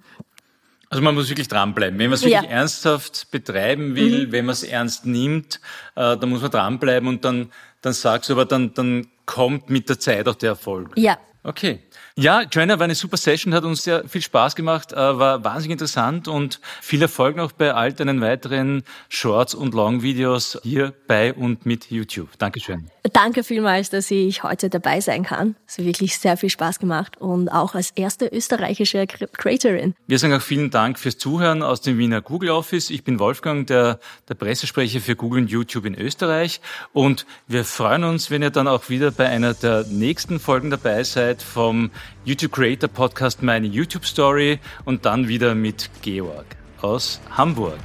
Also 0.89 1.03
man 1.03 1.15
muss 1.15 1.29
wirklich 1.29 1.49
dranbleiben. 1.49 1.99
Wenn 1.99 2.11
man 2.11 2.15
es 2.15 2.23
wirklich 2.23 2.43
ja. 2.43 2.49
ernsthaft 2.49 3.31
betreiben 3.31 3.97
will, 3.97 4.27
mhm. 4.27 4.33
wenn 4.33 4.47
man 4.47 4.53
es 4.53 4.63
ernst 4.63 5.05
nimmt, 5.05 5.61
äh, 5.97 6.17
dann 6.17 6.29
muss 6.29 6.43
man 6.43 6.51
dranbleiben 6.51 7.09
und 7.09 7.25
dann, 7.25 7.51
dann 7.83 7.93
sagst 7.93 8.31
du 8.31 8.35
aber, 8.35 8.45
dann, 8.45 8.73
dann 8.75 9.09
kommt 9.27 9.69
mit 9.69 9.89
der 9.89 9.99
Zeit 9.99 10.29
auch 10.29 10.37
der 10.37 10.51
Erfolg. 10.51 10.93
Ja. 10.97 11.19
Okay. 11.43 11.81
Ja, 12.19 12.45
Joanna, 12.51 12.79
war 12.79 12.85
eine 12.85 12.95
super 12.95 13.19
Session, 13.19 13.53
hat 13.53 13.65
uns 13.65 13.85
sehr 13.85 14.09
viel 14.09 14.23
Spaß 14.23 14.57
gemacht, 14.57 14.95
äh, 14.95 14.97
war 14.97 15.45
wahnsinnig 15.45 15.73
interessant 15.73 16.29
und 16.29 16.61
viel 16.81 17.03
Erfolg 17.03 17.37
noch 17.37 17.53
bei 17.53 17.75
all 17.75 17.93
deinen 17.93 18.23
weiteren 18.23 18.85
Shorts 19.11 19.55
und 19.55 19.75
Long-Videos 19.75 20.59
hier 20.63 20.95
bei 21.07 21.35
und 21.35 21.67
mit 21.67 21.91
YouTube. 21.91 22.31
Dankeschön. 22.39 22.89
Danke 23.13 23.45
vielmals, 23.45 23.91
dass 23.91 24.11
ich 24.11 24.43
heute 24.43 24.71
dabei 24.71 25.03
sein 25.03 25.25
kann. 25.25 25.57
Es 25.67 25.77
hat 25.77 25.85
wirklich 25.85 26.19
sehr 26.19 26.39
viel 26.39 26.49
Spaß 26.49 26.79
gemacht 26.79 27.19
und 27.19 27.51
auch 27.51 27.75
als 27.75 27.91
erste 27.91 28.29
österreichische 28.29 29.07
Creatorin. 29.07 29.95
Wir 30.07 30.19
sagen 30.19 30.33
auch 30.33 30.41
vielen 30.41 30.71
Dank 30.71 30.99
fürs 30.99 31.19
Zuhören 31.19 31.63
aus 31.63 31.83
dem 31.83 31.99
Wiener 31.99 32.23
Google 32.23 32.49
Office. 32.49 32.89
Ich 32.89 33.05
bin 33.05 33.19
Wolfgang, 33.19 33.67
der, 33.67 34.01
der 34.27 34.35
Pressesprecher 34.37 35.01
für 35.01 35.17
Google 35.17 35.43
und 35.43 35.51
YouTube 35.51 35.85
in 35.85 35.95
Österreich 35.95 36.63
und 36.95 37.27
wir 37.47 37.65
freuen 37.65 38.05
uns, 38.05 38.31
wenn 38.31 38.41
ihr 38.41 38.51
dann 38.51 38.69
auch 38.69 38.89
wieder 38.89 39.11
bei 39.11 39.29
einer 39.29 39.53
der 39.53 39.85
nächsten 39.85 40.41
Folgen 40.41 40.71
dabei 40.71 41.05
seid 41.05 41.43
vom 41.43 41.91
YouTube 42.25 42.53
Creator 42.53 42.89
Podcast 42.89 43.43
Meine 43.43 43.67
YouTube 43.67 44.05
Story 44.05 44.59
und 44.85 45.05
dann 45.07 45.29
wieder 45.29 45.55
mit 45.55 45.91
Georg 46.03 46.47
aus 46.81 47.21
Hamburg. 47.31 47.79